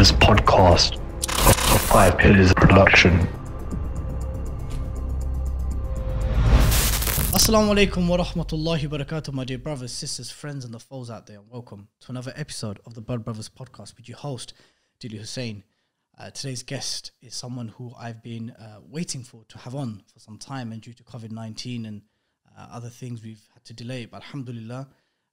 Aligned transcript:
Brothers 0.00 0.16
podcast, 0.16 0.96
a 1.28 1.78
Five 1.78 2.16
Pillars 2.16 2.54
production. 2.54 3.18
Assalamu 7.36 7.74
alaikum 7.74 8.08
wa 8.08 8.16
rahmatullahi 8.16 8.90
wa 8.90 8.96
barakatuh, 8.96 9.34
my 9.34 9.44
dear 9.44 9.58
brothers, 9.58 9.92
sisters, 9.92 10.30
friends, 10.30 10.64
and 10.64 10.72
the 10.72 10.78
foes 10.78 11.10
out 11.10 11.26
there. 11.26 11.42
Welcome 11.42 11.88
to 12.00 12.12
another 12.12 12.32
episode 12.34 12.80
of 12.86 12.94
the 12.94 13.02
Blood 13.02 13.26
Brothers 13.26 13.50
podcast 13.50 13.98
with 13.98 14.08
your 14.08 14.16
host, 14.16 14.54
Dilly 15.00 15.18
Hussain. 15.18 15.64
Uh, 16.16 16.30
today's 16.30 16.62
guest 16.62 17.12
is 17.20 17.34
someone 17.34 17.68
who 17.68 17.92
I've 18.00 18.22
been 18.22 18.52
uh, 18.52 18.80
waiting 18.88 19.22
for 19.22 19.44
to 19.50 19.58
have 19.58 19.74
on 19.74 20.02
for 20.10 20.18
some 20.18 20.38
time, 20.38 20.72
and 20.72 20.80
due 20.80 20.94
to 20.94 21.04
COVID 21.04 21.30
19 21.30 21.84
and 21.84 22.00
uh, 22.58 22.68
other 22.72 22.88
things, 22.88 23.22
we've 23.22 23.46
had 23.52 23.66
to 23.66 23.74
delay. 23.74 24.06
But 24.06 24.22
Alhamdulillah, 24.22 24.88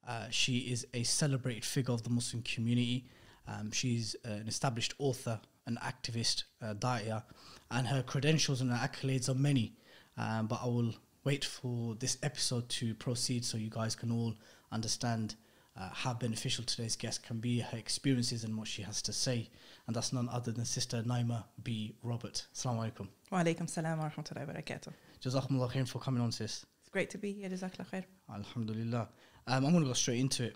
uh, 0.06 0.26
she 0.30 0.58
is 0.58 0.86
a 0.94 1.04
celebrated 1.04 1.64
figure 1.64 1.94
of 1.94 2.04
the 2.04 2.10
Muslim 2.10 2.44
community. 2.44 3.06
Um, 3.48 3.72
she's 3.72 4.16
uh, 4.26 4.32
an 4.32 4.48
established 4.48 4.94
author, 5.00 5.40
an 5.66 5.78
activist, 5.84 6.44
uh, 6.62 6.74
da'iyah, 6.74 7.24
and 7.72 7.88
her 7.88 8.04
credentials 8.04 8.62
and 8.62 8.72
her 8.72 8.88
accolades 8.88 9.30
are 9.30 9.36
many. 9.36 9.76
Um, 10.18 10.48
but 10.48 10.60
I 10.64 10.68
will 10.68 10.94
wait 11.24 11.46
for 11.46 11.96
this 11.96 12.18
episode 12.24 12.68
to 12.70 12.94
proceed 12.96 13.46
so 13.46 13.58
you 13.58 13.70
guys 13.70 13.96
can 13.96 14.12
all 14.12 14.34
understand 14.72 15.36
uh, 15.80 15.90
how 15.94 16.14
beneficial 16.14 16.64
today's 16.64 16.96
guest 16.96 17.24
can 17.24 17.40
be, 17.40 17.60
her 17.60 17.78
experiences, 17.78 18.44
and 18.44 18.58
what 18.58 18.68
she 18.68 18.82
has 18.82 19.02
to 19.04 19.14
say. 19.14 19.50
And 19.86 19.96
that's 19.96 20.12
none 20.12 20.28
other 20.30 20.52
than 20.52 20.66
Sister 20.66 21.04
Naima 21.04 21.44
B. 21.64 21.96
Robert. 22.02 22.48
Assalamu 22.56 22.92
alaikum. 22.92 23.08
Wa 23.32 23.44
alaikum 23.44 23.70
salam 23.70 24.00
wa 24.00 24.10
rahmatullahi 24.10 24.48
wa 24.48 24.54
barakatuh. 24.54 24.92
Jazakumullah 25.22 25.72
khair 25.72 25.88
for 25.88 26.00
coming 26.00 26.22
on, 26.22 26.32
sis. 26.32 26.66
It's 26.82 26.90
great 26.90 27.10
to 27.12 27.18
be 27.18 27.32
here. 27.34 27.50
Jazakallah 27.50 27.88
khair. 27.92 28.04
Alhamdulillah. 28.34 29.08
Um, 29.46 29.66
I'm 29.66 29.72
going 29.72 29.84
to 29.84 29.88
go 29.88 29.94
straight 29.94 30.20
into 30.20 30.46
it. 30.46 30.56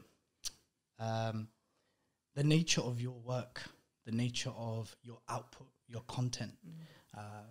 Um, 1.00 1.48
the 2.35 2.43
nature 2.43 2.81
of 2.81 3.01
your 3.01 3.15
work, 3.25 3.61
the 4.05 4.11
nature 4.11 4.51
of 4.57 4.95
your 5.03 5.19
output, 5.29 5.67
your 5.87 6.01
content, 6.07 6.53
uh, 7.17 7.43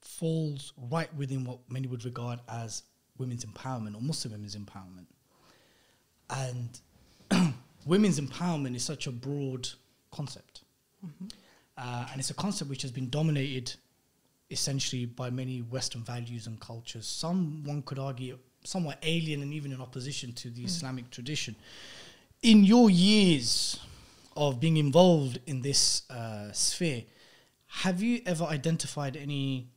falls 0.00 0.72
right 0.90 1.12
within 1.14 1.44
what 1.44 1.58
many 1.68 1.86
would 1.86 2.04
regard 2.04 2.40
as 2.48 2.82
women's 3.18 3.44
empowerment 3.44 3.94
or 3.94 4.00
Muslim 4.00 4.32
women's 4.32 4.56
empowerment. 4.56 5.06
And 6.30 7.54
women's 7.86 8.20
empowerment 8.20 8.76
is 8.76 8.84
such 8.84 9.06
a 9.06 9.10
broad 9.10 9.68
concept. 10.10 10.62
Uh, 11.76 12.06
and 12.10 12.20
it's 12.20 12.30
a 12.30 12.34
concept 12.34 12.70
which 12.70 12.82
has 12.82 12.90
been 12.90 13.08
dominated 13.08 13.74
essentially 14.50 15.04
by 15.06 15.30
many 15.30 15.60
Western 15.60 16.02
values 16.02 16.46
and 16.46 16.58
cultures. 16.60 17.06
Some, 17.06 17.62
one 17.64 17.82
could 17.82 17.98
argue, 17.98 18.38
somewhat 18.64 18.98
alien 19.02 19.42
and 19.42 19.52
even 19.52 19.72
in 19.72 19.80
opposition 19.80 20.32
to 20.32 20.50
the 20.50 20.64
Islamic 20.64 21.10
tradition. 21.10 21.54
In 22.42 22.64
your 22.64 22.90
years 22.90 23.67
of 24.38 24.60
being 24.60 24.76
involved 24.76 25.40
in 25.46 25.62
this 25.62 26.08
uh, 26.10 26.52
sphere, 26.52 27.02
have 27.66 28.00
you 28.00 28.22
ever 28.24 28.44
identified 28.44 29.16
any, 29.16 29.68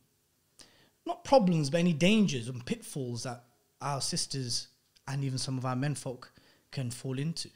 not 1.04 1.24
problems, 1.24 1.68
but 1.68 1.78
any 1.78 1.92
dangers 1.92 2.48
and 2.48 2.64
pitfalls 2.64 3.24
that 3.24 3.42
our 3.80 4.00
sisters 4.00 4.68
and 5.08 5.24
even 5.24 5.36
some 5.36 5.58
of 5.58 5.66
our 5.66 5.74
menfolk 5.74 6.32
can 6.70 6.90
fall 6.90 7.18
into? 7.18 7.50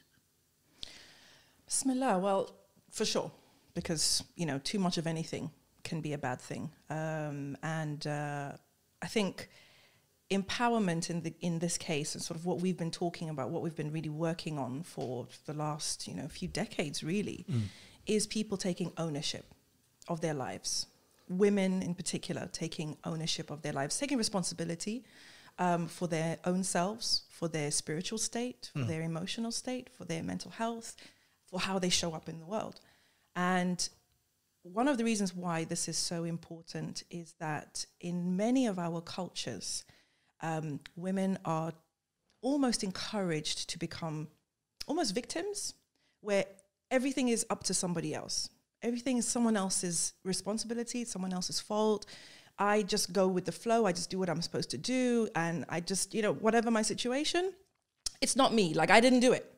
Bismillah. 1.65 2.19
Well, 2.19 2.51
for 2.91 3.05
sure, 3.05 3.31
because 3.73 4.23
you 4.35 4.45
know, 4.45 4.59
too 4.59 4.77
much 4.77 4.97
of 4.97 5.07
anything 5.07 5.49
can 5.83 6.01
be 6.01 6.11
a 6.11 6.17
bad 6.17 6.41
thing, 6.41 6.69
um, 6.89 7.57
and 7.63 8.05
uh, 8.05 8.51
I 9.01 9.07
think 9.07 9.49
empowerment 10.29 11.09
in 11.09 11.21
the 11.21 11.33
in 11.39 11.59
this 11.59 11.77
case 11.77 12.13
and 12.15 12.23
sort 12.23 12.39
of 12.39 12.45
what 12.45 12.59
we've 12.61 12.77
been 12.77 12.91
talking 12.91 13.29
about, 13.29 13.49
what 13.49 13.61
we've 13.61 13.75
been 13.75 13.91
really 13.91 14.09
working 14.09 14.59
on 14.59 14.83
for 14.83 15.27
the 15.45 15.53
last 15.53 16.07
you 16.07 16.13
know 16.13 16.27
few 16.27 16.47
decades, 16.47 17.03
really, 17.03 17.45
is 18.05 18.27
people 18.27 18.57
taking 18.57 18.91
ownership 18.97 19.53
of 20.07 20.21
their 20.21 20.33
lives. 20.33 20.87
Women, 21.29 21.81
in 21.81 21.93
particular, 21.93 22.49
taking 22.51 22.97
ownership 23.03 23.51
of 23.51 23.61
their 23.61 23.73
lives, 23.73 23.97
taking 23.99 24.17
responsibility 24.17 25.03
um, 25.59 25.87
for 25.87 26.07
their 26.07 26.37
own 26.45 26.63
selves, 26.63 27.23
for 27.29 27.47
their 27.47 27.71
spiritual 27.71 28.17
state, 28.17 28.71
for 28.73 28.85
their 28.85 29.01
emotional 29.01 29.51
state, 29.51 29.89
for 29.91 30.05
their 30.05 30.23
mental 30.23 30.51
health, 30.51 30.95
for 31.45 31.59
how 31.59 31.79
they 31.79 31.89
show 31.89 32.13
up 32.13 32.29
in 32.29 32.39
the 32.39 32.45
world. 32.45 32.79
And 33.35 33.87
one 34.63 34.87
of 34.87 34.97
the 34.97 35.03
reasons 35.03 35.33
why 35.33 35.63
this 35.63 35.87
is 35.87 35.97
so 35.97 36.23
important 36.23 37.03
is 37.09 37.33
that 37.39 37.85
in 37.99 38.35
many 38.35 38.67
of 38.67 38.77
our 38.79 39.01
cultures, 39.01 39.83
um, 40.41 40.79
women 40.95 41.37
are 41.45 41.73
almost 42.41 42.83
encouraged 42.83 43.69
to 43.69 43.79
become 43.79 44.27
almost 44.87 45.13
victims, 45.13 45.73
where 46.21 46.45
everything 46.91 47.27
is 47.29 47.45
up 47.49 47.63
to 47.63 47.73
somebody 47.73 48.13
else. 48.13 48.49
Everything 48.81 49.17
is 49.17 49.27
someone 49.27 49.57
else's 49.57 50.13
responsibility, 50.23 51.03
someone 51.03 51.33
else's 51.33 51.59
fault. 51.59 52.05
I 52.59 52.83
just 52.83 53.13
go 53.13 53.27
with 53.27 53.45
the 53.45 53.51
flow. 53.51 53.85
I 53.85 53.91
just 53.91 54.09
do 54.09 54.19
what 54.19 54.29
I'm 54.29 54.41
supposed 54.41 54.69
to 54.71 54.77
do. 54.77 55.29
And 55.35 55.65
I 55.69 55.79
just, 55.79 56.13
you 56.13 56.21
know, 56.21 56.33
whatever 56.33 56.71
my 56.71 56.81
situation, 56.81 57.53
it's 58.21 58.35
not 58.35 58.53
me. 58.53 58.73
Like 58.73 58.89
I 58.91 58.99
didn't 58.99 59.19
do 59.19 59.33
it. 59.33 59.51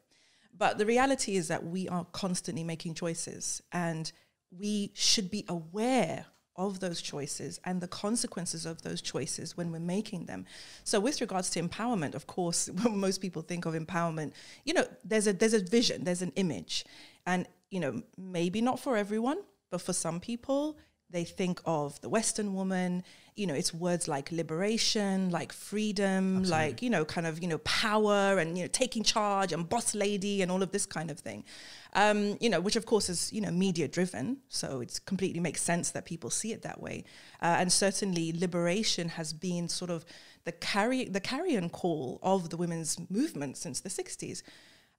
But 0.57 0.77
the 0.77 0.85
reality 0.85 1.37
is 1.37 1.47
that 1.47 1.65
we 1.65 1.87
are 1.87 2.05
constantly 2.11 2.63
making 2.63 2.95
choices 2.95 3.61
and 3.71 4.11
we 4.51 4.91
should 4.93 5.31
be 5.31 5.45
aware 5.47 6.25
of 6.59 6.81
those 6.81 7.01
choices 7.01 7.59
and 7.63 7.79
the 7.79 7.87
consequences 7.87 8.65
of 8.65 8.81
those 8.81 9.01
choices 9.01 9.55
when 9.55 9.71
we're 9.71 9.79
making 9.79 10.25
them. 10.25 10.45
So 10.83 10.99
with 10.99 11.21
regards 11.21 11.49
to 11.51 11.61
empowerment, 11.61 12.13
of 12.13 12.27
course, 12.27 12.69
when 12.81 12.97
most 12.99 13.21
people 13.21 13.41
think 13.41 13.65
of 13.65 13.73
empowerment, 13.73 14.33
you 14.65 14.73
know, 14.73 14.85
there's 15.03 15.25
a 15.25 15.33
there's 15.33 15.53
a 15.53 15.63
vision, 15.63 16.03
there's 16.03 16.21
an 16.21 16.33
image. 16.35 16.85
And, 17.25 17.47
you 17.71 17.79
know, 17.79 18.03
maybe 18.17 18.61
not 18.61 18.79
for 18.79 18.97
everyone, 18.97 19.39
but 19.71 19.81
for 19.81 19.93
some 19.93 20.19
people, 20.19 20.77
they 21.11 21.23
think 21.23 21.59
of 21.65 21.99
the 22.01 22.09
Western 22.09 22.53
woman, 22.53 23.03
you 23.35 23.47
know, 23.47 23.53
it's 23.53 23.73
words 23.73 24.07
like 24.07 24.31
liberation, 24.31 25.29
like 25.29 25.53
freedom, 25.53 26.43
like, 26.43 26.81
you 26.81 26.89
know, 26.89 27.05
kind 27.05 27.25
of, 27.25 27.41
you 27.41 27.47
know, 27.47 27.57
power 27.59 28.37
and, 28.37 28.57
you 28.57 28.65
know, 28.65 28.67
taking 28.67 29.01
charge 29.01 29.53
and 29.53 29.67
boss 29.67 29.95
lady 29.95 30.41
and 30.41 30.51
all 30.51 30.61
of 30.61 30.71
this 30.71 30.85
kind 30.85 31.09
of 31.09 31.19
thing. 31.19 31.45
Um, 31.93 32.37
you 32.41 32.49
know, 32.49 32.59
which 32.59 32.75
of 32.75 32.85
course 32.85 33.09
is, 33.09 33.31
you 33.31 33.39
know, 33.39 33.49
media 33.49 33.87
driven. 33.87 34.37
So 34.49 34.81
it's 34.81 34.99
completely 34.99 35.39
makes 35.39 35.61
sense 35.61 35.91
that 35.91 36.05
people 36.05 36.29
see 36.29 36.51
it 36.51 36.63
that 36.63 36.81
way. 36.81 37.05
Uh, 37.41 37.55
and 37.59 37.71
certainly 37.71 38.33
liberation 38.33 39.09
has 39.09 39.31
been 39.31 39.69
sort 39.69 39.89
of 39.89 40.05
the 40.43 40.51
carry 40.51 41.05
the 41.05 41.21
carrion 41.21 41.69
call 41.69 42.19
of 42.21 42.49
the 42.49 42.57
women's 42.57 42.99
movement 43.09 43.57
since 43.57 43.79
the 43.79 43.89
60s. 43.89 44.43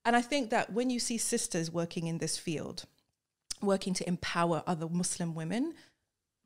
And 0.04 0.16
I 0.16 0.22
think 0.22 0.50
that 0.50 0.72
when 0.72 0.88
you 0.88 0.98
see 0.98 1.18
sisters 1.18 1.70
working 1.70 2.06
in 2.06 2.18
this 2.18 2.38
field, 2.38 2.86
working 3.60 3.92
to 3.94 4.08
empower 4.08 4.62
other 4.66 4.88
Muslim 4.88 5.34
women, 5.34 5.74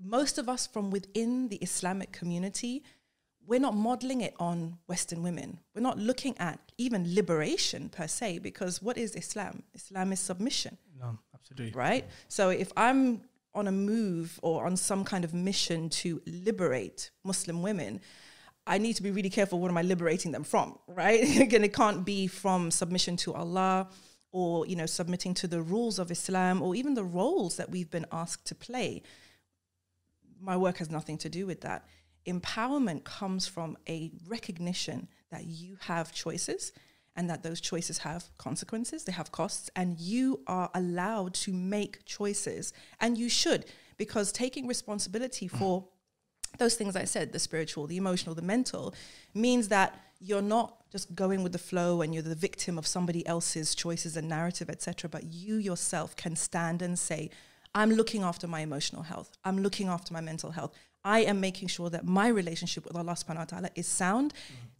most 0.00 0.38
of 0.38 0.48
us 0.48 0.66
from 0.66 0.90
within 0.90 1.48
the 1.48 1.56
Islamic 1.56 2.12
community, 2.12 2.82
we're 3.46 3.60
not 3.60 3.74
modeling 3.76 4.22
it 4.22 4.34
on 4.38 4.78
Western 4.86 5.22
women. 5.22 5.58
We're 5.74 5.82
not 5.82 5.98
looking 5.98 6.36
at 6.38 6.58
even 6.78 7.14
liberation 7.14 7.88
per 7.90 8.06
se, 8.06 8.38
because 8.38 8.80
what 8.82 8.96
is 8.96 9.14
Islam? 9.14 9.62
Islam 9.74 10.12
is 10.12 10.20
submission, 10.20 10.78
No, 10.98 11.18
absolutely. 11.34 11.72
right? 11.78 12.04
So 12.28 12.48
if 12.50 12.72
I'm 12.76 13.22
on 13.54 13.68
a 13.68 13.72
move 13.72 14.40
or 14.42 14.66
on 14.66 14.76
some 14.76 15.04
kind 15.04 15.24
of 15.24 15.32
mission 15.34 15.88
to 15.88 16.20
liberate 16.26 17.10
Muslim 17.22 17.62
women, 17.62 18.00
I 18.66 18.78
need 18.78 18.94
to 18.94 19.02
be 19.02 19.10
really 19.10 19.30
careful 19.30 19.60
what 19.60 19.70
am 19.70 19.76
I 19.76 19.82
liberating 19.82 20.32
them 20.32 20.42
from, 20.44 20.78
right? 20.88 21.20
Again, 21.40 21.64
it 21.64 21.74
can't 21.74 22.04
be 22.04 22.26
from 22.26 22.70
submission 22.70 23.16
to 23.18 23.34
Allah 23.34 23.88
or 24.32 24.66
you 24.66 24.74
know 24.74 24.86
submitting 24.86 25.32
to 25.34 25.46
the 25.46 25.62
rules 25.62 25.98
of 26.00 26.10
Islam 26.10 26.60
or 26.62 26.74
even 26.74 26.94
the 26.94 27.04
roles 27.04 27.56
that 27.56 27.70
we've 27.70 27.90
been 27.90 28.06
asked 28.10 28.46
to 28.46 28.54
play 28.54 29.00
my 30.40 30.56
work 30.56 30.78
has 30.78 30.90
nothing 30.90 31.18
to 31.18 31.28
do 31.28 31.46
with 31.46 31.60
that. 31.62 31.86
Empowerment 32.26 33.04
comes 33.04 33.46
from 33.46 33.76
a 33.88 34.10
recognition 34.26 35.08
that 35.30 35.44
you 35.44 35.76
have 35.80 36.12
choices 36.12 36.72
and 37.16 37.30
that 37.30 37.42
those 37.42 37.60
choices 37.60 37.98
have 37.98 38.24
consequences, 38.38 39.04
they 39.04 39.12
have 39.12 39.30
costs, 39.30 39.70
and 39.76 40.00
you 40.00 40.40
are 40.46 40.70
allowed 40.74 41.34
to 41.34 41.52
make 41.52 42.04
choices. 42.04 42.72
And 43.00 43.16
you 43.16 43.28
should, 43.28 43.66
because 43.96 44.32
taking 44.32 44.66
responsibility 44.66 45.46
for 45.46 45.86
those 46.58 46.74
things 46.74 46.96
I 46.96 47.04
said, 47.04 47.32
the 47.32 47.38
spiritual, 47.38 47.86
the 47.86 47.96
emotional, 47.96 48.34
the 48.34 48.42
mental, 48.42 48.94
means 49.32 49.68
that 49.68 50.00
you're 50.20 50.42
not 50.42 50.88
just 50.90 51.14
going 51.14 51.42
with 51.42 51.52
the 51.52 51.58
flow 51.58 52.00
and 52.00 52.14
you're 52.14 52.22
the 52.22 52.34
victim 52.34 52.78
of 52.78 52.86
somebody 52.86 53.26
else's 53.26 53.74
choices 53.74 54.16
and 54.16 54.28
narrative, 54.28 54.70
etc. 54.70 55.08
But 55.10 55.24
you 55.24 55.56
yourself 55.56 56.16
can 56.16 56.36
stand 56.36 56.82
and 56.82 56.98
say, 56.98 57.30
I'm 57.74 57.90
looking 57.90 58.22
after 58.22 58.46
my 58.46 58.60
emotional 58.60 59.02
health. 59.02 59.30
I'm 59.44 59.58
looking 59.62 59.88
after 59.88 60.12
my 60.14 60.20
mental 60.20 60.50
health. 60.50 60.72
I 61.04 61.20
am 61.20 61.40
making 61.40 61.68
sure 61.68 61.90
that 61.90 62.04
my 62.06 62.28
relationship 62.28 62.84
with 62.86 62.96
Allah 62.96 63.12
subhanahu 63.12 63.38
wa 63.38 63.44
ta'ala 63.44 63.70
is 63.74 63.86
sound. 63.86 64.32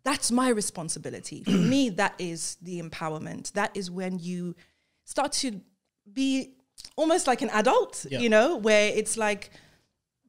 That's 0.05 0.31
my 0.32 0.49
responsibility. 0.49 1.44
For 1.44 1.50
me, 1.50 1.91
that 1.91 2.14
is 2.19 2.56
the 2.62 2.81
empowerment. 2.81 3.52
That 3.52 3.70
is 3.76 3.91
when 3.91 4.19
you 4.19 4.55
start 5.05 5.32
to 5.32 5.61
be 6.11 6.55
almost 6.96 7.26
like 7.26 7.43
an 7.43 7.50
adult, 7.50 8.06
Yeah. 8.08 8.20
you 8.20 8.29
know, 8.31 8.56
where 8.56 8.88
it's 8.94 9.17
like, 9.17 9.50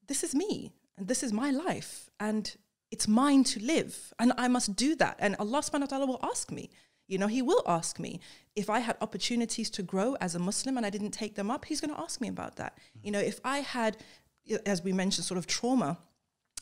this 0.08 0.24
is 0.24 0.36
me 0.36 0.74
and 0.98 1.08
this 1.08 1.24
is 1.24 1.32
my 1.32 1.50
life 1.52 2.10
and 2.20 2.56
it's 2.92 3.08
mine 3.08 3.44
to 3.46 3.60
live 3.64 4.14
and 4.20 4.34
I 4.38 4.48
must 4.48 4.76
do 4.76 4.96
that. 4.98 5.16
And 5.20 5.36
Allah 5.40 5.60
subhanahu 5.60 5.82
wa 5.82 5.86
ta'ala 5.88 6.06
will 6.06 6.20
ask 6.24 6.52
me, 6.52 6.70
You 7.07 7.18
know, 7.18 7.28
he 7.28 7.42
will 7.42 7.63
ask 7.68 8.00
me 8.00 8.19
if 8.56 8.69
I 8.69 8.80
had 8.80 8.98
opportunities 9.02 9.69
to 9.72 9.84
grow 9.84 10.16
as 10.16 10.36
a 10.36 10.40
Muslim 10.40 10.78
and 10.78 10.86
I 10.86 10.90
didn't 10.90 11.12
take 11.12 11.36
them 11.36 11.52
up. 11.52 11.66
He's 11.66 11.81
going 11.81 11.94
to 11.94 12.02
ask 12.02 12.22
me 12.22 12.28
about 12.28 12.56
that. 12.56 12.74
Mm-hmm. 12.75 13.06
You 13.06 13.12
know, 13.12 13.19
if 13.19 13.40
I 13.44 13.60
had, 13.60 13.98
as 14.66 14.84
we 14.84 14.94
mentioned, 14.94 15.25
sort 15.25 15.38
of 15.38 15.46
trauma, 15.46 16.00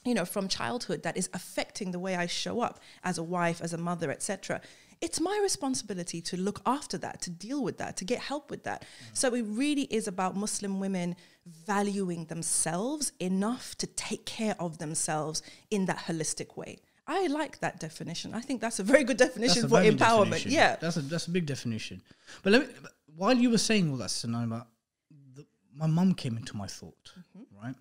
you 0.05 0.13
know, 0.13 0.25
from 0.25 0.47
childhood 0.47 1.03
that 1.03 1.15
is 1.15 1.29
affecting 1.33 1.91
the 1.91 1.99
way 1.99 2.15
I 2.15 2.25
show 2.25 2.61
up 2.61 2.79
as 3.03 3.17
a 3.17 3.23
wife, 3.23 3.61
as 3.61 3.73
a 3.73 3.77
mother, 3.77 4.11
etc. 4.11 4.59
It's 4.99 5.19
my 5.19 5.39
responsibility 5.41 6.21
to 6.21 6.37
look 6.37 6.61
after 6.65 6.97
that, 6.99 7.21
to 7.21 7.29
deal 7.29 7.63
with 7.63 7.77
that, 7.77 7.97
to 7.97 8.05
get 8.05 8.19
help 8.19 8.49
with 8.49 8.63
that. 8.63 8.81
Mm. 8.81 9.17
So 9.17 9.33
it 9.33 9.45
really 9.47 9.83
is 9.83 10.07
about 10.07 10.35
Muslim 10.35 10.79
women 10.79 11.15
valuing 11.45 12.25
themselves 12.25 13.11
enough 13.19 13.75
to 13.77 13.87
take 13.87 14.25
care 14.25 14.55
of 14.59 14.77
themselves 14.77 15.41
in 15.69 15.85
that 15.85 15.99
holistic 15.99 16.57
way. 16.57 16.79
I 17.05 17.27
like 17.27 17.59
that 17.59 17.79
definition. 17.79 18.33
I 18.33 18.39
think 18.41 18.61
that's 18.61 18.79
a 18.79 18.83
very 18.83 19.03
good 19.03 19.17
definition 19.17 19.67
for 19.67 19.79
empowerment. 19.79 20.31
definition. 20.31 20.51
Yeah. 20.51 20.77
that's 20.79 20.97
a 20.97 21.01
that's 21.01 21.27
a 21.27 21.31
big 21.31 21.45
definition. 21.45 22.01
But 22.43 22.53
let 22.53 22.61
me, 22.67 22.73
while 23.15 23.33
you 23.33 23.49
were 23.49 23.57
saying 23.57 23.89
all 23.91 23.97
that, 23.97 24.09
Sinema, 24.09 24.65
the, 25.35 25.45
my 25.75 25.87
mum 25.87 26.13
came 26.13 26.37
into 26.37 26.55
my 26.55 26.67
thought, 26.67 27.11
Mm-hmm. 27.37 27.65
right? 27.65 27.75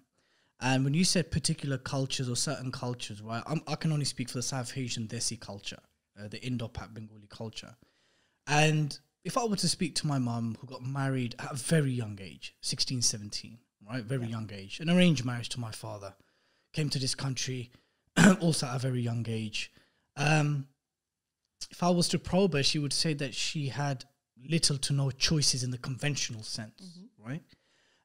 And 0.61 0.85
when 0.85 0.95
you 0.95 1.05
said 1.05 1.31
particular 1.31 1.77
cultures 1.79 2.29
or 2.29 2.37
certain 2.37 2.71
cultures, 2.71 3.21
right? 3.23 3.43
I'm, 3.47 3.61
I 3.67 3.75
can 3.75 3.93
only 3.93 4.05
speak 4.05 4.29
for 4.29 4.39
the 4.39 4.43
South 4.43 4.77
Asian 4.77 5.07
Desi 5.09 5.39
culture, 5.39 5.81
uh, 6.21 6.29
the 6.29 6.41
Indo-Pak 6.45 6.95
Bengali 6.95 7.27
culture. 7.29 7.75
And 8.47 8.97
if 9.25 9.37
I 9.37 9.45
were 9.45 9.57
to 9.57 9.69
speak 9.69 9.95
to 9.97 10.07
my 10.07 10.19
mum 10.19 10.57
who 10.61 10.67
got 10.69 10.85
married 10.85 11.35
at 11.41 11.53
a 11.53 11.55
very 11.57 11.91
young 11.91 12.19
age, 12.23 12.55
16, 12.61 13.03
17, 13.03 13.59
right? 13.89 14.05
Very 14.05 14.27
young 14.27 14.51
age, 14.53 14.79
an 14.81 14.89
arranged 14.91 15.25
marriage 15.25 15.49
to 15.51 15.61
my 15.61 15.71
father, 15.73 16.15
came 16.73 16.89
to 16.91 16.99
this 16.99 17.15
country 17.15 17.71
also 18.41 18.67
at 18.67 18.77
a 18.77 18.79
very 18.79 19.01
young 19.01 19.25
age. 19.29 19.73
Um, 20.17 20.67
if 21.71 21.83
I 21.83 21.91
was 21.91 22.09
to 22.09 22.19
probe 22.19 22.55
her, 22.55 22.63
she 22.63 22.79
would 22.79 22.93
say 22.93 23.15
that 23.15 23.35
she 23.35 23.69
had 23.69 24.05
little 24.49 24.77
to 24.79 24.93
no 24.93 25.11
choices 25.11 25.63
in 25.63 25.71
the 25.71 25.79
conventional 25.79 26.43
sense, 26.43 26.99
right? 27.25 27.43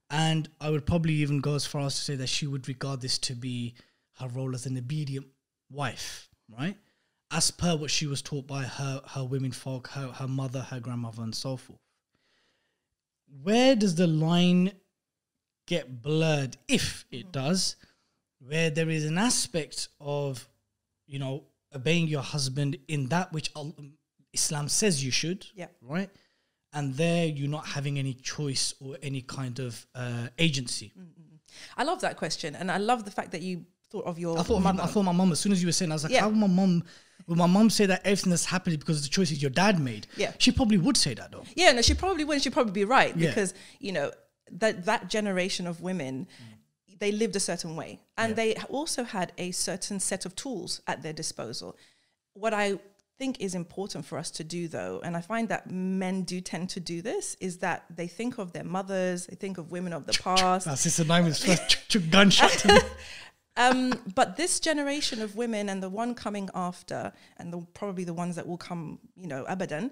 And 0.10 0.50
I 0.62 0.70
would 0.70 0.86
probably 0.86 1.14
even 1.16 1.42
go 1.42 1.56
as 1.56 1.66
far 1.66 1.82
as 1.82 1.96
to 1.96 2.02
say 2.02 2.16
that 2.16 2.30
she 2.30 2.48
would 2.48 2.68
regard 2.68 3.02
this 3.02 3.18
to 3.20 3.34
be 3.34 3.76
her 4.20 4.28
role 4.28 4.56
as 4.56 4.66
an 4.66 4.78
obedient 4.78 5.28
wife, 5.72 6.30
right? 6.58 6.78
As 7.32 7.52
per 7.52 7.76
what 7.76 7.92
she 7.92 8.08
was 8.08 8.22
taught 8.22 8.48
by 8.48 8.64
her 8.64 9.02
her 9.06 9.26
women 9.26 9.52
folk, 9.52 9.90
her 9.90 10.08
her 10.14 10.28
mother, 10.28 10.62
her 10.62 10.80
grandmother, 10.80 11.24
and 11.24 11.36
so 11.36 11.58
forth. 11.58 11.80
Where 13.44 13.76
does 13.76 13.96
the 13.96 14.08
line 14.08 14.72
get 15.66 16.02
blurred, 16.02 16.56
if 16.70 17.06
it 17.12 17.32
does, 17.32 17.76
where 18.48 18.70
there 18.70 18.90
is 18.90 19.06
an 19.06 19.18
aspect 19.18 19.90
of, 20.00 20.48
you 21.06 21.20
know, 21.20 21.44
obeying 21.76 22.08
your 22.08 22.22
husband 22.22 22.78
in 22.88 23.08
that 23.10 23.32
which 23.34 23.52
Islam 24.34 24.70
says 24.70 25.04
you 25.04 25.12
should, 25.12 25.46
Yeah. 25.56 25.68
right? 25.82 26.10
And 26.74 26.94
there 26.96 27.26
you're 27.26 27.50
not 27.50 27.66
having 27.66 27.98
any 28.00 28.14
choice 28.14 28.74
or 28.80 28.98
any 29.02 29.22
kind 29.22 29.60
of 29.60 29.86
uh, 29.96 30.28
agency. 30.38 30.92
Mm, 30.98 31.04
mm, 31.04 31.08
mm. 31.08 31.38
I 31.76 31.84
love 31.84 32.02
that 32.02 32.18
question. 32.18 32.56
And 32.56 32.72
I 32.72 32.78
love 32.78 33.04
the 33.06 33.12
fact 33.12 33.32
that 33.32 33.42
you 33.42 33.66
thought 33.90 34.06
of 34.06 34.20
your 34.20 34.38
I 34.38 34.44
thought, 34.44 34.62
my, 34.62 34.72
mother. 34.72 34.84
I 34.84 34.92
thought 34.92 35.04
my 35.04 35.12
mum, 35.12 35.32
as 35.32 35.40
soon 35.40 35.52
as 35.52 35.62
you 35.62 35.68
were 35.68 35.72
saying, 35.74 35.92
I 35.92 35.96
was 35.96 36.04
like, 36.04 36.14
Yeah. 36.14 36.22
how 36.22 36.30
would 36.30 36.38
my 36.38 36.48
mum, 36.48 36.84
would 37.26 37.38
my 37.38 37.48
mum 37.48 37.70
say 37.70 37.86
that 37.88 38.02
everything 38.06 38.30
that's 38.32 38.46
happening 38.46 38.80
because 38.80 38.98
of 38.98 39.04
the 39.04 39.10
choices 39.10 39.42
your 39.42 39.52
dad 39.52 39.80
made? 39.80 40.08
Yeah. 40.18 40.34
She 40.40 40.52
probably 40.52 40.78
would 40.78 40.98
say 40.98 41.14
that 41.16 41.32
though. 41.32 41.44
Yeah, 41.56 41.72
no, 41.72 41.82
she 41.82 41.94
probably 41.94 42.24
would. 42.26 42.42
She'd 42.42 42.54
probably 42.54 42.74
be 42.74 42.86
right 42.86 43.16
Yeah. 43.16 43.30
because 43.30 43.54
you 43.80 43.92
know 43.94 44.12
that 44.52 44.86
that 44.86 45.10
generation 45.10 45.68
of 45.68 45.82
women, 45.82 46.28
they 47.00 47.12
lived 47.12 47.36
a 47.36 47.40
certain 47.40 47.76
way, 47.76 48.00
and 48.18 48.32
Yeah. 48.32 48.36
they 48.36 48.56
also 48.70 49.04
had 49.04 49.32
a 49.38 49.52
certain 49.52 50.00
set 50.00 50.26
of 50.26 50.36
tools 50.36 50.82
at 50.88 51.02
their 51.04 51.14
disposal. 51.14 51.78
What 52.34 52.54
I 52.54 52.80
think 53.20 53.42
is 53.42 53.56
important 53.56 54.06
for 54.06 54.18
us 54.20 54.30
to 54.32 54.44
do, 54.44 54.68
though, 54.68 55.02
and 55.04 55.18
I 55.18 55.22
find 55.22 55.50
that 55.50 55.72
men 55.72 56.22
do 56.24 56.40
tend 56.40 56.70
to 56.72 56.80
do 56.80 57.02
this, 57.02 57.36
is 57.40 57.58
that 57.60 57.84
they 57.90 58.08
think 58.08 58.38
of 58.38 58.54
their 58.54 58.64
mothers, 58.64 59.26
they 59.28 59.36
think 59.36 59.58
of 59.58 59.72
women 59.72 59.92
of 59.94 60.06
the 60.06 60.14
past, 60.14 60.66
That's 60.66 60.82
Sister 60.82 61.04
Naima's 61.04 61.44
first 61.44 61.68
ch- 61.70 61.88
ch- 61.88 62.10
gunshot 62.12 62.64
um, 63.58 63.92
but 64.14 64.38
this 64.38 64.60
generation 64.60 65.22
of 65.22 65.36
women 65.36 65.68
and 65.70 65.82
the 65.82 65.90
one 65.90 66.14
coming 66.14 66.48
after, 66.54 67.12
and 67.38 67.52
the, 67.52 67.60
probably 67.74 68.04
the 68.04 68.14
ones 68.14 68.36
that 68.36 68.48
will 68.48 68.58
come, 68.58 69.00
you 69.16 69.28
know, 69.28 69.46
abadan, 69.48 69.92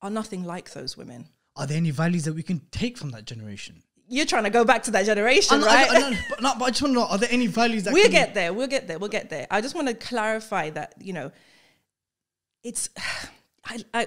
are 0.00 0.10
nothing 0.10 0.42
like 0.44 0.72
those 0.72 0.96
women. 0.96 1.28
Are 1.56 1.66
there 1.66 1.76
any 1.76 1.90
values 1.90 2.24
that 2.24 2.34
we 2.34 2.42
can 2.42 2.60
take 2.70 2.96
from 2.98 3.10
that 3.10 3.26
generation? 3.26 3.82
You're 4.14 4.26
trying 4.26 4.44
to 4.44 4.50
go 4.50 4.64
back 4.64 4.84
to 4.84 4.90
that 4.92 5.06
generation, 5.06 5.60
right? 5.60 5.90
I 5.90 6.08
I 6.10 6.20
but, 6.28 6.42
no, 6.42 6.52
but 6.58 6.64
I 6.66 6.70
just 6.70 6.82
want 6.82 6.94
to 6.94 7.00
know, 7.00 7.06
are 7.06 7.18
there 7.18 7.28
any 7.32 7.48
values 7.48 7.82
that 7.84 7.92
we'll 7.92 8.10
get 8.10 8.34
there. 8.34 8.52
We'll 8.52 8.68
get 8.68 8.86
there. 8.86 8.98
We'll 8.98 9.10
get 9.10 9.28
there. 9.28 9.46
I 9.50 9.60
just 9.60 9.74
want 9.74 9.88
to 9.88 9.94
clarify 9.94 10.70
that 10.70 10.94
you 11.00 11.12
know, 11.12 11.32
it's 12.62 12.88
I 13.64 13.78
I 13.92 14.06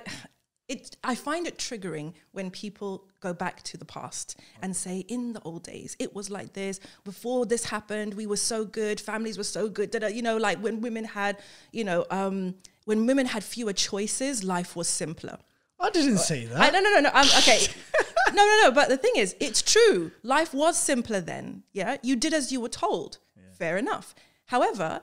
it 0.67 0.95
I 1.03 1.15
find 1.15 1.47
it 1.47 1.57
triggering 1.57 2.13
when 2.31 2.51
people 2.51 3.07
go 3.19 3.33
back 3.33 3.63
to 3.63 3.77
the 3.77 3.85
past 3.85 4.39
and 4.61 4.75
say 4.75 4.99
in 5.07 5.33
the 5.33 5.41
old 5.41 5.63
days 5.63 5.95
it 5.99 6.13
was 6.15 6.29
like 6.29 6.53
this 6.53 6.79
before 7.03 7.45
this 7.45 7.65
happened 7.65 8.13
we 8.13 8.27
were 8.27 8.37
so 8.37 8.65
good 8.65 8.99
families 8.99 9.37
were 9.37 9.43
so 9.43 9.69
good 9.69 9.89
da-da," 9.91 10.07
you 10.07 10.21
know 10.21 10.37
like 10.37 10.59
when 10.59 10.81
women 10.81 11.05
had 11.05 11.37
you 11.71 11.83
know 11.83 12.05
um 12.11 12.53
when 12.85 13.07
women 13.07 13.25
had 13.25 13.43
fewer 13.43 13.73
choices 13.73 14.43
life 14.43 14.75
was 14.75 14.87
simpler 14.87 15.37
I 15.79 15.91
didn't 15.91 16.17
say 16.17 16.45
that. 16.45 16.59
I, 16.59 16.69
no, 16.71 16.79
no, 16.79 16.93
no, 16.95 16.99
no. 17.01 17.11
I'm, 17.13 17.27
okay. 17.37 17.59
no, 18.33 18.45
no, 18.45 18.59
no. 18.63 18.71
But 18.71 18.89
the 18.89 18.97
thing 18.97 19.13
is, 19.15 19.35
it's 19.39 19.61
true. 19.61 20.11
Life 20.23 20.53
was 20.53 20.77
simpler 20.77 21.21
then. 21.21 21.63
Yeah. 21.73 21.97
You 22.01 22.15
did 22.15 22.33
as 22.33 22.51
you 22.51 22.61
were 22.61 22.69
told. 22.69 23.19
Fair 23.57 23.77
enough. 23.77 24.13
However, 24.45 25.01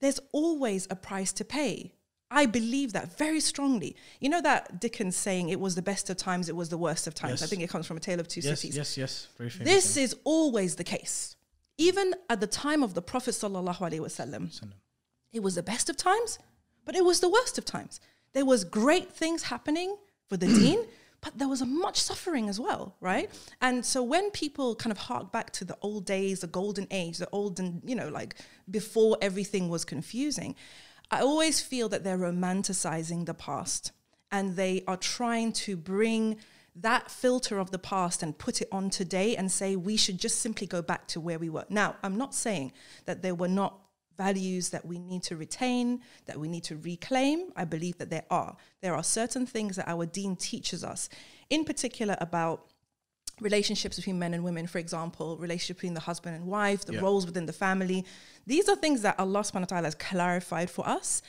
there's 0.00 0.18
always 0.32 0.86
a 0.90 0.96
price 0.96 1.32
to 1.34 1.44
pay. 1.44 1.92
I 2.30 2.46
believe 2.46 2.94
that 2.94 3.16
very 3.18 3.40
strongly. 3.40 3.94
You 4.18 4.30
know 4.30 4.40
that 4.40 4.80
Dickens 4.80 5.16
saying, 5.16 5.50
it 5.50 5.60
was 5.60 5.74
the 5.74 5.82
best 5.82 6.08
of 6.08 6.16
times, 6.16 6.48
it 6.48 6.56
was 6.56 6.70
the 6.70 6.78
worst 6.78 7.06
of 7.06 7.14
times. 7.14 7.42
I 7.42 7.46
think 7.46 7.62
it 7.62 7.68
comes 7.68 7.86
from 7.86 7.98
A 7.98 8.00
Tale 8.00 8.20
of 8.20 8.26
Two 8.26 8.40
yes, 8.40 8.60
Cities. 8.60 8.76
yes, 8.76 8.96
yes. 8.96 9.28
Very 9.36 9.50
famous. 9.50 9.68
This 9.68 9.96
is 9.98 10.16
always 10.24 10.76
the 10.76 10.84
case. 10.84 11.36
Even 11.76 12.14
at 12.30 12.40
the 12.40 12.46
time 12.46 12.82
of 12.82 12.94
the 12.94 13.02
Prophet 13.02 13.32
Sallallahu 13.32 13.78
Alaihi 13.78 14.00
Wasallam, 14.00 14.50
it 15.32 15.42
was 15.42 15.56
the 15.56 15.62
best 15.62 15.90
of 15.90 15.96
times, 15.96 16.38
but 16.86 16.96
it 16.96 17.04
was 17.04 17.20
the 17.20 17.28
worst 17.28 17.58
of 17.58 17.64
times. 17.66 18.00
There 18.32 18.46
was 18.46 18.64
great 18.64 19.12
things 19.12 19.44
happening 19.44 19.96
for 20.26 20.38
the 20.38 20.46
deen, 20.60 20.86
but 21.22 21.38
there 21.38 21.48
was 21.48 21.62
a 21.62 21.66
much 21.66 21.98
suffering 22.00 22.48
as 22.48 22.60
well, 22.60 22.96
right? 23.00 23.30
And 23.60 23.86
so 23.86 24.02
when 24.02 24.30
people 24.32 24.74
kind 24.74 24.90
of 24.90 24.98
hark 24.98 25.32
back 25.32 25.52
to 25.52 25.64
the 25.64 25.78
old 25.80 26.04
days, 26.04 26.40
the 26.40 26.48
golden 26.48 26.88
age, 26.90 27.18
the 27.18 27.28
olden, 27.30 27.80
you 27.86 27.94
know, 27.94 28.08
like 28.08 28.34
before 28.68 29.16
everything 29.22 29.68
was 29.68 29.84
confusing, 29.84 30.56
I 31.10 31.20
always 31.20 31.60
feel 31.60 31.88
that 31.90 32.02
they're 32.02 32.18
romanticizing 32.18 33.26
the 33.26 33.34
past 33.34 33.92
and 34.32 34.56
they 34.56 34.82
are 34.88 34.96
trying 34.96 35.52
to 35.52 35.76
bring 35.76 36.38
that 36.74 37.10
filter 37.10 37.58
of 37.58 37.70
the 37.70 37.78
past 37.78 38.22
and 38.22 38.36
put 38.36 38.60
it 38.60 38.68
on 38.72 38.90
today 38.90 39.36
and 39.36 39.52
say 39.52 39.76
we 39.76 39.96
should 39.96 40.18
just 40.18 40.40
simply 40.40 40.66
go 40.66 40.82
back 40.82 41.06
to 41.08 41.20
where 41.20 41.38
we 41.38 41.50
were. 41.50 41.66
Now, 41.68 41.96
I'm 42.02 42.16
not 42.16 42.34
saying 42.34 42.72
that 43.04 43.22
there 43.22 43.34
were 43.34 43.48
not 43.48 43.78
values 44.16 44.70
that 44.70 44.84
we 44.84 44.98
need 44.98 45.22
to 45.24 45.36
retain, 45.36 46.00
that 46.26 46.38
we 46.38 46.48
need 46.48 46.64
to 46.64 46.76
reclaim. 46.76 47.52
I 47.56 47.64
believe 47.64 47.98
that 47.98 48.10
there 48.10 48.24
are. 48.30 48.56
There 48.80 48.94
are 48.94 49.02
certain 49.04 49.46
things 49.46 49.76
that 49.76 49.88
our 49.88 50.06
deen 50.06 50.36
teaches 50.36 50.82
us, 50.84 51.08
in 51.50 51.64
particular 51.64 52.16
about 52.20 52.66
relationships 53.40 53.96
between 53.96 54.18
men 54.18 54.34
and 54.34 54.44
women, 54.44 54.66
for 54.66 54.78
example, 54.78 55.36
relationship 55.38 55.78
between 55.78 55.94
the 55.94 56.00
husband 56.00 56.36
and 56.36 56.46
wife, 56.46 56.84
the 56.84 56.94
Yeah. 56.94 57.00
roles 57.00 57.26
within 57.26 57.46
the 57.46 57.52
family. 57.52 58.04
These 58.46 58.68
are 58.68 58.76
things 58.76 59.02
that 59.02 59.18
Allah 59.18 59.40
subhanahu 59.40 59.62
wa 59.62 59.66
ta'ala 59.66 59.86
has 59.86 59.94
clarified 59.94 60.70
for 60.70 60.86
us. 60.86 61.22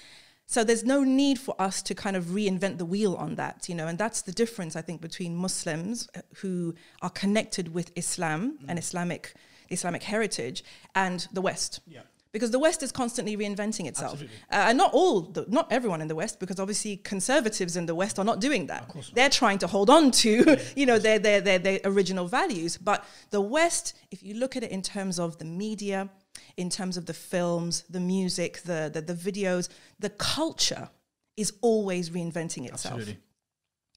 So 0.45 0.63
there's 0.63 0.83
no 0.83 1.03
need 1.03 1.39
for 1.39 1.55
us 1.59 1.81
to 1.83 1.95
kind 1.95 2.15
of 2.15 2.25
reinvent 2.25 2.77
the 2.77 2.85
wheel 2.85 3.15
on 3.15 3.35
that, 3.35 3.69
you 3.69 3.75
know, 3.75 3.87
and 3.87 3.97
that's 3.97 4.21
the 4.21 4.33
difference 4.33 4.75
I 4.75 4.81
think 4.81 5.01
between 5.01 5.35
Muslims 5.35 6.09
uh, 6.15 6.21
who 6.41 6.75
are 7.01 7.09
connected 7.09 7.73
with 7.73 7.91
Islam 7.95 8.59
and 8.67 8.77
Islamic 8.77 9.33
Islamic 9.69 10.03
heritage 10.03 10.63
and 10.93 11.27
the 11.31 11.41
West. 11.41 11.79
Yeah. 11.87 12.01
Because 12.33 12.49
the 12.49 12.57
West 12.57 12.81
is 12.81 12.91
constantly 12.91 13.37
reinventing 13.37 13.85
itself. 13.85 14.21
Uh, 14.21 14.25
and 14.49 14.77
not 14.77 14.91
all, 14.91 15.21
the, 15.21 15.45
not 15.47 15.71
everyone 15.71 16.01
in 16.01 16.07
the 16.07 16.15
West, 16.15 16.39
because 16.39 16.59
obviously 16.59 16.97
conservatives 16.97 17.77
in 17.77 17.85
the 17.85 17.93
West 17.93 18.17
are 18.17 18.25
not 18.25 18.41
doing 18.41 18.65
that. 18.67 18.91
They're 19.13 19.29
trying 19.29 19.59
to 19.59 19.67
hold 19.67 19.91
on 19.91 20.09
to, 20.11 20.57
you 20.75 20.87
know, 20.87 20.97
their, 20.97 21.19
their, 21.19 21.41
their, 21.41 21.59
their 21.59 21.79
original 21.85 22.27
values. 22.27 22.75
But 22.75 23.05
the 23.29 23.39
West, 23.39 23.95
if 24.09 24.23
you 24.23 24.33
look 24.33 24.57
at 24.57 24.63
it 24.63 24.71
in 24.71 24.81
terms 24.81 25.19
of 25.19 25.37
the 25.37 25.45
media, 25.45 26.09
in 26.57 26.71
terms 26.71 26.97
of 26.97 27.05
the 27.05 27.13
films, 27.13 27.83
the 27.87 27.99
music, 27.99 28.63
the, 28.63 28.89
the, 28.91 29.01
the 29.01 29.13
videos, 29.13 29.69
the 29.99 30.09
culture 30.09 30.89
is 31.37 31.53
always 31.61 32.09
reinventing 32.09 32.65
itself. 32.65 32.95
Absolutely. 32.95 33.19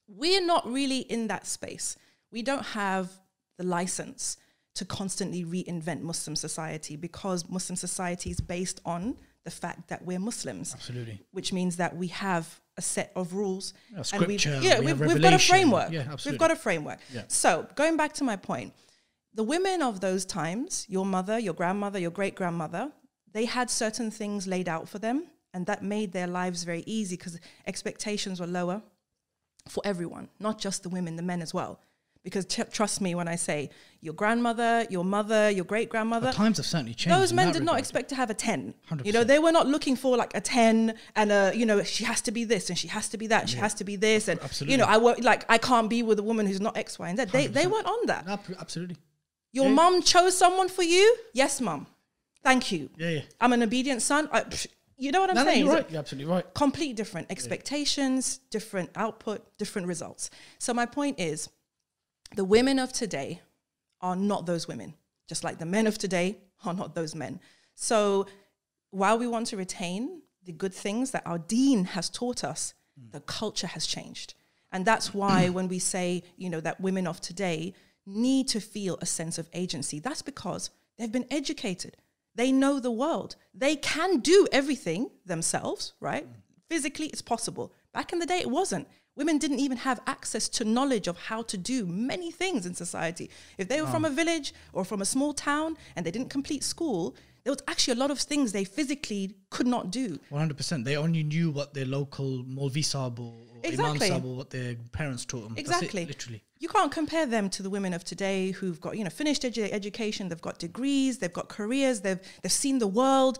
We're 0.07 0.45
not 0.45 0.71
really 0.71 0.99
in 0.99 1.27
that 1.27 1.47
space. 1.47 1.97
We 2.31 2.43
don't 2.43 2.65
have 2.67 3.09
the 3.57 3.63
license 3.63 4.37
to 4.77 4.85
constantly 4.85 5.43
reinvent 5.43 6.01
Muslim 6.01 6.35
society 6.35 6.95
because 6.95 7.39
Muslim 7.49 7.75
society 7.75 8.29
is 8.29 8.39
based 8.39 8.79
on 8.85 9.01
the 9.43 9.51
fact 9.51 9.87
that 9.91 9.99
we're 10.05 10.19
Muslims 10.19 10.73
Absolutely. 10.73 11.17
which 11.31 11.49
means 11.53 11.77
that 11.77 11.95
we 12.01 12.07
have 12.07 12.45
a 12.77 12.81
set 12.81 13.11
of 13.15 13.33
rules 13.33 13.73
Yeah, 13.91 14.03
and 14.13 14.27
we've, 14.27 14.45
yeah, 14.45 14.79
we 14.79 14.85
we've, 14.87 14.99
we've 14.99 15.21
got 15.21 15.33
a 15.33 15.39
framework. 15.39 15.91
Yeah, 15.91 16.15
we've 16.25 16.37
got 16.45 16.51
a 16.51 16.55
framework. 16.55 16.99
Yeah. 17.13 17.23
So 17.27 17.67
going 17.75 17.97
back 17.97 18.13
to 18.19 18.23
my 18.23 18.35
point, 18.35 18.73
the 19.33 19.43
women 19.43 19.81
of 19.81 19.99
those 19.99 20.25
times, 20.25 20.85
your 20.89 21.05
mother, 21.05 21.37
your 21.39 21.53
grandmother, 21.53 21.99
your 21.99 22.11
great 22.11 22.35
grandmother, 22.35 22.91
they 23.33 23.45
had 23.45 23.69
certain 23.69 24.09
things 24.11 24.47
laid 24.47 24.67
out 24.69 24.87
for 24.89 24.99
them, 24.99 25.17
and 25.53 25.65
that 25.65 25.81
made 25.83 26.11
their 26.11 26.27
lives 26.27 26.63
very 26.63 26.83
easy 26.85 27.15
because 27.17 27.39
expectations 27.65 28.39
were 28.39 28.47
lower. 28.47 28.81
for 29.69 29.81
everyone, 29.85 30.29
not 30.39 30.59
just 30.59 30.83
the 30.83 30.89
women, 30.89 31.15
the 31.17 31.23
men 31.23 31.41
as 31.41 31.53
well. 31.53 31.79
Because 32.27 32.45
trust 32.79 32.99
me 32.99 33.15
when 33.15 33.29
I 33.29 33.37
say 33.37 33.69
your 34.01 34.13
grandmother, 34.13 34.85
your 34.89 35.05
mother, 35.05 35.49
your 35.49 35.63
great 35.63 35.87
grandmother, 35.89 36.33
times 36.33 36.57
have 36.57 36.65
certainly 36.65 36.93
changed. 36.93 37.17
those 37.17 37.31
men 37.31 37.53
did 37.53 37.63
not 37.63 37.79
expect 37.79 38.09
to 38.09 38.15
have 38.15 38.29
a 38.29 38.33
10 38.33 38.73
100%. 38.91 39.05
you 39.05 39.13
know 39.13 39.23
they 39.23 39.39
were 39.39 39.53
not 39.53 39.65
looking 39.67 39.95
for 39.95 40.17
like 40.17 40.33
a 40.35 40.41
10 40.41 40.93
and 41.15 41.31
a 41.31 41.53
you 41.55 41.65
know 41.65 41.81
she 41.83 42.03
has 42.03 42.19
to 42.27 42.31
be 42.31 42.43
this 42.43 42.69
and 42.69 42.77
she 42.77 42.89
has 42.89 43.07
to 43.13 43.17
be 43.17 43.27
that 43.27 43.41
and 43.43 43.49
she 43.49 43.57
has 43.65 43.73
to 43.75 43.85
be 43.85 43.95
this 43.95 44.27
and 44.27 44.37
Absolutely. 44.41 44.73
you 44.73 44.77
know 44.77 44.85
i 44.85 44.97
won't 44.97 45.23
like 45.23 45.45
i 45.49 45.57
can't 45.57 45.89
be 45.89 46.03
with 46.03 46.19
a 46.19 46.23
woman 46.23 46.45
who's 46.45 46.59
not 46.67 46.75
x 46.77 46.99
y 46.99 47.07
and 47.09 47.17
z 47.17 47.25
they, 47.35 47.47
they 47.47 47.65
weren't 47.65 47.87
on 47.95 48.01
that 48.11 48.27
Ab- 48.27 48.55
Absolutely. 48.59 48.97
your 49.51 49.65
Yeah. 49.69 49.71
mum 49.79 50.01
chose 50.13 50.37
someone 50.37 50.69
for 50.77 50.83
you 50.83 51.05
yes 51.33 51.59
mum 51.61 51.87
thank 52.43 52.71
you 52.73 52.89
Yeah, 52.97 53.09
yeah. 53.17 53.21
i'm 53.41 53.53
an 53.53 53.63
obedient 53.63 54.01
son 54.01 54.29
I, 54.31 54.41
psh, 54.41 54.67
you 54.97 55.11
know 55.11 55.21
what 55.21 55.29
i'm 55.31 55.35
No, 55.37 55.43
no, 55.43 55.49
saying 55.49 55.65
you're 55.65 55.73
right. 55.75 55.89
You're 55.91 55.99
absolutely 56.05 56.31
right. 56.35 56.45
complete 56.53 56.93
different 57.01 57.27
expectations 57.31 58.39
different 58.51 58.89
output 58.95 59.39
different 59.57 59.87
results 59.87 60.29
so 60.59 60.73
my 60.73 60.85
point 60.85 61.19
is 61.19 61.49
the 62.35 62.45
women 62.45 62.79
of 62.79 62.91
today 62.91 63.41
are 64.01 64.15
not 64.15 64.45
those 64.45 64.67
women, 64.67 64.93
just 65.27 65.43
like 65.43 65.59
the 65.59 65.65
men 65.65 65.87
of 65.87 65.97
today 65.97 66.37
are 66.65 66.73
not 66.73 66.95
those 66.95 67.15
men. 67.15 67.39
So 67.75 68.27
while 68.91 69.17
we 69.17 69.27
want 69.27 69.47
to 69.47 69.57
retain 69.57 70.21
the 70.43 70.51
good 70.51 70.73
things 70.73 71.11
that 71.11 71.25
our 71.25 71.37
deen 71.37 71.85
has 71.85 72.09
taught 72.09 72.43
us, 72.43 72.73
mm. 72.99 73.11
the 73.11 73.19
culture 73.21 73.67
has 73.67 73.85
changed. 73.85 74.33
And 74.71 74.85
that's 74.85 75.13
why 75.13 75.49
when 75.57 75.67
we 75.67 75.79
say, 75.79 76.23
you 76.37 76.49
know, 76.49 76.61
that 76.61 76.81
women 76.81 77.07
of 77.07 77.21
today 77.21 77.73
need 78.05 78.47
to 78.49 78.59
feel 78.59 78.97
a 79.01 79.05
sense 79.05 79.37
of 79.37 79.49
agency, 79.53 79.99
that's 79.99 80.21
because 80.21 80.69
they've 80.97 81.11
been 81.11 81.27
educated. 81.29 81.97
They 82.35 82.51
know 82.51 82.79
the 82.79 82.91
world. 82.91 83.35
They 83.53 83.75
can 83.75 84.19
do 84.19 84.47
everything 84.51 85.09
themselves, 85.25 85.93
right? 85.99 86.27
Mm. 86.27 86.35
Physically, 86.69 87.07
it's 87.07 87.21
possible. 87.21 87.73
Back 87.93 88.13
in 88.13 88.19
the 88.19 88.25
day, 88.25 88.39
it 88.39 88.49
wasn't. 88.49 88.87
Women 89.17 89.39
didn't 89.39 89.59
even 89.59 89.77
have 89.79 89.99
access 90.05 90.47
to 90.49 90.63
knowledge 90.63 91.07
of 91.07 91.17
how 91.17 91.41
to 91.41 91.57
do 91.57 91.85
many 91.87 92.29
things 92.31 92.65
in 92.67 92.75
society. 92.75 93.29
If 93.57 93.67
they 93.67 93.81
were 93.81 93.87
from 93.87 94.05
a 94.05 94.11
village 94.11 94.53
or 94.73 94.85
from 94.85 95.01
a 95.01 95.05
small 95.05 95.33
town 95.33 95.75
and 95.95 96.05
they 96.05 96.11
didn't 96.11 96.29
complete 96.29 96.63
school, 96.63 97.15
there 97.43 97.51
was 97.51 97.63
actually 97.67 97.93
a 97.93 97.97
lot 98.03 98.11
of 98.11 98.19
things 98.19 98.51
they 98.51 98.63
physically 98.63 99.35
could 99.49 99.65
not 99.65 99.89
do. 99.89 100.19
One 100.29 100.39
hundred 100.41 100.57
percent. 100.57 100.85
They 100.85 100.97
only 100.97 101.23
knew 101.23 101.49
what 101.49 101.73
their 101.73 101.85
local 101.85 102.43
Molvi 102.43 102.85
or 103.19 103.33
Exactly. 103.63 104.11
Imam 104.11 104.25
or 104.25 104.35
what 104.35 104.51
their 104.51 104.75
parents 104.91 105.25
taught 105.25 105.43
them. 105.45 105.55
That's 105.55 105.67
it, 105.67 105.75
Exactly. 105.75 106.05
literally. 106.05 106.43
You 106.59 106.69
can't 106.69 106.91
compare 106.91 107.25
them 107.25 107.49
to 107.51 107.63
the 107.63 107.71
women 107.71 107.93
of 107.93 108.03
today 108.03 108.51
who've 108.51 108.79
got, 108.79 108.97
you 108.97 109.03
know, 109.03 109.09
finished 109.09 109.41
edu- 109.41 109.71
education, 109.71 110.29
they've 110.29 110.41
got 110.41 110.59
degrees, 110.59 111.17
they've 111.17 111.33
got 111.33 111.49
careers, 111.49 112.01
they've 112.01 112.19
they've 112.43 112.51
seen 112.51 112.77
the 112.77 112.87
world, 112.87 113.39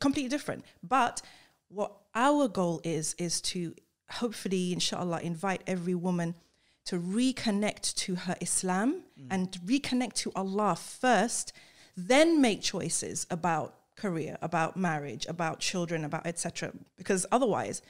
completely 0.00 0.30
different. 0.30 0.64
But 0.82 1.20
what 1.68 1.92
our 2.14 2.48
goal 2.48 2.80
is 2.82 3.14
is 3.18 3.40
to 3.42 3.74
hopefully, 4.12 4.72
inshallah, 4.72 5.20
invite 5.20 5.62
every 5.66 5.94
woman 5.94 6.34
to 6.84 6.98
reconnect 6.98 7.94
to 7.94 8.14
her 8.14 8.36
Islam 8.40 9.02
mm. 9.18 9.26
and 9.30 9.52
reconnect 9.64 10.14
to 10.14 10.32
Allah 10.34 10.76
first, 10.76 11.52
then 11.96 12.40
make 12.40 12.60
choices 12.60 13.26
about 13.30 13.74
career, 13.96 14.36
about 14.42 14.76
marriage, 14.76 15.26
about 15.28 15.60
children, 15.60 16.04
about 16.04 16.26
etc. 16.26 16.72
Because 16.96 17.24
otherwise, 17.30 17.82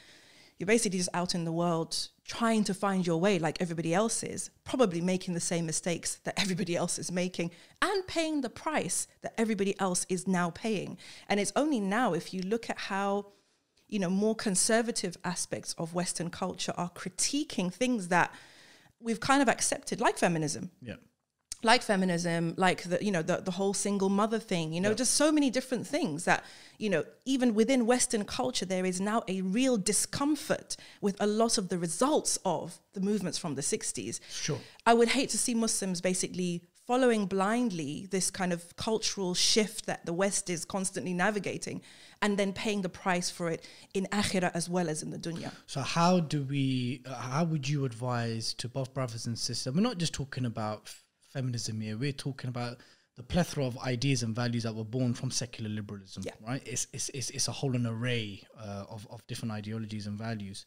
you're 0.58 0.66
basically 0.66 0.98
just 0.98 1.10
out 1.14 1.34
in 1.34 1.44
the 1.44 1.52
world 1.52 2.08
trying 2.24 2.62
to 2.64 2.74
find 2.74 3.06
your 3.06 3.18
way 3.18 3.38
like 3.38 3.60
everybody 3.60 3.92
else 3.92 4.22
is, 4.22 4.50
probably 4.64 5.00
making 5.00 5.34
the 5.34 5.40
same 5.40 5.66
mistakes 5.66 6.16
that 6.24 6.38
everybody 6.40 6.76
else 6.76 6.98
is 6.98 7.10
making 7.10 7.50
and 7.80 8.06
paying 8.06 8.42
the 8.42 8.50
price 8.50 9.08
that 9.22 9.34
everybody 9.36 9.78
else 9.80 10.06
is 10.08 10.28
now 10.28 10.50
paying. 10.50 10.96
And 11.28 11.40
it's 11.40 11.52
only 11.56 11.80
now, 11.80 12.14
if 12.14 12.32
you 12.32 12.42
look 12.42 12.70
at 12.70 12.78
how, 12.78 13.26
you 13.92 13.99
know, 14.02 14.11
more 14.11 14.34
conservative 14.49 15.14
aspects 15.34 15.70
of 15.82 15.87
Western 16.00 16.30
culture 16.30 16.72
are 16.82 16.90
critiquing 17.02 17.68
things 17.82 18.08
that 18.08 18.28
we've 19.06 19.20
kind 19.20 19.42
of 19.42 19.49
accepted, 19.56 20.00
like 20.06 20.16
feminism 20.26 20.64
Yeah. 20.80 20.96
like 21.70 21.82
feminism, 21.92 22.54
like 22.66 22.80
the 22.90 22.99
you 23.06 23.12
know 23.16 23.22
the 23.30 23.37
the 23.49 23.54
whole 23.58 23.75
single 23.87 24.08
mother 24.22 24.40
thing, 24.52 24.66
you 24.76 24.80
know, 24.84 24.94
just 25.02 25.12
so 25.22 25.26
many 25.37 25.49
different 25.58 25.84
things 25.94 26.18
that 26.30 26.40
you 26.84 26.90
know 26.92 27.02
even 27.34 27.49
within 27.61 27.80
Western 27.94 28.25
culture 28.38 28.66
there 28.75 28.87
is 28.92 28.99
now 29.00 29.18
a 29.28 29.37
real 29.58 29.76
discomfort 29.92 30.68
with 31.06 31.16
a 31.20 31.26
lot 31.42 31.54
of 31.61 31.64
the 31.72 31.78
results 31.87 32.32
of 32.44 32.64
the 32.94 33.00
movements 33.11 33.38
from 33.42 33.52
the 33.58 33.62
'60s. 33.62 34.14
Sure. 34.46 34.61
I 34.90 34.92
would 34.99 35.11
hate 35.16 35.30
to 35.34 35.38
see 35.44 35.54
Muslims 35.54 36.00
basically 36.00 36.52
following 36.86 37.26
blindly 37.26 38.06
this 38.10 38.30
kind 38.30 38.52
of 38.52 38.76
cultural 38.76 39.34
shift 39.34 39.86
that 39.86 40.04
the 40.06 40.12
West 40.12 40.50
is 40.50 40.64
constantly 40.64 41.14
navigating, 41.14 41.80
and 42.20 42.38
then 42.38 42.52
paying 42.52 42.82
the 42.82 42.88
price 42.88 43.30
for 43.30 43.48
it 43.48 43.66
in 43.94 44.06
akhirah 44.12 44.50
as 44.54 44.68
well 44.68 44.88
as 44.88 45.02
in 45.02 45.10
the 45.10 45.18
dunya. 45.18 45.52
So 45.66 45.80
how 45.80 46.20
do 46.20 46.42
we? 46.42 47.02
Uh, 47.06 47.14
how 47.14 47.44
would 47.44 47.68
you 47.68 47.84
advise 47.84 48.54
to 48.54 48.68
both 48.68 48.94
brothers 48.94 49.26
and 49.26 49.38
sisters? 49.38 49.74
We're 49.74 49.80
not 49.80 49.98
just 49.98 50.14
talking 50.14 50.44
about 50.44 50.82
f- 50.86 51.04
feminism 51.32 51.80
here. 51.80 51.96
We're 51.96 52.12
talking 52.12 52.48
about 52.48 52.78
the 53.16 53.22
plethora 53.22 53.66
of 53.66 53.78
ideas 53.78 54.22
and 54.22 54.34
values 54.34 54.62
that 54.62 54.74
were 54.74 54.84
born 54.84 55.14
from 55.14 55.30
secular 55.30 55.70
liberalism. 55.70 56.22
Yeah. 56.24 56.32
Right. 56.46 56.62
It's 56.66 56.86
it's 56.92 57.08
it's, 57.10 57.30
it's 57.30 57.48
a 57.48 57.52
whole 57.52 57.76
an 57.76 57.86
array 57.86 58.42
uh, 58.58 58.84
of 58.88 59.06
of 59.10 59.26
different 59.26 59.52
ideologies 59.52 60.06
and 60.06 60.18
values. 60.18 60.64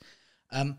Um, 0.52 0.78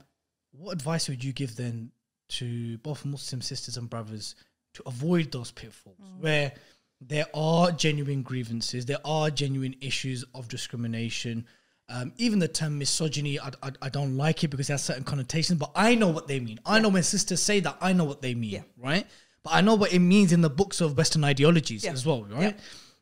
what 0.53 0.73
advice 0.73 1.09
would 1.09 1.23
you 1.23 1.33
give 1.33 1.57
then 1.57 1.91
to 2.29 2.79
both 2.79 3.05
Muslim 3.05 3.41
sisters 3.41 3.77
and 3.77 3.89
brothers 3.89 4.35
to 4.77 4.83
avoid 4.87 5.33
those 5.33 5.51
pitfalls 5.51 5.97
where 6.21 6.53
there 7.01 7.27
are 7.35 7.71
genuine 7.73 8.23
grievances, 8.23 8.87
there 8.87 9.05
are 9.05 9.31
genuine 9.31 9.75
issues 9.81 10.25
of 10.35 10.49
discrimination. 10.49 11.47
Um, 11.89 12.13
even 12.17 12.39
the 12.39 12.49
term 12.49 12.79
misogyny, 12.79 13.39
I, 13.39 13.51
I, 13.63 13.71
I 13.83 13.89
don't 13.89 14.17
like 14.17 14.43
it 14.45 14.49
because 14.49 14.69
it 14.69 14.73
has 14.73 14.85
certain 14.85 15.05
connotations, 15.05 15.59
but 15.59 15.71
I 15.75 15.95
know 15.95 16.09
what 16.09 16.27
they 16.27 16.41
mean. 16.41 16.59
I 16.67 16.81
know 16.81 16.89
when 16.89 17.03
sisters 17.03 17.41
say 17.43 17.61
that, 17.61 17.77
I 17.81 17.93
know 17.93 18.05
what 18.05 18.23
they 18.23 18.35
mean, 18.35 18.51
Yeah. 18.51 18.63
right? 18.77 19.07
But 19.43 19.53
I 19.55 19.61
know 19.61 19.75
what 19.77 19.93
it 19.93 20.01
means 20.01 20.33
in 20.33 20.41
the 20.41 20.51
books 20.51 20.81
of 20.81 20.97
Western 20.97 21.23
ideologies 21.25 21.85
Yeah. 21.85 21.93
as 21.93 22.05
well, 22.05 22.25
right? 22.25 22.59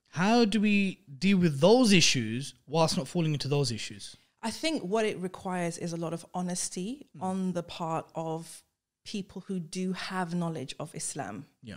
How 0.08 0.44
do 0.44 0.60
we 0.60 1.00
deal 1.18 1.38
with 1.38 1.60
those 1.60 1.92
issues 1.92 2.54
whilst 2.66 2.96
not 2.96 3.08
falling 3.08 3.32
into 3.32 3.48
those 3.48 3.72
issues? 3.72 4.16
I 4.42 4.50
think 4.50 4.82
what 4.82 5.06
it 5.06 5.18
requires 5.18 5.78
is 5.78 5.92
a 5.94 5.96
lot 5.96 6.12
of 6.12 6.26
honesty 6.34 7.06
on 7.20 7.52
the 7.52 7.62
part 7.62 8.06
of 8.14 8.62
people 9.04 9.44
who 9.46 9.58
do 9.60 9.92
have 9.92 10.34
knowledge 10.34 10.74
of 10.80 10.94
Islam. 10.94 11.46
Yeah. 11.62 11.76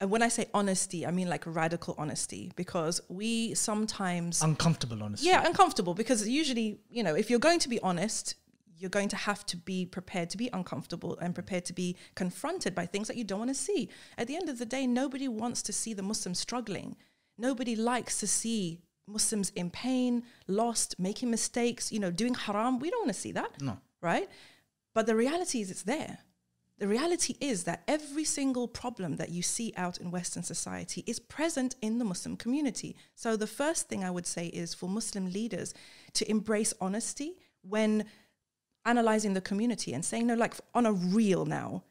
And 0.00 0.10
when 0.10 0.22
I 0.22 0.28
say 0.28 0.46
honesty, 0.52 1.06
I 1.06 1.10
mean 1.12 1.28
like 1.28 1.44
radical 1.46 1.94
honesty 1.98 2.50
because 2.56 3.00
we 3.08 3.54
sometimes, 3.54 4.42
Uncomfortable, 4.42 5.02
honestly. 5.02 5.28
yeah, 5.28 5.46
uncomfortable 5.46 5.94
because 5.94 6.26
usually, 6.28 6.80
you 6.90 7.02
know, 7.02 7.14
if 7.14 7.30
you're 7.30 7.38
going 7.38 7.60
to 7.60 7.68
be 7.68 7.78
honest, 7.80 8.34
you're 8.76 8.90
going 8.90 9.08
to 9.10 9.16
have 9.16 9.46
to 9.46 9.56
be 9.56 9.86
prepared 9.86 10.28
to 10.30 10.36
be 10.36 10.50
uncomfortable 10.52 11.16
and 11.20 11.34
prepared 11.36 11.64
to 11.66 11.72
be 11.72 11.96
confronted 12.16 12.74
by 12.74 12.84
things 12.84 13.06
that 13.06 13.16
you 13.16 13.22
don't 13.22 13.38
want 13.38 13.50
to 13.50 13.54
see. 13.54 13.88
At 14.18 14.26
the 14.26 14.34
end 14.34 14.48
of 14.48 14.58
the 14.58 14.66
day, 14.66 14.88
nobody 14.88 15.28
wants 15.28 15.62
to 15.62 15.72
see 15.72 15.94
the 15.94 16.02
Muslims 16.02 16.40
struggling. 16.40 16.96
Nobody 17.38 17.76
likes 17.76 18.18
to 18.20 18.26
see 18.26 18.80
Muslims 19.06 19.50
in 19.50 19.70
pain, 19.70 20.24
lost, 20.48 20.98
making 20.98 21.30
mistakes, 21.30 21.92
you 21.92 22.00
know, 22.00 22.10
doing 22.10 22.34
haram. 22.34 22.80
We 22.80 22.90
don't 22.90 23.02
want 23.02 23.14
to 23.14 23.20
see 23.20 23.32
that 23.32 23.60
No. 23.62 23.78
right? 24.00 24.28
But 24.94 25.06
the 25.06 25.14
reality 25.14 25.60
is 25.60 25.70
it's 25.70 25.82
there. 25.84 26.18
The 26.78 26.88
reality 26.88 27.36
is 27.40 27.64
that 27.64 27.82
every 27.86 28.24
single 28.24 28.66
problem 28.66 29.16
that 29.16 29.30
you 29.30 29.42
see 29.42 29.72
out 29.76 29.98
in 29.98 30.10
Western 30.10 30.42
society 30.42 31.04
is 31.06 31.20
present 31.20 31.76
in 31.80 31.98
the 31.98 32.04
Muslim 32.04 32.36
community. 32.36 32.96
So 33.14 33.36
the 33.36 33.46
first 33.46 33.88
thing 33.88 34.02
I 34.02 34.10
would 34.10 34.26
say 34.26 34.46
is 34.46 34.74
for 34.74 34.88
Muslim 34.88 35.26
leaders 35.30 35.74
to 36.14 36.28
embrace 36.28 36.74
honesty 36.80 37.36
when 37.62 38.04
analyzing 38.84 39.34
the 39.34 39.40
community 39.40 39.92
and 39.92 40.04
saying, 40.04 40.26
no, 40.26 40.34
like 40.34 40.54
on 40.74 40.86
a 40.86 40.92
real 40.92 41.44
now, 41.44 41.84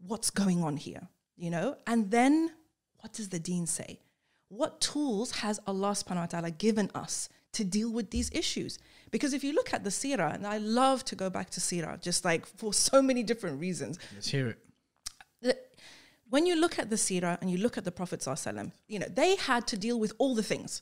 what's 0.00 0.30
going 0.30 0.62
on 0.64 0.76
here? 0.76 1.08
You 1.36 1.50
know? 1.50 1.76
And 1.86 2.10
then 2.10 2.50
what 3.00 3.12
does 3.12 3.28
the 3.28 3.38
deen 3.38 3.66
say? 3.66 4.00
What 4.48 4.80
tools 4.80 5.30
has 5.32 5.60
Allah 5.66 5.92
subhanahu 5.92 6.16
wa 6.16 6.26
ta'ala 6.26 6.50
given 6.50 6.90
us 6.94 7.28
to 7.52 7.64
deal 7.64 7.90
with 7.90 8.10
these 8.10 8.30
issues? 8.32 8.78
Because 9.10 9.32
if 9.34 9.44
you 9.44 9.52
look 9.52 9.72
at 9.74 9.84
the 9.84 9.90
seerah, 9.90 10.34
and 10.34 10.46
I 10.46 10.58
love 10.58 11.04
to 11.06 11.14
go 11.16 11.28
back 11.30 11.50
to 11.50 11.60
seerah, 11.60 12.00
just 12.00 12.24
like 12.24 12.46
for 12.46 12.72
so 12.90 13.02
many 13.02 13.22
different 13.22 13.60
reasons. 13.60 13.98
Let's 14.14 14.28
hear 14.28 14.48
it. 14.48 14.58
The- 15.42 15.58
when 16.30 16.46
you 16.46 16.56
look 16.58 16.78
at 16.78 16.88
the 16.88 16.96
seerah 16.96 17.38
and 17.42 17.50
you 17.50 17.58
look 17.58 17.76
at 17.76 17.84
the 17.84 17.92
Prophet 17.92 18.20
ﷺ, 18.20 18.72
you 18.88 18.98
know, 18.98 19.06
they 19.06 19.36
had 19.36 19.66
to 19.66 19.76
deal 19.76 20.00
with 20.00 20.14
all 20.18 20.34
the 20.34 20.42
things. 20.42 20.80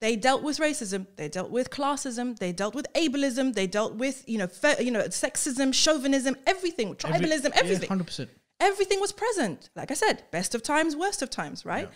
They 0.00 0.16
dealt 0.16 0.42
with 0.42 0.58
racism, 0.58 1.06
they 1.16 1.28
dealt 1.28 1.50
with 1.50 1.70
classism, 1.70 2.38
they 2.38 2.52
dealt 2.52 2.74
with 2.74 2.86
ableism, 2.94 3.54
they 3.54 3.66
dealt 3.66 3.94
with, 3.94 4.24
you 4.26 4.36
know, 4.38 4.48
you 4.78 4.90
know, 4.90 5.02
sexism, 5.04 5.72
chauvinism, 5.72 6.36
everything, 6.46 6.94
tribalism, 6.96 7.50
everything 7.54 7.88
Hundred 7.88 8.06
percent. 8.06 8.30
everything 8.60 9.00
was 9.00 9.12
present. 9.12 9.70
Like 9.74 9.90
I 9.90 9.94
said, 9.94 10.24
best 10.30 10.54
of 10.54 10.62
times, 10.62 10.94
worst 10.96 11.22
of 11.22 11.30
times, 11.30 11.64
right? 11.64 11.88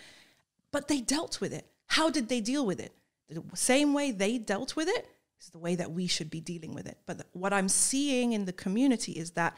But 0.71 0.87
they 0.87 0.99
dealt 1.01 1.41
with 1.41 1.53
it. 1.53 1.65
How 1.87 2.09
did 2.09 2.27
they 2.29 2.39
deal 2.41 2.65
with 2.65 2.79
it? 2.79 2.91
The 3.31 3.43
same 3.55 3.93
way 3.93 4.11
they 4.11 4.37
dealt 4.37 4.75
with 4.75 4.87
it 4.89 5.07
is 5.41 5.49
the 5.49 5.59
way 5.59 5.75
that 5.75 5.91
we 5.91 6.05
should 6.07 6.29
be 6.29 6.41
dealing 6.41 6.73
with 6.73 6.85
it. 6.87 6.97
But 7.05 7.25
what 7.33 7.53
I'm 7.53 7.69
seeing 7.69 8.33
in 8.33 8.45
the 8.45 8.53
community 8.53 9.13
is 9.13 9.31
that 9.31 9.55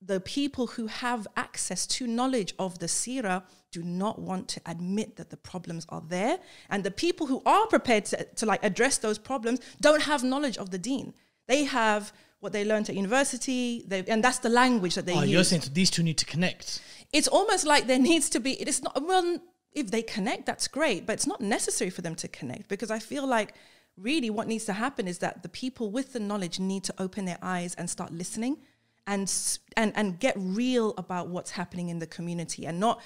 the 0.00 0.20
people 0.20 0.66
who 0.68 0.86
have 0.86 1.26
access 1.36 1.86
to 1.86 2.06
knowledge 2.06 2.54
of 2.58 2.78
the 2.78 2.86
seerah 2.86 3.42
do 3.72 3.82
not 3.82 4.18
want 4.20 4.46
to 4.48 4.60
admit 4.66 5.16
that 5.16 5.30
the 5.30 5.36
problems 5.36 5.84
are 5.88 6.02
there 6.08 6.38
and 6.70 6.84
the 6.84 6.90
people 6.90 7.26
who 7.26 7.42
are 7.44 7.66
prepared 7.66 8.04
to, 8.04 8.24
to 8.36 8.46
like 8.46 8.62
address 8.64 8.98
those 8.98 9.18
problems 9.18 9.58
don't 9.80 10.02
have 10.02 10.22
knowledge 10.22 10.56
of 10.56 10.70
the 10.70 10.78
deen 10.78 11.12
they 11.48 11.64
have 11.64 12.12
what 12.40 12.52
they 12.52 12.64
learned 12.64 12.88
at 12.88 12.94
university, 12.94 13.82
they, 13.88 14.04
and 14.04 14.22
that's 14.22 14.38
the 14.38 14.48
language 14.48 14.94
that 14.94 15.04
they 15.06 15.12
Oh, 15.12 15.22
use. 15.22 15.30
you're 15.32 15.42
saying 15.42 15.62
these 15.72 15.90
two 15.90 16.04
need 16.04 16.18
to 16.18 16.24
connect. 16.26 16.80
it's 17.12 17.26
almost 17.26 17.66
like 17.66 17.88
there 17.88 17.98
needs 17.98 18.30
to 18.30 18.38
be. 18.38 18.52
It 18.62 18.68
is 18.68 18.80
not 18.80 19.02
well. 19.02 19.38
If 19.78 19.90
they 19.90 20.02
connect, 20.02 20.46
that's 20.46 20.68
great, 20.68 21.06
but 21.06 21.12
it's 21.14 21.26
not 21.26 21.40
necessary 21.40 21.90
for 21.90 22.02
them 22.02 22.14
to 22.16 22.28
connect 22.28 22.68
because 22.68 22.90
I 22.90 22.98
feel 22.98 23.26
like 23.26 23.54
really 23.96 24.30
what 24.30 24.46
needs 24.46 24.64
to 24.66 24.72
happen 24.72 25.08
is 25.08 25.18
that 25.18 25.42
the 25.42 25.48
people 25.48 25.90
with 25.90 26.12
the 26.12 26.20
knowledge 26.20 26.60
need 26.60 26.84
to 26.84 26.94
open 26.98 27.24
their 27.24 27.38
eyes 27.42 27.74
and 27.76 27.88
start 27.88 28.12
listening. 28.12 28.58
And, 29.06 29.32
and 29.74 29.90
and 29.96 30.20
get 30.20 30.34
real 30.36 30.92
about 30.98 31.28
what's 31.28 31.52
happening 31.52 31.88
in 31.88 31.98
the 31.98 32.06
community 32.06 32.66
and 32.66 32.78
not 32.78 33.00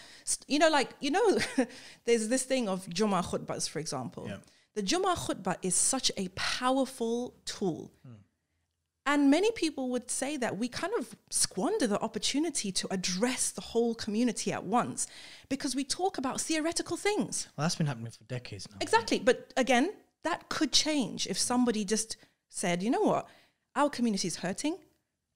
you 0.48 0.58
know 0.58 0.68
like 0.68 0.90
you 0.98 1.12
know 1.12 1.38
there's 2.06 2.26
this 2.26 2.42
thing 2.42 2.68
of 2.68 2.84
Jummah 2.88 3.24
khutbahs 3.24 3.68
for 3.70 3.78
example 3.78 4.24
Yeah. 4.28 4.38
the 4.74 4.82
Jummah 4.82 5.16
khutbah 5.16 5.58
is 5.62 5.76
such 5.76 6.10
a 6.16 6.26
powerful 6.34 7.34
tool 7.44 7.92
hmm. 8.04 8.14
And 9.04 9.30
many 9.30 9.50
people 9.52 9.90
would 9.90 10.10
say 10.10 10.36
that 10.36 10.56
we 10.56 10.68
kind 10.68 10.92
of 10.98 11.16
squander 11.30 11.86
the 11.86 12.00
opportunity 12.00 12.70
to 12.72 12.86
address 12.92 13.50
the 13.50 13.60
whole 13.60 13.94
community 13.94 14.52
at 14.52 14.64
once 14.64 15.06
because 15.48 15.74
we 15.74 15.82
talk 15.82 16.18
about 16.18 16.40
theoretical 16.40 16.96
things. 16.96 17.48
Well, 17.56 17.64
that's 17.64 17.74
been 17.74 17.88
happening 17.88 18.12
for 18.12 18.24
decades 18.24 18.68
now. 18.70 18.76
Exactly. 18.80 19.18
But 19.18 19.52
again, 19.56 19.92
that 20.22 20.48
could 20.48 20.72
change 20.72 21.26
if 21.26 21.36
somebody 21.36 21.84
just 21.84 22.16
said, 22.48 22.82
you 22.82 22.90
know 22.90 23.00
what, 23.00 23.28
our 23.74 23.90
community 23.90 24.28
is 24.28 24.36
hurting 24.36 24.78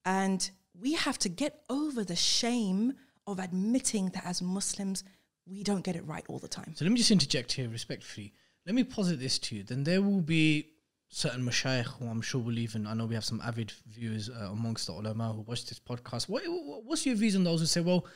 and 0.04 0.48
we 0.80 0.92
have 0.94 1.18
to 1.18 1.28
get 1.28 1.62
over 1.68 2.04
the 2.04 2.16
shame 2.16 2.92
of 3.26 3.40
admitting 3.40 4.10
that 4.10 4.24
as 4.24 4.40
Muslims, 4.40 5.02
we 5.44 5.64
don't 5.64 5.82
get 5.82 5.96
it 5.96 6.06
right 6.06 6.24
all 6.28 6.38
the 6.38 6.48
time. 6.48 6.72
So 6.76 6.84
let 6.84 6.92
me 6.92 6.98
just 6.98 7.10
interject 7.10 7.52
here 7.52 7.68
respectfully. 7.68 8.32
Let 8.64 8.74
me 8.74 8.84
posit 8.84 9.18
this 9.18 9.38
to 9.40 9.56
you. 9.56 9.62
Then 9.64 9.82
there 9.82 10.02
will 10.02 10.20
be 10.20 10.68
certain 11.08 11.44
mashayikh 11.44 11.84
who 11.84 12.06
I'm 12.06 12.20
sure 12.20 12.40
will 12.40 12.58
even, 12.58 12.86
I 12.86 12.94
know 12.94 13.06
we 13.06 13.14
have 13.14 13.24
some 13.24 13.40
avid 13.44 13.72
viewers 13.86 14.28
uh, 14.28 14.48
amongst 14.50 14.86
the 14.86 14.92
ulama 14.92 15.32
who 15.32 15.42
watch 15.42 15.66
this 15.66 15.78
podcast. 15.78 16.28
What, 16.28 16.42
what- 16.46 16.84
what's 16.84 17.06
your 17.06 17.14
views 17.16 17.36
on 17.36 17.44
those 17.44 17.60
who 17.60 17.66
say, 17.66 17.80
well, 17.80 18.06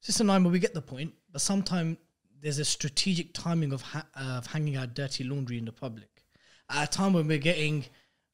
Sister 0.00 0.24
Naima, 0.24 0.50
we 0.50 0.58
get 0.58 0.74
the 0.74 0.82
point, 0.82 1.12
but 1.30 1.40
sometimes 1.40 1.96
there's 2.40 2.58
a 2.58 2.64
strategic 2.64 3.32
timing 3.34 3.72
of, 3.72 3.82
ha- 3.82 4.06
of 4.16 4.46
hanging 4.46 4.76
out 4.76 4.94
dirty 4.94 5.22
laundry 5.24 5.58
in 5.58 5.64
the 5.64 5.72
public. 5.72 6.24
At 6.68 6.88
a 6.88 6.90
time 6.90 7.12
when 7.12 7.28
we're 7.28 7.38
getting 7.38 7.84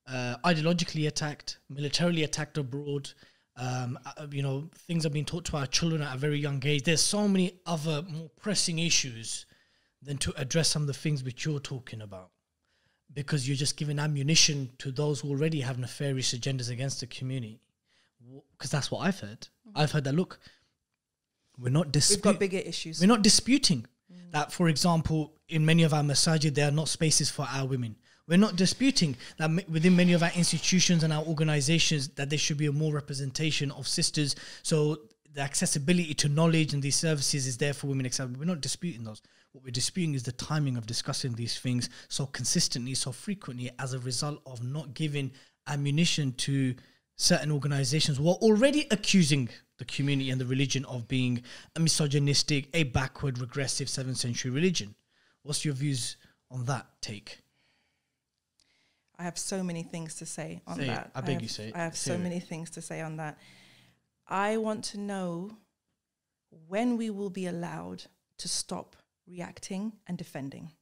uh, 0.07 0.37
ideologically 0.45 1.07
attacked, 1.07 1.59
militarily 1.69 2.23
attacked 2.23 2.57
abroad, 2.57 3.11
um, 3.57 3.99
uh, 4.07 4.27
you 4.31 4.43
know, 4.43 4.71
things 4.87 5.05
are 5.05 5.11
being 5.11 5.25
taught 5.27 5.45
to 5.47 5.57
our 5.59 5.67
children 5.67 6.01
at 6.01 6.15
a 6.15 6.19
very 6.19 6.39
young 6.39 6.63
age. 6.65 6.85
There's 6.85 7.03
so 7.03 7.29
many 7.29 7.61
other 7.67 8.03
more 8.09 8.31
pressing 8.41 8.79
issues 8.79 9.45
than 10.01 10.17
to 10.19 10.33
address 10.41 10.69
some 10.69 10.83
of 10.83 10.87
the 10.87 10.95
things 10.95 11.23
which 11.25 11.45
you're 11.45 11.59
talking 11.59 12.01
about 12.01 12.31
because 13.13 13.49
you're 13.49 13.57
just 13.57 13.77
giving 13.77 13.99
ammunition 13.99 14.71
to 14.79 14.91
those 14.91 15.21
who 15.21 15.31
already 15.31 15.61
have 15.61 15.79
nefarious 15.79 16.35
agendas 16.35 16.71
against 16.71 17.01
the 17.01 17.07
community. 17.07 17.61
Because 18.53 18.71
that's 18.71 18.91
what 18.91 19.01
I've 19.01 19.19
heard. 19.21 19.49
Mm. 19.67 19.73
I've 19.77 19.93
heard 19.93 20.05
that 20.05 20.15
look, 20.15 20.39
we're 21.59 21.71
not 21.71 21.87
We've 21.87 21.93
disputing. 21.93 22.33
got 22.33 22.41
bigger 22.41 22.59
issues. 22.59 23.01
We're 23.01 23.07
not 23.07 23.23
disputing 23.23 23.87
mm. 24.13 24.31
that, 24.33 24.53
for 24.53 24.69
example, 24.69 25.33
in 25.49 25.65
many 25.65 25.83
of 25.83 25.95
our 25.95 26.03
masajid, 26.03 26.55
there 26.55 26.69
are 26.69 26.73
not 26.73 26.89
spaces 26.89 27.31
for 27.31 27.47
our 27.51 27.67
women. 27.67 27.97
We're 28.27 28.37
not 28.37 28.57
disputing 28.57 29.17
that 29.39 29.47
m- 29.47 29.61
within 29.69 29.97
many 29.97 30.13
of 30.13 30.23
our 30.23 30.33
institutions 30.37 31.03
and 31.03 31.13
our 31.13 31.25
organizations 31.25 32.09
that 32.11 32.29
there 32.29 32.39
should 32.39 32.59
be 32.59 32.67
a 32.67 32.73
more 32.73 32.93
representation 32.93 33.71
of 33.71 33.89
sisters. 33.89 34.37
So 34.63 34.99
the 35.33 35.41
accessibility 35.41 36.15
to 36.15 36.29
knowledge 36.29 36.75
and 36.75 36.83
these 36.83 36.97
services 36.97 37.47
is 37.47 37.57
there 37.57 37.73
for 37.73 37.87
women. 37.87 38.05
Etc. 38.05 38.31
We're 38.39 38.45
not 38.45 38.61
disputing 38.61 39.05
those. 39.05 39.23
What 39.53 39.65
we're 39.65 39.71
disputing 39.71 40.15
is 40.15 40.23
the 40.25 40.33
timing 40.33 40.77
of 40.77 40.87
discussing 40.87 41.33
these 41.35 41.59
things 41.59 41.89
so 42.09 42.27
consistently, 42.27 42.95
so 42.95 43.13
frequently, 43.13 43.71
as 43.79 43.93
a 43.95 43.99
result 43.99 44.41
of 44.47 44.63
not 44.63 44.95
giving 44.95 45.33
ammunition 45.67 46.33
to 46.33 46.75
certain 47.17 47.51
organizations 47.51 48.19
who 48.19 48.29
are 48.29 48.37
already 48.37 48.87
accusing 48.91 49.49
the 49.79 49.85
community 49.85 50.31
and 50.31 50.41
the 50.41 50.47
religion 50.47 50.85
of 50.85 51.09
being 51.09 51.43
a 51.77 51.81
misogynistic, 51.81 52.69
a 52.75 52.85
backward, 52.85 53.39
regressive 53.39 53.89
seventh 53.89 54.19
century 54.19 54.51
religion. 54.51 54.95
What's 55.43 55.65
your 55.65 55.75
views 55.75 56.17
on 56.51 56.65
that 56.67 56.87
take? 57.01 57.41
I 59.19 59.25
have 59.25 59.39
so 59.39 59.63
many 59.65 59.83
things 59.83 60.15
to 60.17 60.27
say 60.27 60.61
on 60.67 60.77
Say 60.77 60.85
it. 60.85 60.87
that. 60.89 61.11
I 61.15 61.21
beg 61.23 61.35
have, 61.35 61.43
you, 61.43 61.49
say 61.49 61.69
it. 61.69 61.75
I 61.75 61.79
have 61.79 61.93
Let's 61.93 62.01
so 62.01 62.15
it. 62.15 62.19
many 62.21 62.39
things 62.39 62.71
to 62.71 62.83
say 62.83 63.01
on 63.01 63.17
that. 63.17 63.39
I 64.29 64.59
want 64.59 64.85
to 64.87 64.99
know 65.01 65.57
when 66.69 66.97
we 66.97 67.11
will 67.11 67.31
be 67.31 67.47
allowed 67.47 68.05
to 68.39 68.49
stop 68.49 68.95
reacting 69.29 69.93
and 70.07 70.17
defending. 70.17 70.73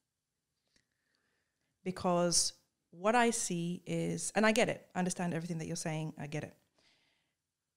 Because 1.84 2.52
what 2.90 3.14
I 3.14 3.30
see 3.30 3.82
is, 3.86 4.32
and 4.34 4.46
I 4.46 4.52
get 4.52 4.68
it, 4.68 4.86
I 4.94 4.98
understand 4.98 5.34
everything 5.34 5.58
that 5.58 5.66
you're 5.66 5.76
saying, 5.76 6.14
I 6.18 6.26
get 6.26 6.44
it. 6.44 6.54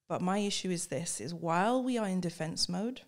But 0.07 0.21
my 0.21 0.39
issue 0.39 0.71
is 0.71 0.87
this 0.87 1.21
is 1.21 1.33
while 1.33 1.83
we 1.83 1.97
are 1.97 2.07
in 2.07 2.19
defense 2.19 2.67
mode 2.67 3.01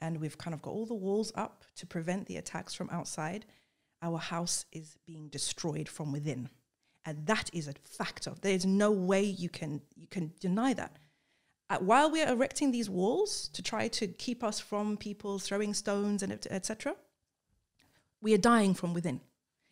and 0.00 0.18
we've 0.18 0.38
kind 0.38 0.54
of 0.54 0.62
got 0.62 0.72
all 0.72 0.86
the 0.86 0.94
walls 0.94 1.30
up 1.34 1.64
to 1.76 1.86
prevent 1.86 2.26
the 2.26 2.38
attacks 2.38 2.72
from 2.72 2.88
outside, 2.90 3.44
our 4.00 4.18
house 4.18 4.64
is 4.72 4.96
being 5.06 5.28
destroyed 5.28 5.88
from 5.88 6.10
within. 6.10 6.48
And 7.04 7.26
that 7.26 7.50
is 7.52 7.68
a 7.68 7.74
factor. 7.84 8.32
There's 8.40 8.64
no 8.64 8.90
way 8.90 9.22
you 9.22 9.48
can 9.48 9.82
you 9.94 10.06
can 10.06 10.32
deny 10.40 10.72
that. 10.74 10.96
Uh, 11.72 11.78
while 11.78 12.10
we 12.10 12.20
are 12.20 12.28
erecting 12.28 12.70
these 12.70 12.90
walls 12.90 13.48
to 13.48 13.62
try 13.62 13.88
to 13.88 14.06
keep 14.06 14.44
us 14.44 14.60
from 14.60 14.94
people 14.98 15.38
throwing 15.38 15.72
stones 15.72 16.22
and 16.22 16.30
etc., 16.50 16.94
we 18.20 18.34
are 18.34 18.38
dying 18.38 18.74
from 18.74 18.92
within. 18.92 19.22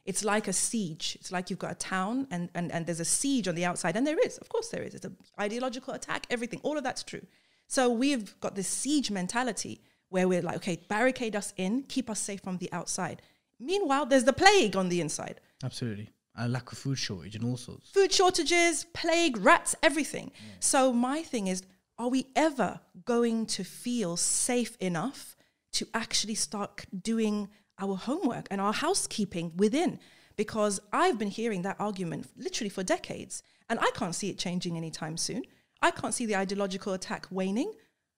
It's 0.06 0.24
like 0.24 0.48
a 0.48 0.52
siege. 0.54 1.18
It's 1.20 1.30
like 1.30 1.50
you've 1.50 1.58
got 1.58 1.72
a 1.72 1.74
town 1.74 2.26
and, 2.30 2.48
and, 2.54 2.72
and 2.72 2.86
there's 2.86 3.00
a 3.00 3.04
siege 3.04 3.46
on 3.48 3.54
the 3.54 3.66
outside. 3.66 3.96
And 3.96 4.06
there 4.06 4.16
is, 4.24 4.38
of 4.38 4.48
course, 4.48 4.70
there 4.70 4.82
is. 4.82 4.94
It's 4.94 5.04
an 5.04 5.14
ideological 5.38 5.92
attack, 5.92 6.26
everything. 6.30 6.60
All 6.62 6.78
of 6.78 6.84
that's 6.84 7.02
true. 7.02 7.20
So 7.66 7.90
we've 7.90 8.38
got 8.40 8.54
this 8.54 8.66
siege 8.66 9.10
mentality 9.10 9.82
where 10.08 10.26
we're 10.26 10.40
like, 10.40 10.56
okay, 10.56 10.80
barricade 10.88 11.36
us 11.36 11.52
in, 11.58 11.82
keep 11.82 12.08
us 12.08 12.18
safe 12.18 12.40
from 12.40 12.56
the 12.56 12.72
outside. 12.72 13.20
Meanwhile, 13.60 14.06
there's 14.06 14.24
the 14.24 14.32
plague 14.32 14.74
on 14.74 14.88
the 14.88 15.02
inside 15.02 15.38
Absolutely. 15.62 16.08
A 16.38 16.48
lack 16.48 16.72
of 16.72 16.78
food 16.78 16.96
shortage 16.96 17.36
and 17.36 17.44
all 17.44 17.58
sorts. 17.58 17.90
food 17.90 18.10
shortages, 18.10 18.86
plague, 18.94 19.36
rats, 19.36 19.76
everything. 19.82 20.32
So 20.60 20.94
my 20.94 21.22
thing 21.22 21.48
is, 21.48 21.62
are 22.00 22.08
we 22.08 22.26
ever 22.34 22.80
going 23.04 23.44
to 23.44 23.62
feel 23.62 24.16
safe 24.16 24.74
enough 24.80 25.36
to 25.72 25.86
actually 25.92 26.34
start 26.34 26.86
doing 27.02 27.48
our 27.78 27.94
homework 27.94 28.48
and 28.50 28.58
our 28.60 28.72
housekeeping 28.72 29.52
within? 29.56 29.98
Because 30.34 30.80
I've 30.94 31.18
been 31.18 31.28
hearing 31.28 31.60
that 31.62 31.76
argument 31.78 32.26
literally 32.38 32.70
for 32.70 32.82
decades, 32.82 33.42
and 33.68 33.78
I 33.78 33.90
can't 33.94 34.14
see 34.14 34.30
it 34.30 34.38
changing 34.38 34.78
anytime 34.78 35.18
soon. 35.18 35.42
I 35.82 35.90
can't 35.90 36.14
see 36.14 36.24
the 36.24 36.36
ideological 36.36 36.94
attack 36.94 37.26
waning. 37.30 37.72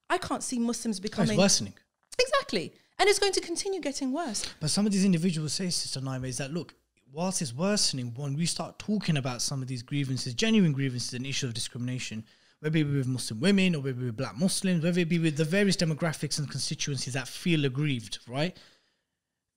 I 0.09 0.17
can't 0.17 0.43
see 0.43 0.59
Muslims 0.59 0.97
Oh, 0.97 1.03
It's 1.03 1.09
becoming 1.09 1.37
worsening. 1.37 1.73
exactly, 2.17 2.73
and 2.99 3.09
it's 3.09 3.19
going 3.19 3.33
to 3.33 3.41
continue 3.41 3.81
getting 3.81 4.13
worse. 4.13 4.45
But 4.61 4.69
some 4.69 4.85
of 4.85 4.93
these 4.93 5.03
individuals 5.05 5.51
say, 5.53 5.69
Sister 5.69 5.99
Naima, 5.99 6.27
is 6.29 6.37
that 6.37 6.53
look, 6.53 6.73
whilst 7.11 7.41
it's 7.41 7.53
worsening, 7.53 8.13
when 8.15 8.35
we 8.35 8.45
start 8.45 8.79
talking 8.79 9.17
about 9.17 9.41
some 9.41 9.61
of 9.61 9.67
these 9.67 9.83
grievances, 9.83 10.33
genuine 10.33 10.71
grievances 10.71 11.13
and 11.13 11.25
issues 11.25 11.49
of 11.49 11.53
discrimination, 11.53 12.23
whether 12.63 12.77
it 12.77 12.85
be 12.85 12.97
with 12.97 13.07
Muslim 13.07 13.41
women 13.41 13.75
or 13.75 13.79
whether 13.79 13.89
it 13.89 13.99
be 13.99 14.05
with 14.05 14.15
black 14.15 14.37
Muslims, 14.37 14.85
whether 14.85 15.01
it 15.01 15.09
be 15.09 15.19
with 15.19 15.35
the 15.35 15.43
various 15.43 15.75
demographics 15.75 16.39
and 16.39 16.49
constituencies 16.49 17.13
that 17.13 17.27
feel 17.27 17.65
aggrieved, 17.65 18.19
right? 18.25 18.55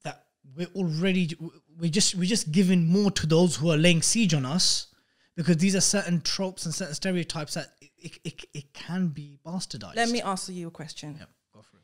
That 0.03 0.25
we're 0.57 0.67
already 0.75 1.31
we're 1.79 1.91
just 1.91 2.17
we're 2.17 2.25
just 2.25 2.51
giving 2.51 2.85
more 2.85 3.13
to 3.13 3.27
those 3.29 3.55
who 3.55 3.71
are 3.71 3.77
laying 3.77 4.03
siege 4.03 4.35
on 4.35 4.45
us 4.45 4.89
because 5.37 5.59
these 5.59 5.77
are 5.77 5.81
certain 5.81 6.21
tropes 6.21 6.65
and 6.65 6.75
certain 6.75 6.95
stereotypes 6.95 7.55
that 7.55 7.69
it, 7.81 7.91
it, 7.97 8.19
it, 8.25 8.45
it 8.53 8.75
can 8.75 9.07
be 9.07 9.39
bastardized. 9.47 9.95
Let 9.95 10.09
me 10.11 10.21
answer 10.21 10.51
you 10.51 10.67
a 10.67 10.73
question. 10.73 11.15
yeah, 11.17 11.27
go 11.55 11.63
for 11.63 11.77
it. 11.77 11.83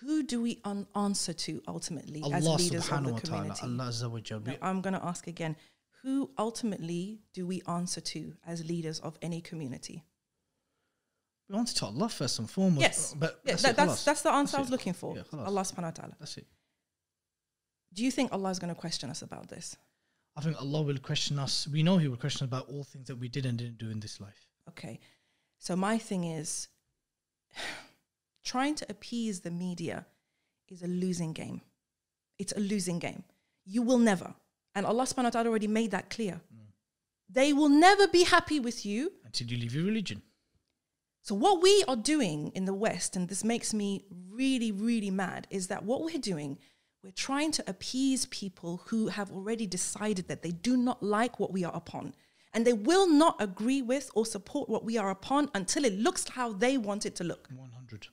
Who 0.00 0.24
do 0.24 0.42
we 0.42 0.60
un- 0.64 0.88
answer 0.96 1.32
to 1.32 1.62
ultimately 1.68 2.24
as 2.32 2.44
leaders 2.44 2.90
of 2.90 3.04
the 3.04 3.20
community? 3.20 3.60
Allah 3.62 3.84
Azza 3.88 4.10
wa 4.10 4.18
Jal. 4.18 4.40
No, 4.40 4.56
I'm 4.62 4.80
going 4.80 4.94
to 4.94 5.04
ask 5.04 5.28
again. 5.28 5.54
Who 6.02 6.30
ultimately 6.38 7.20
do 7.32 7.46
we 7.46 7.62
answer 7.68 8.00
to 8.00 8.34
as 8.46 8.64
leaders 8.64 8.98
of 9.00 9.16
any 9.22 9.40
community? 9.40 10.04
We 11.48 11.54
wanted 11.56 11.76
to 11.76 11.86
Allah 11.86 12.08
first 12.08 12.38
and 12.38 12.50
foremost. 12.50 12.80
Yes. 12.80 13.14
but 13.18 13.40
Yeah, 13.44 13.52
that's, 13.52 13.62
that, 13.62 13.76
that's, 13.76 14.04
that's 14.04 14.22
the 14.22 14.32
answer 14.32 14.56
I 14.56 14.60
was 14.60 14.68
it. 14.68 14.72
looking 14.72 14.94
for. 14.94 15.16
Yeah. 15.16 15.22
Allah 15.44 15.60
subhanahu 15.62 15.82
wa 15.82 15.90
ta'ala. 15.90 16.16
That's 16.18 16.36
it. 16.38 16.46
Do 17.92 18.04
you 18.04 18.10
think 18.10 18.32
Allah 18.32 18.50
is 18.50 18.58
going 18.58 18.74
to 18.74 18.80
question 18.80 19.10
us 19.10 19.22
about 19.22 19.48
this? 19.48 19.76
I 20.34 20.40
think 20.40 20.60
Allah 20.60 20.82
will 20.82 20.96
question 20.98 21.38
us. 21.38 21.68
We 21.68 21.82
know 21.82 21.98
He 21.98 22.08
will 22.08 22.16
question 22.16 22.44
us 22.44 22.48
about 22.48 22.68
all 22.68 22.84
things 22.84 23.06
that 23.08 23.16
we 23.16 23.28
did 23.28 23.44
and 23.44 23.58
didn't 23.58 23.78
do 23.78 23.90
in 23.90 24.00
this 24.00 24.20
life. 24.20 24.46
Okay. 24.70 24.98
So 25.58 25.76
my 25.76 25.98
thing 25.98 26.24
is 26.24 26.68
trying 28.44 28.74
to 28.76 28.86
appease 28.88 29.40
the 29.40 29.50
media 29.50 30.06
is 30.68 30.82
a 30.82 30.86
losing 30.88 31.32
game. 31.32 31.60
It's 32.38 32.52
a 32.56 32.60
losing 32.60 32.98
game. 32.98 33.24
You 33.64 33.82
will 33.82 33.98
never. 33.98 34.34
And 34.74 34.86
Allah 34.86 35.04
subhanahu 35.04 35.24
wa 35.24 35.30
ta'ala 35.30 35.48
already 35.48 35.68
made 35.68 35.90
that 35.90 36.10
clear. 36.10 36.40
Mm. 36.54 36.66
They 37.28 37.52
will 37.52 37.68
never 37.68 38.06
be 38.08 38.24
happy 38.24 38.60
with 38.60 38.84
you 38.86 39.12
Until 39.24 39.48
you 39.48 39.56
leave 39.58 39.74
your 39.74 39.84
religion. 39.84 40.22
So 41.22 41.36
what 41.36 41.62
we 41.62 41.84
are 41.86 41.96
doing 41.96 42.50
in 42.54 42.64
the 42.64 42.74
West, 42.74 43.14
and 43.14 43.28
this 43.28 43.44
makes 43.44 43.72
me 43.72 44.04
really, 44.30 44.72
really 44.72 45.10
mad, 45.10 45.46
is 45.50 45.68
that 45.68 45.84
what 45.84 46.02
we're 46.02 46.18
doing, 46.18 46.58
we're 47.04 47.12
trying 47.12 47.52
to 47.52 47.64
appease 47.68 48.26
people 48.26 48.82
who 48.86 49.06
have 49.06 49.30
already 49.30 49.66
decided 49.66 50.26
that 50.28 50.42
they 50.42 50.50
do 50.50 50.76
not 50.76 51.00
like 51.02 51.38
what 51.38 51.52
we 51.52 51.64
are 51.64 51.74
upon. 51.74 52.14
And 52.54 52.66
they 52.66 52.72
will 52.72 53.08
not 53.08 53.36
agree 53.40 53.82
with 53.82 54.10
or 54.14 54.26
support 54.26 54.68
what 54.68 54.84
we 54.84 54.98
are 54.98 55.10
upon 55.10 55.48
until 55.54 55.84
it 55.84 55.94
looks 55.94 56.28
how 56.28 56.52
they 56.52 56.76
want 56.76 57.06
it 57.06 57.14
to 57.16 57.24
look. 57.24 57.48
100. 57.54 58.08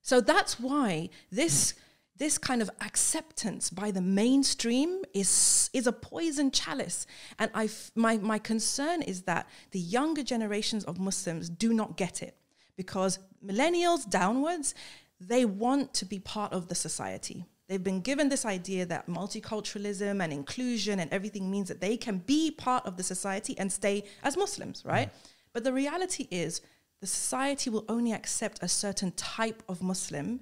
So 0.00 0.20
that's 0.20 0.58
why 0.58 1.10
this 1.30 1.74
this 2.22 2.38
kind 2.38 2.62
of 2.62 2.70
acceptance 2.80 3.68
by 3.68 3.90
the 3.90 4.00
mainstream 4.00 5.02
is 5.12 5.68
is 5.72 5.88
a 5.88 5.92
poison 5.92 6.52
chalice. 6.52 7.04
And 7.40 7.50
I 7.52 7.68
my 7.96 8.16
my 8.18 8.38
concern 8.38 9.02
is 9.02 9.22
that 9.22 9.48
the 9.72 9.80
younger 9.80 10.22
generations 10.22 10.84
of 10.84 11.00
Muslims 11.00 11.48
do 11.48 11.74
not 11.74 11.96
get 11.96 12.22
it 12.22 12.36
because 12.76 13.18
millennials 13.44 14.08
downwards 14.08 14.72
they 15.18 15.44
want 15.44 15.94
to 15.94 16.04
be 16.04 16.20
part 16.20 16.52
of 16.52 16.68
the 16.68 16.76
society. 16.76 17.44
They've 17.68 17.82
been 17.90 18.02
given 18.02 18.28
this 18.28 18.44
idea 18.44 18.86
that 18.86 19.08
multiculturalism 19.08 20.22
and 20.22 20.32
inclusion 20.32 21.00
and 21.00 21.12
everything 21.12 21.50
means 21.50 21.66
that 21.70 21.80
they 21.80 21.96
can 21.96 22.18
be 22.18 22.52
part 22.52 22.86
of 22.86 22.96
the 22.96 23.02
society 23.02 23.54
and 23.58 23.72
stay 23.80 24.04
as 24.22 24.36
Muslims, 24.36 24.84
right? 24.84 25.10
But 25.52 25.64
the 25.64 25.72
reality 25.72 26.28
is 26.30 26.60
the 27.00 27.06
society 27.08 27.68
will 27.68 27.84
only 27.88 28.12
accept 28.12 28.62
a 28.62 28.68
certain 28.68 29.10
type 29.12 29.60
of 29.68 29.82
Muslim 29.82 30.40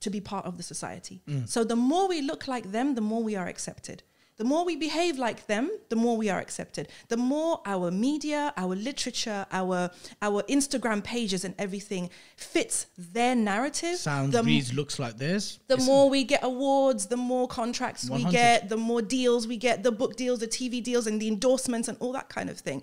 to 0.00 0.10
be 0.10 0.20
part 0.20 0.44
of 0.46 0.56
the 0.56 0.62
society. 0.62 1.22
Mm. 1.28 1.48
So 1.48 1.64
the 1.64 1.76
more 1.76 2.08
we 2.08 2.20
look 2.20 2.46
like 2.48 2.72
them, 2.72 2.94
the 2.94 3.00
more 3.00 3.22
we 3.22 3.36
are 3.36 3.46
accepted. 3.46 4.02
The 4.36 4.44
more 4.44 4.66
we 4.66 4.76
behave 4.76 5.16
like 5.18 5.46
them, 5.46 5.70
the 5.88 5.96
more 5.96 6.14
we 6.18 6.28
are 6.28 6.38
accepted. 6.38 6.88
The 7.08 7.16
more 7.16 7.62
our 7.64 7.90
media, 7.90 8.52
our 8.58 8.74
literature, 8.76 9.46
our 9.50 9.90
our 10.20 10.42
Instagram 10.42 11.02
pages 11.02 11.42
and 11.42 11.54
everything 11.58 12.10
fits 12.36 12.86
their 12.98 13.34
narrative, 13.34 13.96
Sounds, 13.96 14.32
the, 14.32 14.42
reads, 14.42 14.74
looks 14.74 14.98
like 14.98 15.16
this. 15.16 15.58
the 15.68 15.74
It's- 15.74 15.86
more 15.86 16.10
we 16.10 16.22
get 16.24 16.44
awards, 16.44 17.06
the 17.06 17.16
more 17.16 17.48
contracts 17.48 18.10
we 18.10 18.24
get, 18.24 18.68
the 18.68 18.76
more 18.76 19.00
deals 19.00 19.46
we 19.46 19.56
get, 19.56 19.82
the 19.82 19.90
book 19.92 20.16
deals, 20.16 20.40
the 20.40 20.48
TV 20.48 20.82
deals, 20.82 21.06
and 21.06 21.18
the 21.18 21.28
endorsements 21.28 21.88
and 21.88 21.96
all 21.98 22.12
that 22.12 22.28
kind 22.28 22.50
of 22.50 22.58
thing. 22.58 22.82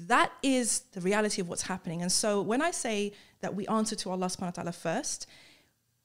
That 0.00 0.32
is 0.42 0.80
the 0.92 1.00
reality 1.00 1.40
of 1.40 1.48
what's 1.48 1.62
happening. 1.62 2.02
And 2.02 2.10
so 2.10 2.42
when 2.42 2.60
I 2.60 2.72
say 2.72 3.12
that 3.40 3.54
we 3.54 3.66
answer 3.68 3.94
to 3.96 4.10
Allah 4.10 4.26
subhanahu 4.26 4.42
wa 4.42 4.50
ta'ala 4.50 4.72
first, 4.72 5.28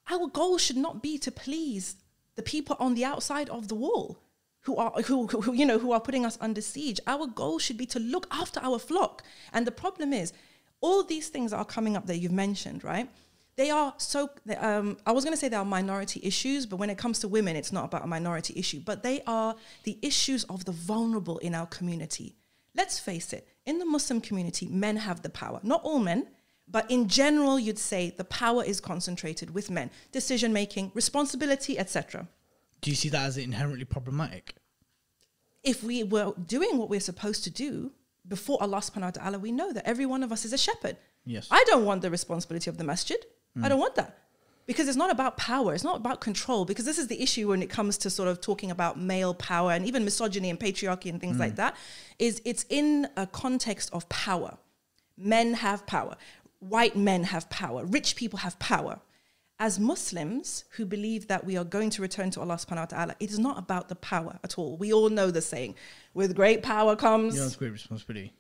our 0.09 0.27
goal 0.27 0.57
should 0.57 0.77
not 0.77 1.01
be 1.01 1.17
to 1.19 1.31
please 1.31 1.95
the 2.35 2.43
people 2.43 2.75
on 2.79 2.95
the 2.95 3.05
outside 3.05 3.49
of 3.49 3.67
the 3.67 3.75
wall 3.75 4.19
who 4.61 4.75
are 4.77 4.91
who, 5.03 5.27
who, 5.27 5.53
you 5.53 5.65
know 5.65 5.79
who 5.79 5.91
are 5.91 5.99
putting 5.99 6.25
us 6.25 6.37
under 6.41 6.61
siege. 6.61 6.99
Our 7.07 7.27
goal 7.27 7.59
should 7.59 7.77
be 7.77 7.85
to 7.87 7.99
look 7.99 8.27
after 8.31 8.59
our 8.61 8.79
flock. 8.79 9.23
And 9.51 9.67
the 9.67 9.71
problem 9.71 10.13
is 10.13 10.33
all 10.81 11.03
these 11.03 11.29
things 11.29 11.51
that 11.51 11.57
are 11.57 11.65
coming 11.65 11.95
up 11.95 12.07
that 12.07 12.17
you've 12.17 12.31
mentioned 12.31 12.83
right? 12.83 13.09
They 13.55 13.69
are 13.69 13.93
so 13.97 14.31
um, 14.57 14.97
i 15.05 15.11
was 15.11 15.23
going 15.23 15.33
to 15.33 15.37
say 15.37 15.47
they 15.47 15.55
are 15.55 15.63
minority 15.63 16.19
issues 16.23 16.65
but 16.65 16.77
when 16.77 16.89
it 16.89 16.97
comes 16.97 17.19
to 17.19 17.27
women 17.27 17.55
it's 17.55 17.71
not 17.71 17.85
about 17.85 18.03
a 18.03 18.07
minority 18.07 18.53
issue. 18.57 18.79
But 18.79 19.03
they 19.03 19.21
are 19.27 19.55
the 19.83 19.99
issues 20.01 20.43
of 20.45 20.65
the 20.65 20.71
vulnerable 20.71 21.37
in 21.39 21.53
our 21.53 21.67
community. 21.67 22.35
Let's 22.75 22.99
face 22.99 23.33
it 23.33 23.47
in 23.65 23.79
the 23.79 23.85
muslim 23.85 24.21
community 24.21 24.67
men 24.67 24.97
have 24.97 25.21
the 25.21 25.29
power. 25.29 25.59
Not 25.63 25.81
all 25.83 25.99
men 25.99 26.27
but 26.67 26.89
in 26.89 27.07
general, 27.07 27.59
you'd 27.59 27.77
say 27.77 28.13
the 28.15 28.23
power 28.23 28.63
is 28.63 28.79
concentrated 28.79 29.53
with 29.53 29.69
men. 29.69 29.91
Decision 30.11 30.53
making, 30.53 30.91
responsibility, 30.93 31.77
etc. 31.77 32.27
Do 32.81 32.89
you 32.89 32.95
see 32.95 33.09
that 33.09 33.25
as 33.25 33.37
inherently 33.37 33.85
problematic? 33.85 34.55
If 35.63 35.83
we 35.83 36.03
were 36.03 36.33
doing 36.45 36.77
what 36.77 36.89
we're 36.89 36.99
supposed 36.99 37.43
to 37.45 37.49
do 37.49 37.91
before 38.27 38.57
Allah 38.61 38.77
subhanahu 38.77 39.01
wa 39.01 39.09
ta'ala, 39.11 39.39
we 39.39 39.51
know 39.51 39.71
that 39.71 39.87
every 39.87 40.05
one 40.05 40.23
of 40.23 40.31
us 40.31 40.45
is 40.45 40.53
a 40.53 40.57
shepherd. 40.57 40.97
Yes. 41.25 41.47
I 41.51 41.63
don't 41.67 41.85
want 41.85 42.01
the 42.01 42.09
responsibility 42.09 42.69
of 42.69 42.77
the 42.77 42.83
masjid. 42.83 43.17
I 43.61 43.69
don't 43.69 43.79
want 43.79 43.95
that. 43.95 44.17
Because 44.65 44.87
it's 44.87 44.97
not 44.97 45.11
about 45.11 45.37
power, 45.37 45.75
it's 45.75 45.83
not 45.83 45.97
about 45.97 46.21
control. 46.21 46.65
Because 46.65 46.85
this 46.85 46.97
is 46.97 47.07
the 47.07 47.21
issue 47.21 47.49
when 47.49 47.61
it 47.61 47.69
comes 47.69 47.97
to 47.99 48.09
sort 48.09 48.29
of 48.29 48.41
talking 48.41 48.71
about 48.71 48.99
male 48.99 49.33
power 49.33 49.71
and 49.71 49.85
even 49.85 50.03
misogyny 50.03 50.49
and 50.49 50.59
patriarchy 50.59 51.09
and 51.09 51.21
things 51.21 51.35
mm. 51.35 51.41
like 51.41 51.57
that, 51.57 51.75
is 52.17 52.41
it's 52.45 52.65
in 52.69 53.07
a 53.15 53.27
context 53.27 53.89
of 53.93 54.07
power. 54.09 54.57
Men 55.17 55.53
have 55.53 55.85
power 55.85 56.17
white 56.63 56.95
men 56.95 57.23
have 57.25 57.49
power, 57.49 57.85
rich 57.85 58.15
people 58.15 58.39
have 58.39 58.57
power. 58.59 58.99
As 59.59 59.79
Muslims 59.79 60.65
who 60.71 60.85
believe 60.85 61.27
that 61.27 61.45
we 61.45 61.55
are 61.57 61.63
going 61.63 61.89
to 61.91 62.01
return 62.01 62.31
to 62.31 62.41
Allah 62.41 62.55
subhanahu 62.55 62.79
wa 62.79 62.85
ta'ala, 62.85 63.15
it 63.19 63.29
is 63.29 63.39
not 63.39 63.59
about 63.59 63.87
the 63.87 63.95
power 63.95 64.39
at 64.43 64.57
all. 64.57 64.77
We 64.77 64.91
all 64.91 65.09
know 65.09 65.31
the 65.31 65.41
saying, 65.41 65.75
with 66.13 66.35
great 66.35 66.63
power 66.63 66.95
comes. 66.95 67.37
Yeah, 67.37 67.45
it's 67.45 67.55
great 67.55 67.71
responsibility. 67.71 68.33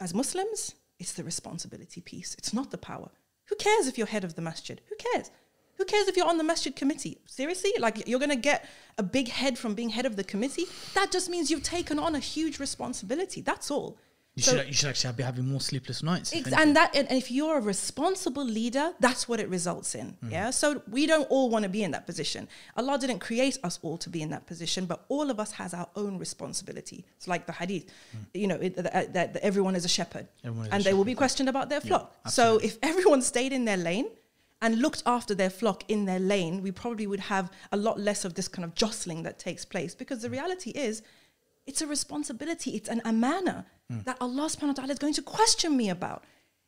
As 0.00 0.14
Muslims, 0.14 0.74
it's 0.98 1.12
the 1.14 1.24
responsibility 1.24 2.00
piece, 2.00 2.34
it's 2.38 2.54
not 2.54 2.70
the 2.70 2.78
power. 2.78 3.10
Who 3.46 3.56
cares 3.56 3.88
if 3.88 3.98
you're 3.98 4.06
head 4.06 4.24
of 4.24 4.36
the 4.36 4.42
masjid? 4.42 4.80
Who 4.88 4.96
cares? 4.96 5.30
Who 5.76 5.84
cares 5.84 6.08
if 6.08 6.16
you're 6.16 6.28
on 6.28 6.38
the 6.38 6.44
masjid 6.44 6.74
committee? 6.74 7.18
Seriously? 7.26 7.72
Like 7.78 8.06
you're 8.06 8.20
going 8.20 8.30
to 8.30 8.36
get 8.36 8.68
a 8.96 9.02
big 9.02 9.28
head 9.28 9.58
from 9.58 9.74
being 9.74 9.90
head 9.90 10.06
of 10.06 10.16
the 10.16 10.24
committee? 10.24 10.66
That 10.94 11.10
just 11.10 11.28
means 11.28 11.50
you've 11.50 11.64
taken 11.64 11.98
on 11.98 12.14
a 12.14 12.20
huge 12.20 12.58
responsibility. 12.60 13.40
That's 13.40 13.70
all. 13.70 13.98
You, 14.36 14.42
So- 14.42 14.56
should, 14.56 14.66
you 14.66 14.72
should 14.72 14.88
actually 14.88 15.12
be 15.12 15.22
having 15.22 15.46
more 15.46 15.60
sleepless 15.60 16.02
nights. 16.02 16.34
Ex- 16.34 16.52
and 16.52 16.74
that 16.74 16.96
and 16.96 17.08
if 17.12 17.30
you're 17.30 17.58
a 17.58 17.60
responsible 17.60 18.44
leader 18.44 18.92
that's 18.98 19.28
what 19.28 19.38
it 19.38 19.48
results 19.48 19.94
in 19.94 20.06
mm-hmm. 20.08 20.30
yeah? 20.30 20.50
So 20.50 20.82
we 20.90 21.06
don't 21.06 21.30
all 21.30 21.50
want 21.50 21.62
to 21.62 21.68
be 21.68 21.84
in 21.84 21.92
that 21.92 22.04
position. 22.04 22.48
Allah 22.76 22.98
didn't 22.98 23.20
create 23.20 23.58
us 23.62 23.78
all 23.82 23.96
to 23.98 24.10
be 24.10 24.22
in 24.22 24.30
that 24.30 24.46
position 24.46 24.86
but 24.86 25.04
all 25.08 25.30
of 25.30 25.38
us 25.38 25.52
has 25.52 25.72
our 25.72 25.88
own 25.94 26.18
responsibility. 26.18 27.04
It's 27.16 27.28
like 27.28 27.46
the 27.46 27.52
hadith 27.52 27.86
mm. 27.86 28.26
you 28.34 28.48
know 28.48 28.56
uh, 28.56 28.82
that, 28.82 29.12
that, 29.14 29.36
everyone 29.36 29.76
is 29.76 29.84
a 29.84 29.88
shepherd 29.88 30.26
Everyone 30.42 30.66
is 30.66 30.72
a 30.72 30.74
and 30.74 30.84
they 30.84 30.94
will 30.94 31.04
be 31.04 31.14
questioned 31.14 31.48
about 31.48 31.68
their 31.68 31.80
flock. 31.80 32.12
So 32.26 32.58
if 32.58 32.76
everyone 32.82 33.22
stayed 33.22 33.52
in 33.52 33.64
their 33.66 33.76
lane 33.76 34.06
and 34.60 34.80
looked 34.80 35.04
after 35.06 35.34
their 35.36 35.50
flock 35.50 35.84
in 35.88 36.06
their 36.06 36.18
lane 36.18 36.60
we 36.60 36.72
probably 36.72 37.06
would 37.06 37.20
have 37.20 37.52
a 37.70 37.76
lot 37.76 38.00
less 38.00 38.24
of 38.24 38.34
this 38.34 38.48
kind 38.48 38.64
of 38.64 38.74
jostling 38.74 39.22
that 39.22 39.38
takes 39.38 39.64
place 39.64 39.94
because 39.94 40.22
the 40.22 40.28
mm. 40.28 40.32
reality 40.32 40.70
is 40.70 41.02
it's 41.66 41.80
a 41.80 41.86
responsibility. 41.86 42.72
It's 42.72 42.88
an 42.88 43.00
amana 43.04 43.66
Mm. 43.92 44.04
that 44.04 44.16
Allah 44.20 44.46
subhanahu 44.46 44.68
wa 44.68 44.72
ta'ala 44.72 44.92
is 44.92 44.98
going 44.98 45.12
to 45.14 45.22
question 45.22 45.76
me 45.76 45.90
about. 45.90 46.24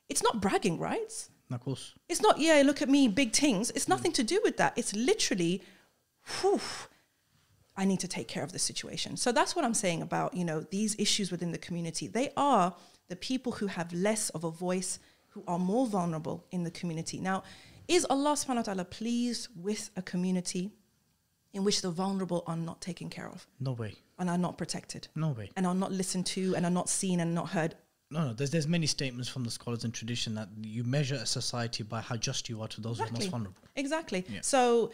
It's 0.09 0.23
not 0.23 0.41
bragging 0.41 0.79
rights. 0.79 1.31
of 1.51 1.61
course. 1.61 1.95
It's 2.09 2.21
not, 2.21 2.39
yeah, 2.39 2.63
look 2.65 2.83
at 2.83 2.89
me, 2.89 3.09
big 3.09 3.33
things. 3.33 3.71
It's 3.71 3.87
mm. 3.87 3.91
nothing 3.91 4.13
to 4.13 4.23
do 4.23 4.41
with 4.45 4.57
that. 4.59 4.75
It's 4.77 4.95
literally, 4.95 5.63
whew, 6.41 6.61
I 7.77 7.85
need 7.85 8.01
to 8.01 8.09
take 8.09 8.29
care 8.29 8.43
of 8.43 8.53
the 8.53 8.59
situation. 8.59 9.17
So 9.17 9.33
that's 9.33 9.57
what 9.57 9.65
I'm 9.65 9.75
saying 9.75 10.03
about, 10.03 10.35
you 10.35 10.45
know, 10.45 10.61
these 10.61 10.97
issues 10.99 11.31
within 11.31 11.53
the 11.53 11.59
community. 11.59 12.07
They 12.07 12.33
are 12.37 12.75
the 13.09 13.17
people 13.17 13.53
who 13.53 13.67
have 13.67 13.93
less 13.93 14.31
of 14.31 14.45
a 14.45 14.51
voice, 14.51 14.99
who 15.29 15.43
are 15.47 15.59
more 15.59 15.87
vulnerable 15.87 16.45
in 16.51 16.65
the 16.65 16.71
community. 16.71 17.21
Now, 17.21 17.45
is 17.89 18.05
Allah 18.11 18.33
subhanahu 18.33 18.57
wa 18.57 18.63
ta'ala 18.63 18.85
pleased 18.85 19.49
with 19.55 19.91
a 19.97 20.03
community 20.03 20.73
in 21.53 21.65
which 21.65 21.83
the 21.83 21.91
vulnerable 21.91 22.43
are 22.47 22.57
not 22.57 22.81
taken 22.81 23.09
care 23.09 23.29
of 23.29 23.47
No 23.61 23.73
way. 23.73 23.95
And 24.19 24.31
are 24.31 24.39
not 24.39 24.57
protected 24.59 25.09
No 25.15 25.31
way. 25.31 25.51
and 25.57 25.67
are 25.67 25.75
not 25.75 25.93
listened 25.93 26.27
to 26.27 26.55
and 26.57 26.65
are 26.65 26.71
not 26.71 26.89
seen 26.89 27.21
and 27.21 27.35
not 27.35 27.51
heard? 27.51 27.75
No, 28.11 28.29
no. 28.29 28.33
There's 28.35 28.51
there's 28.51 28.69
many 28.69 28.87
statements 28.87 29.29
from 29.29 29.45
the 29.45 29.51
scholars 29.51 29.85
and 29.85 29.93
tradition 29.93 30.35
that 30.35 30.49
you 30.63 30.85
measure 30.85 31.17
a 31.17 31.27
society 31.27 31.83
by 31.83 32.01
how 32.01 32.17
just 32.17 32.49
you 32.49 32.63
are 32.63 32.69
to 32.69 32.81
those 32.81 32.99
who 32.99 33.05
are 33.05 33.11
most 33.11 33.31
vulnerable. 33.31 33.61
Exactly. 33.75 34.25
Yeah. 34.29 34.41
So, 34.43 34.93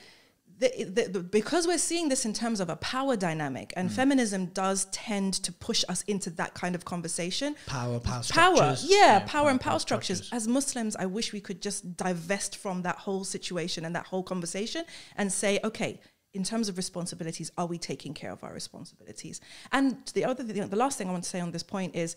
the, 0.59 0.85
the, 0.85 1.09
the, 1.09 1.21
because 1.21 1.67
we're 1.67 1.79
seeing 1.79 2.09
this 2.09 2.25
in 2.25 2.33
terms 2.33 2.61
of 2.61 2.69
a 2.71 2.77
power 2.77 3.17
dynamic, 3.17 3.73
and 3.77 3.91
mm. 3.91 3.93
feminism 3.93 4.47
does 4.47 4.85
tend 4.87 5.35
to 5.35 5.53
push 5.53 5.85
us 5.89 6.03
into 6.03 6.31
that 6.31 6.55
kind 6.55 6.75
of 6.75 6.85
conversation. 6.85 7.57
Power, 7.67 7.99
power 8.01 8.23
Power, 8.29 8.57
structures. 8.57 8.87
yeah, 8.89 9.25
power 9.27 9.51
and 9.51 9.61
power 9.61 9.79
structures. 9.79 10.31
As 10.33 10.47
Muslims, 10.47 10.95
I 10.97 11.07
wish 11.07 11.33
we 11.33 11.41
could 11.41 11.61
just 11.61 11.97
divest 11.97 12.57
from 12.57 12.83
that 12.83 12.97
whole 12.97 13.25
situation 13.25 13.85
and 13.85 13.95
that 13.97 14.07
whole 14.07 14.23
conversation 14.23 14.85
and 15.17 15.33
say, 15.33 15.59
okay, 15.65 16.01
in 16.35 16.45
terms 16.45 16.68
of 16.68 16.77
responsibilities, 16.77 17.51
are 17.59 17.66
we 17.66 17.79
taking 17.79 18.14
care 18.14 18.33
of 18.33 18.42
our 18.42 18.53
responsibilities? 18.53 19.40
And 19.71 19.97
the 20.14 20.25
other, 20.25 20.42
thing, 20.45 20.68
the 20.68 20.77
last 20.77 20.99
thing 20.99 21.09
I 21.09 21.12
want 21.12 21.25
to 21.25 21.31
say 21.31 21.40
on 21.40 21.51
this 21.51 21.62
point 21.62 21.95
is, 21.95 22.16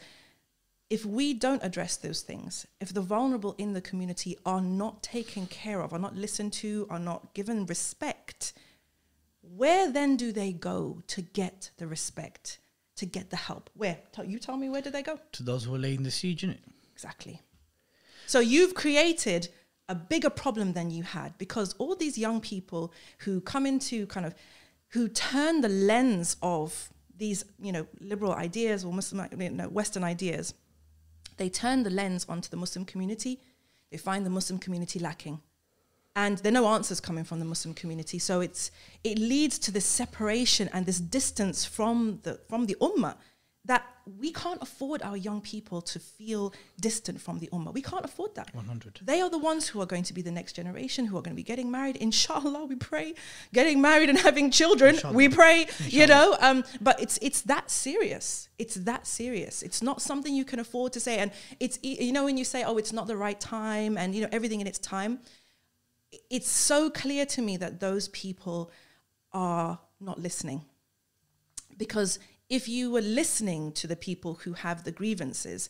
if 0.89 1.03
we 1.03 1.33
don't 1.33 1.63
address 1.63 1.97
those 1.97 2.21
things, 2.21 2.67
if 2.79 2.93
the 2.93 3.01
vulnerable 3.01 3.55
in 3.57 3.73
the 3.73 3.81
community 3.81 4.37
are 4.45 4.61
not 4.61 5.01
taken 5.01 5.47
care 5.47 5.81
of, 5.81 5.93
are 5.93 5.99
not 5.99 6.15
listened 6.15 6.53
to, 6.53 6.85
are 6.89 6.99
not 6.99 7.33
given 7.33 7.65
respect, 7.65 8.53
where 9.41 9.91
then 9.91 10.15
do 10.15 10.31
they 10.31 10.51
go 10.51 11.01
to 11.07 11.21
get 11.21 11.71
the 11.77 11.87
respect, 11.87 12.59
to 12.97 13.05
get 13.05 13.31
the 13.31 13.35
help? 13.35 13.69
Where? 13.73 13.97
You 14.23 14.39
tell 14.39 14.57
me, 14.57 14.69
where 14.69 14.81
do 14.81 14.91
they 14.91 15.01
go? 15.01 15.19
To 15.33 15.43
those 15.43 15.63
who 15.63 15.73
are 15.73 15.79
laying 15.79 16.03
the 16.03 16.11
siege, 16.11 16.43
innit? 16.43 16.59
Exactly. 16.93 17.41
So 18.27 18.39
you've 18.39 18.75
created 18.75 19.49
a 19.87 19.95
bigger 19.95 20.29
problem 20.29 20.73
than 20.73 20.89
you 20.89 21.03
had 21.03 21.37
because 21.37 21.73
all 21.73 21.95
these 21.95 22.17
young 22.17 22.41
people 22.41 22.91
who 23.19 23.41
come 23.41 23.65
into 23.65 24.07
kind 24.07 24.25
of, 24.25 24.33
who 24.89 25.07
turn 25.07 25.61
the 25.61 25.69
lens 25.69 26.37
of 26.41 26.89
these, 27.17 27.45
you 27.61 27.71
know, 27.71 27.85
liberal 27.99 28.33
ideas 28.33 28.83
or 28.83 28.91
Muslim, 28.93 29.27
you 29.39 29.49
know, 29.49 29.67
Western 29.69 30.03
ideas, 30.03 30.53
they 31.37 31.49
turn 31.49 31.83
the 31.83 31.89
lens 31.89 32.25
onto 32.29 32.49
the 32.49 32.57
Muslim 32.57 32.85
community. 32.85 33.39
They 33.91 33.97
find 33.97 34.25
the 34.25 34.29
Muslim 34.29 34.59
community 34.59 34.99
lacking, 34.99 35.41
and 36.15 36.37
there 36.39 36.51
are 36.51 36.53
no 36.53 36.67
answers 36.67 36.99
coming 36.99 37.23
from 37.23 37.39
the 37.39 37.45
Muslim 37.45 37.73
community. 37.73 38.19
So 38.19 38.41
it's 38.41 38.71
it 39.03 39.19
leads 39.19 39.59
to 39.59 39.71
this 39.71 39.85
separation 39.85 40.69
and 40.73 40.85
this 40.85 40.99
distance 40.99 41.65
from 41.65 42.19
the 42.23 42.39
from 42.49 42.65
the 42.65 42.75
ummah 42.81 43.15
that 43.65 43.83
we 44.05 44.31
can't 44.31 44.61
afford 44.61 45.01
our 45.01 45.17
young 45.17 45.41
people 45.41 45.81
to 45.81 45.99
feel 45.99 46.53
distant 46.79 47.19
from 47.19 47.39
the 47.39 47.47
ummah. 47.51 47.73
We 47.73 47.81
can't 47.81 48.05
afford 48.05 48.35
that. 48.35 48.53
100. 48.53 48.99
They 49.03 49.19
are 49.19 49.29
the 49.29 49.39
ones 49.39 49.67
who 49.67 49.81
are 49.81 49.85
going 49.87 50.03
to 50.03 50.13
be 50.13 50.21
the 50.21 50.31
next 50.31 50.53
generation, 50.53 51.05
who 51.05 51.17
are 51.17 51.21
going 51.21 51.33
to 51.33 51.35
be 51.35 51.43
getting 51.43 51.71
married. 51.71 51.95
Inshallah, 51.97 52.65
we 52.65 52.75
pray. 52.75 53.15
Getting 53.53 53.81
married 53.81 54.09
and 54.09 54.19
having 54.19 54.51
children, 54.51 54.95
Inshallah. 54.95 55.15
we 55.15 55.29
pray. 55.29 55.67
You 55.87 56.05
know, 56.05 56.37
um, 56.39 56.63
but 56.81 57.01
it's 57.01 57.17
it's 57.21 57.41
that 57.41 57.71
serious. 57.71 58.49
It's 58.59 58.75
that 58.75 59.07
serious. 59.07 59.63
It's 59.63 59.81
not 59.81 60.01
something 60.01 60.33
you 60.33 60.45
can 60.45 60.59
afford 60.59 60.93
to 60.93 60.99
say. 60.99 61.17
And 61.17 61.31
it's 61.59 61.79
you 61.81 62.11
know 62.11 62.25
when 62.25 62.37
you 62.37 62.45
say, 62.45 62.63
oh, 62.63 62.77
it's 62.77 62.93
not 62.93 63.07
the 63.07 63.17
right 63.17 63.39
time, 63.39 63.97
and 63.97 64.13
you 64.13 64.21
know 64.21 64.29
everything 64.31 64.61
in 64.61 64.67
its 64.67 64.79
time. 64.79 65.19
It's 66.29 66.49
so 66.49 66.89
clear 66.89 67.25
to 67.25 67.41
me 67.41 67.57
that 67.57 67.79
those 67.79 68.07
people 68.09 68.71
are 69.33 69.79
not 69.99 70.19
listening 70.19 70.63
because 71.77 72.19
if 72.49 72.67
you 72.67 72.91
were 72.91 73.01
listening 73.01 73.71
to 73.73 73.87
the 73.87 73.95
people 73.95 74.35
who 74.35 74.53
have 74.53 74.83
the 74.83 74.91
grievances, 74.91 75.69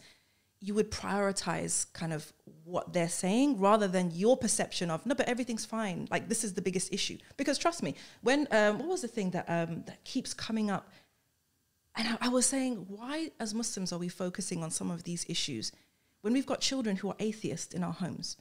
you 0.59 0.73
would 0.73 0.91
prioritize 0.91 1.91
kind 1.93 2.11
of 2.11 2.33
what 2.63 2.93
they're 2.93 3.09
saying 3.09 3.59
rather 3.59 3.88
than 3.88 4.11
your 4.11 4.35
perception 4.35 4.89
of 4.89 5.05
no, 5.05 5.13
but 5.15 5.27
everything's 5.27 5.65
fine. 5.65 6.07
Like 6.09 6.27
this 6.27 6.43
is 6.43 6.53
the 6.53 6.61
biggest 6.61 6.91
issue. 6.91 7.17
Because 7.38 7.57
trust 7.57 7.83
me, 7.83 7.95
when 8.21 8.47
um, 8.51 8.79
what 8.79 8.88
was 8.88 9.01
the 9.01 9.07
thing 9.07 9.31
that 9.31 9.45
um, 9.47 9.83
that 9.85 10.03
keeps 10.03 10.33
coming 10.33 10.71
up, 10.71 10.89
and 11.95 12.07
I, 12.07 12.27
I 12.27 12.29
was 12.29 12.45
saying, 12.45 12.85
why 12.89 13.31
as 13.39 13.53
Muslims 13.53 13.93
are 13.93 13.99
we 13.99 14.09
focusing 14.09 14.63
on 14.63 14.71
some 14.71 14.91
of 14.91 15.03
these 15.03 15.25
issues 15.29 15.71
when 16.21 16.33
we've 16.33 16.45
got 16.45 16.61
children 16.61 16.97
who 16.97 17.09
are 17.09 17.15
atheists 17.19 17.73
in 17.73 17.83
our 17.83 17.93
homes? 17.93 18.38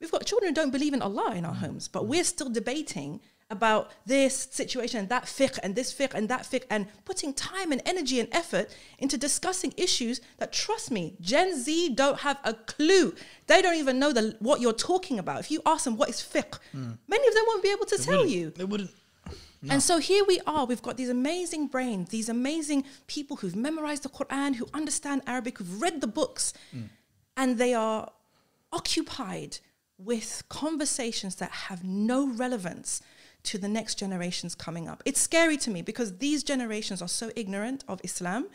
We've 0.00 0.10
got 0.10 0.24
children 0.24 0.50
who 0.50 0.54
don't 0.54 0.72
believe 0.72 0.94
in 0.94 1.02
Allah 1.02 1.34
in 1.36 1.44
our 1.44 1.54
homes, 1.54 1.86
but 1.86 2.06
we're 2.06 2.24
still 2.24 2.48
debating 2.48 3.20
about 3.50 3.90
this 4.06 4.48
situation, 4.50 5.00
and 5.00 5.08
that 5.08 5.24
fiqh, 5.24 5.58
and 5.62 5.74
this 5.74 5.92
fiqh, 5.92 6.14
and 6.14 6.28
that 6.28 6.42
fiqh, 6.42 6.64
and 6.70 6.86
putting 7.04 7.34
time 7.34 7.72
and 7.72 7.82
energy 7.84 8.20
and 8.20 8.28
effort 8.32 8.74
into 8.98 9.18
discussing 9.18 9.74
issues 9.76 10.20
that, 10.38 10.52
trust 10.52 10.90
me, 10.90 11.16
Gen 11.20 11.58
Z 11.58 11.94
don't 11.94 12.20
have 12.20 12.38
a 12.44 12.54
clue. 12.54 13.14
They 13.46 13.60
don't 13.60 13.76
even 13.76 13.98
know 13.98 14.12
the, 14.12 14.36
what 14.38 14.60
you're 14.60 14.72
talking 14.72 15.18
about. 15.18 15.40
If 15.40 15.50
you 15.50 15.60
ask 15.66 15.84
them 15.84 15.96
what 15.96 16.08
is 16.08 16.16
fiqh, 16.16 16.58
many 16.72 17.28
of 17.28 17.34
them 17.34 17.44
won't 17.46 17.62
be 17.62 17.70
able 17.70 17.86
to 17.86 17.98
tell 17.98 18.18
wouldn't- 18.18 18.34
you. 18.34 18.50
They 18.50 18.64
wouldn't. 18.64 18.90
And 19.68 19.82
so 19.82 19.98
here 19.98 20.24
we 20.24 20.40
are. 20.46 20.64
We've 20.64 20.80
got 20.80 20.96
these 20.96 21.10
amazing 21.10 21.66
brains, 21.66 22.08
these 22.08 22.30
amazing 22.30 22.84
people 23.06 23.36
who've 23.36 23.54
memorized 23.54 24.04
the 24.04 24.08
Quran, 24.08 24.54
who 24.54 24.66
understand 24.72 25.20
Arabic, 25.26 25.58
who've 25.58 25.82
read 25.82 26.00
the 26.00 26.06
books, 26.06 26.54
mm. 26.74 26.88
and 27.36 27.58
they 27.58 27.74
are 27.74 28.10
occupied 28.72 29.58
with 29.98 30.44
conversations 30.48 31.36
that 31.36 31.50
have 31.50 31.84
no 31.84 32.26
relevance 32.26 33.02
to 33.44 33.58
the 33.58 33.68
next 33.68 33.96
generations 33.96 34.54
coming 34.54 34.88
up. 34.88 35.02
It's 35.04 35.20
scary 35.20 35.56
to 35.58 35.70
me 35.70 35.82
because 35.82 36.18
these 36.18 36.42
generations 36.42 37.00
are 37.02 37.08
so 37.08 37.30
ignorant 37.36 37.84
of 37.88 38.00
Islam. 38.04 38.48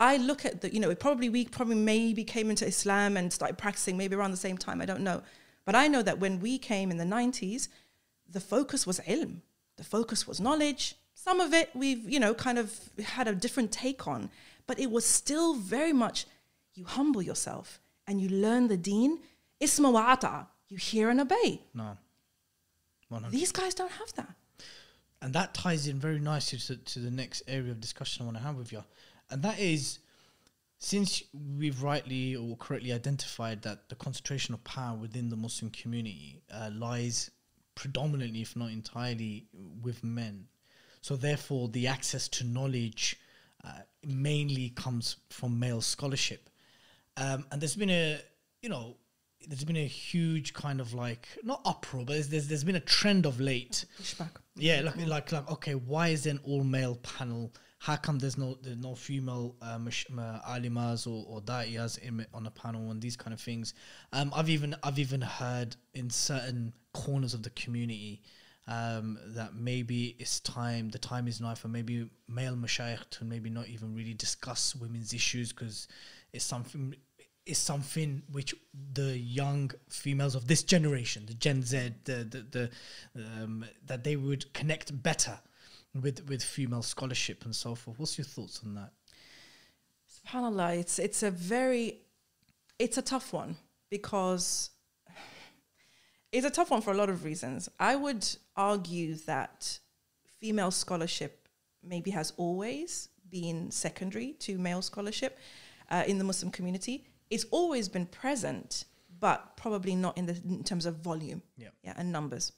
I 0.00 0.16
look 0.16 0.44
at 0.44 0.60
the, 0.60 0.72
you 0.74 0.80
know, 0.80 0.94
probably 0.94 1.28
we 1.28 1.46
probably 1.46 1.76
maybe 1.76 2.24
came 2.24 2.50
into 2.50 2.66
Islam 2.66 3.16
and 3.16 3.32
started 3.32 3.58
practicing 3.58 3.96
maybe 3.96 4.16
around 4.16 4.32
the 4.32 4.36
same 4.36 4.58
time. 4.58 4.80
I 4.80 4.86
don't 4.86 5.02
know. 5.02 5.22
But 5.64 5.74
I 5.74 5.88
know 5.88 6.02
that 6.02 6.18
when 6.18 6.40
we 6.40 6.58
came 6.58 6.90
in 6.90 6.96
the 6.96 7.04
90s, 7.04 7.68
the 8.28 8.40
focus 8.40 8.86
was 8.86 9.00
ilm. 9.00 9.36
The 9.76 9.84
focus 9.84 10.26
was 10.26 10.40
knowledge. 10.40 10.96
Some 11.14 11.40
of 11.40 11.54
it 11.54 11.70
we've, 11.74 12.08
you 12.08 12.20
know, 12.20 12.34
kind 12.34 12.58
of 12.58 12.78
had 13.02 13.28
a 13.28 13.34
different 13.34 13.72
take 13.72 14.06
on, 14.06 14.30
but 14.66 14.78
it 14.78 14.90
was 14.90 15.04
still 15.04 15.54
very 15.54 15.92
much 15.92 16.26
you 16.74 16.84
humble 16.84 17.22
yourself 17.22 17.80
and 18.06 18.20
you 18.20 18.28
learn 18.28 18.68
the 18.68 18.76
deen. 18.76 19.20
Isma 19.60 19.92
wa 19.92 20.12
ata. 20.12 20.48
You 20.68 20.76
hear 20.76 21.08
and 21.08 21.20
obey. 21.20 21.62
No. 21.72 21.96
100. 23.14 23.32
These 23.32 23.52
guys 23.52 23.74
don't 23.74 23.92
have 23.92 24.12
that. 24.14 24.34
And 25.22 25.32
that 25.34 25.54
ties 25.54 25.86
in 25.86 25.98
very 25.98 26.18
nicely 26.18 26.58
to, 26.58 26.76
to 26.76 26.98
the 26.98 27.10
next 27.10 27.42
area 27.48 27.70
of 27.70 27.80
discussion 27.80 28.22
I 28.22 28.24
want 28.26 28.36
to 28.36 28.42
have 28.42 28.56
with 28.56 28.72
you. 28.72 28.84
And 29.30 29.42
that 29.42 29.58
is 29.58 30.00
since 30.78 31.22
we've 31.58 31.82
rightly 31.82 32.36
or 32.36 32.56
correctly 32.56 32.92
identified 32.92 33.62
that 33.62 33.88
the 33.88 33.94
concentration 33.94 34.52
of 34.52 34.62
power 34.64 34.94
within 34.96 35.30
the 35.30 35.36
Muslim 35.36 35.70
community 35.70 36.42
uh, 36.52 36.68
lies 36.74 37.30
predominantly, 37.74 38.42
if 38.42 38.54
not 38.54 38.70
entirely, 38.70 39.46
with 39.82 40.04
men. 40.04 40.46
So, 41.00 41.16
therefore, 41.16 41.68
the 41.68 41.86
access 41.86 42.28
to 42.28 42.44
knowledge 42.44 43.16
uh, 43.64 43.80
mainly 44.06 44.70
comes 44.70 45.16
from 45.30 45.58
male 45.58 45.80
scholarship. 45.80 46.50
Um, 47.16 47.46
and 47.50 47.60
there's 47.60 47.76
been 47.76 47.90
a, 47.90 48.20
you 48.60 48.68
know, 48.68 48.96
there's 49.46 49.64
been 49.64 49.76
a 49.76 49.86
huge 49.86 50.52
kind 50.54 50.80
of 50.80 50.94
like 50.94 51.26
not 51.42 51.60
uproar, 51.64 52.04
but 52.04 52.14
there's 52.14 52.28
there's, 52.28 52.48
there's 52.48 52.64
been 52.64 52.76
a 52.76 52.80
trend 52.80 53.26
of 53.26 53.40
late. 53.40 53.84
Pushback. 54.00 54.30
Yeah, 54.56 54.80
like 54.80 55.06
like 55.06 55.32
like 55.32 55.50
okay, 55.50 55.74
why 55.74 56.08
is 56.08 56.24
there 56.24 56.32
an 56.32 56.40
all 56.44 56.64
male 56.64 56.96
panel? 56.96 57.52
How 57.78 57.96
come 57.96 58.18
there's 58.18 58.38
no 58.38 58.56
there's 58.62 58.78
no 58.78 58.94
female 58.94 59.56
uh, 59.60 59.78
uh, 59.78 60.40
alimas 60.48 61.06
or, 61.06 61.24
or 61.28 61.40
da'iyas 61.42 61.98
in, 61.98 62.24
on 62.32 62.44
the 62.44 62.50
panel 62.50 62.90
and 62.90 63.00
these 63.00 63.16
kind 63.16 63.34
of 63.34 63.40
things? 63.40 63.74
Um, 64.12 64.32
I've 64.34 64.48
even 64.48 64.74
I've 64.82 64.98
even 64.98 65.20
heard 65.20 65.76
in 65.94 66.10
certain 66.10 66.72
corners 66.92 67.34
of 67.34 67.42
the 67.42 67.50
community 67.50 68.22
um, 68.66 69.18
that 69.26 69.54
maybe 69.54 70.16
it's 70.18 70.40
time 70.40 70.88
the 70.90 70.98
time 70.98 71.28
is 71.28 71.40
now 71.40 71.54
for 71.54 71.68
maybe 71.68 72.08
male 72.28 72.56
mashayikh 72.56 73.10
to 73.10 73.24
maybe 73.24 73.50
not 73.50 73.68
even 73.68 73.94
really 73.94 74.14
discuss 74.14 74.74
women's 74.74 75.12
issues 75.12 75.52
because 75.52 75.86
it's 76.32 76.44
something 76.44 76.94
is 77.46 77.58
something 77.58 78.22
which 78.32 78.54
the 78.94 79.18
young 79.18 79.70
females 79.88 80.34
of 80.34 80.46
this 80.46 80.62
generation, 80.62 81.26
the 81.26 81.34
Gen 81.34 81.62
Z, 81.62 81.94
the 82.04 82.24
the, 82.24 82.70
the 83.14 83.22
um, 83.42 83.64
that 83.86 84.04
they 84.04 84.16
would 84.16 84.52
connect 84.54 85.02
better 85.02 85.38
with 85.94 86.28
with 86.28 86.42
female 86.42 86.82
scholarship 86.82 87.44
and 87.44 87.54
so 87.54 87.74
forth. 87.74 87.98
What's 87.98 88.18
your 88.18 88.24
thoughts 88.24 88.60
on 88.64 88.74
that? 88.74 88.92
Subhanallah, 90.26 90.78
it's 90.78 90.98
it's 90.98 91.22
a 91.22 91.30
very 91.30 92.00
it's 92.78 92.98
a 92.98 93.02
tough 93.02 93.32
one 93.32 93.56
because 93.90 94.70
it's 96.32 96.46
a 96.46 96.50
tough 96.50 96.70
one 96.70 96.80
for 96.80 96.92
a 96.92 96.96
lot 96.96 97.10
of 97.10 97.24
reasons. 97.24 97.68
I 97.78 97.94
would 97.94 98.26
argue 98.56 99.14
that 99.26 99.78
female 100.40 100.70
scholarship 100.70 101.48
maybe 101.82 102.10
has 102.10 102.32
always 102.36 103.08
been 103.30 103.70
secondary 103.70 104.32
to 104.32 104.58
male 104.58 104.82
scholarship 104.82 105.38
uh, 105.90 106.04
in 106.06 106.18
the 106.18 106.24
Muslim 106.24 106.50
community. 106.50 107.06
It's 107.34 107.46
always 107.50 107.88
been 107.88 108.06
present, 108.06 108.84
but 109.20 109.56
probably 109.56 109.94
not 109.94 110.16
in 110.18 110.26
the 110.26 110.36
in 110.48 110.62
terms 110.64 110.86
of 110.86 110.94
volume, 111.10 111.42
Yeah. 111.56 111.68
yeah, 111.82 111.94
and 111.96 112.12
numbers. 112.12 112.52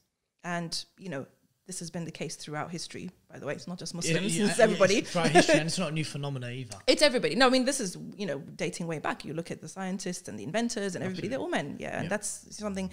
And 0.45 0.73
you 0.99 1.09
know, 1.09 1.27
this 1.67 1.79
has 1.81 1.91
been 1.91 2.05
the 2.05 2.17
case 2.23 2.35
throughout 2.37 2.71
history. 2.71 3.11
By 3.33 3.39
the 3.41 3.47
way, 3.47 3.55
it's 3.59 3.67
not 3.67 3.79
just 3.79 3.95
Muslims; 3.95 4.39
it's 4.39 4.59
everybody. 4.61 4.97
It's 4.99 5.11
throughout 5.13 5.31
history, 5.31 5.59
and 5.61 5.67
it's 5.71 5.79
not 5.85 5.91
a 5.91 5.95
new 6.01 6.05
phenomena 6.05 6.49
either. 6.51 6.77
It's 6.87 7.03
everybody. 7.03 7.35
No, 7.35 7.47
I 7.47 7.51
mean 7.51 7.65
this 7.65 7.81
is 7.81 7.97
you 8.21 8.27
know 8.31 8.39
dating 8.65 8.87
way 8.87 8.99
back. 8.99 9.25
You 9.25 9.33
look 9.35 9.51
at 9.51 9.61
the 9.61 9.69
scientists 9.69 10.29
and 10.29 10.39
the 10.39 10.45
inventors 10.45 10.95
and 10.95 11.03
everybody; 11.05 11.29
they're 11.29 11.39
all 11.45 11.49
men. 11.61 11.77
Yeah, 11.79 11.95
and 11.97 12.05
Yeah. 12.05 12.09
that's 12.11 12.29
something. 12.57 12.91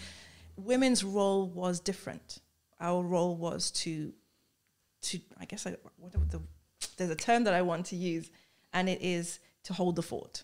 Women's 0.55 1.03
role 1.03 1.47
was 1.49 1.79
different. 1.79 2.37
Our 2.79 3.01
role 3.03 3.35
was 3.35 3.71
to, 3.83 4.13
to 5.07 5.19
I 5.41 5.45
guess 5.45 5.65
I, 5.67 5.75
what 5.97 6.11
the, 6.31 6.41
there's 6.97 7.09
a 7.09 7.15
term 7.29 7.43
that 7.45 7.53
I 7.53 7.61
want 7.61 7.87
to 7.87 7.95
use, 7.95 8.29
and 8.71 8.87
it 8.87 9.01
is 9.01 9.39
to 9.63 9.73
hold 9.73 9.95
the 9.95 10.03
fort. 10.03 10.43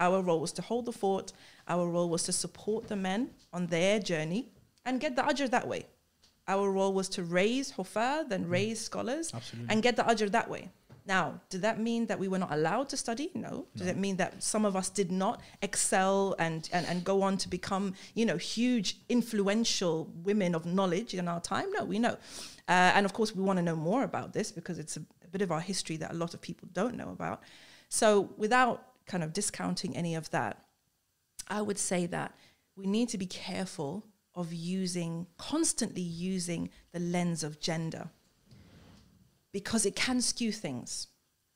Our 0.00 0.22
role 0.22 0.40
was 0.40 0.52
to 0.52 0.62
hold 0.62 0.86
the 0.86 0.92
fort. 0.92 1.32
Our 1.68 1.86
role 1.88 2.08
was 2.08 2.22
to 2.24 2.32
support 2.32 2.88
the 2.88 2.96
men 2.96 3.30
on 3.52 3.66
their 3.66 4.00
journey 4.00 4.48
and 4.84 4.98
get 4.98 5.14
the 5.14 5.22
ajr 5.22 5.50
that 5.50 5.68
way. 5.68 5.86
Our 6.48 6.70
role 6.72 6.92
was 6.92 7.08
to 7.10 7.22
raise 7.22 7.72
hufad 7.72 8.32
and 8.32 8.50
raise 8.50 8.80
scholars 8.80 9.30
Absolutely. 9.32 9.72
and 9.72 9.82
get 9.82 9.96
the 9.96 10.02
ajr 10.02 10.30
that 10.32 10.48
way. 10.50 10.70
Now, 11.06 11.40
did 11.48 11.62
that 11.62 11.80
mean 11.80 12.06
that 12.06 12.18
we 12.18 12.28
were 12.28 12.38
not 12.38 12.52
allowed 12.52 12.88
to 12.90 12.96
study? 12.96 13.30
No. 13.34 13.66
Does 13.76 13.88
it 13.88 13.96
mean 13.96 14.16
that 14.16 14.42
some 14.42 14.64
of 14.64 14.76
us 14.76 14.88
did 14.88 15.10
not 15.10 15.40
excel 15.62 16.36
and, 16.38 16.68
and, 16.72 16.86
and 16.86 17.02
go 17.04 17.22
on 17.22 17.36
to 17.38 17.48
become, 17.48 17.94
you 18.14 18.24
know, 18.26 18.36
huge, 18.36 18.98
influential 19.08 20.08
women 20.22 20.54
of 20.54 20.66
knowledge 20.66 21.14
in 21.14 21.26
our 21.26 21.40
time? 21.40 21.70
No, 21.72 21.84
we 21.84 21.98
know. 21.98 22.16
Uh, 22.68 22.92
and 22.94 23.06
of 23.06 23.12
course, 23.12 23.34
we 23.34 23.42
want 23.42 23.56
to 23.56 23.62
know 23.62 23.76
more 23.76 24.04
about 24.04 24.32
this 24.32 24.52
because 24.52 24.78
it's 24.78 24.96
a, 24.96 25.00
a 25.24 25.28
bit 25.28 25.42
of 25.42 25.50
our 25.50 25.60
history 25.60 25.96
that 25.96 26.12
a 26.12 26.14
lot 26.14 26.34
of 26.34 26.40
people 26.40 26.68
don't 26.72 26.96
know 26.96 27.10
about. 27.10 27.42
So, 27.88 28.30
without 28.36 28.89
kind 29.10 29.24
of 29.24 29.32
discounting 29.32 29.96
any 29.96 30.14
of 30.14 30.30
that, 30.30 30.64
I 31.48 31.60
would 31.62 31.78
say 31.78 32.06
that 32.06 32.34
we 32.76 32.86
need 32.86 33.08
to 33.10 33.18
be 33.18 33.26
careful 33.26 34.06
of 34.34 34.52
using, 34.52 35.26
constantly 35.36 36.02
using 36.02 36.70
the 36.92 37.00
lens 37.00 37.42
of 37.42 37.60
gender 37.60 38.10
because 39.52 39.84
it 39.84 39.96
can 39.96 40.20
skew 40.20 40.52
things. 40.52 41.08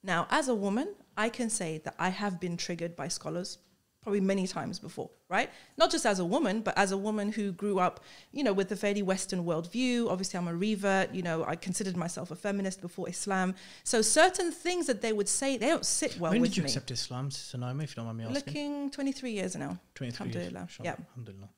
Now, 0.02 0.26
as 0.30 0.48
a 0.48 0.54
woman, 0.54 0.96
I 1.16 1.28
can 1.28 1.48
say 1.48 1.78
that 1.84 1.94
I 1.96 2.08
have 2.08 2.40
been 2.40 2.56
triggered 2.56 2.96
by 2.96 3.06
scholars 3.06 3.58
probably 4.04 4.20
many 4.20 4.46
times 4.46 4.78
before, 4.78 5.10
right? 5.28 5.50
Not 5.76 5.90
just 5.90 6.06
as 6.06 6.20
a 6.20 6.24
woman, 6.24 6.60
but 6.60 6.76
as 6.78 6.92
a 6.92 6.96
woman 6.96 7.32
who 7.32 7.50
grew 7.50 7.80
up, 7.80 8.04
you 8.30 8.44
know, 8.44 8.52
with 8.52 8.70
a 8.70 8.76
fairly 8.76 9.02
Western 9.02 9.44
worldview. 9.44 10.08
Obviously, 10.08 10.38
I'm 10.38 10.46
a 10.46 10.54
revert. 10.54 11.12
You 11.12 11.22
know, 11.22 11.44
I 11.44 11.56
considered 11.56 11.96
myself 11.96 12.30
a 12.30 12.36
feminist 12.36 12.80
before 12.80 13.08
Islam. 13.08 13.54
So 13.82 14.02
certain 14.02 14.52
things 14.52 14.86
that 14.86 15.00
they 15.00 15.12
would 15.12 15.28
say, 15.28 15.56
they 15.56 15.66
don't 15.66 15.86
sit 15.86 16.20
well 16.20 16.30
when 16.30 16.42
with 16.42 16.50
me. 16.50 16.50
When 16.50 16.50
did 16.50 16.56
you 16.58 16.62
me. 16.62 16.68
accept 16.68 16.90
Islam, 16.90 17.30
Sister 17.30 17.56
if 17.56 17.90
you 17.90 17.96
don't 17.96 18.04
mind 18.04 18.18
me 18.18 18.24
asking? 18.24 18.34
Looking 18.34 18.90
23 18.90 19.30
years 19.30 19.56
now. 19.56 19.78
23 19.94 20.26
years. 20.26 20.54
Alhamdulillah. 20.54 20.68
Yeah. 20.82 20.96
Alhamdulillah. 21.08 21.48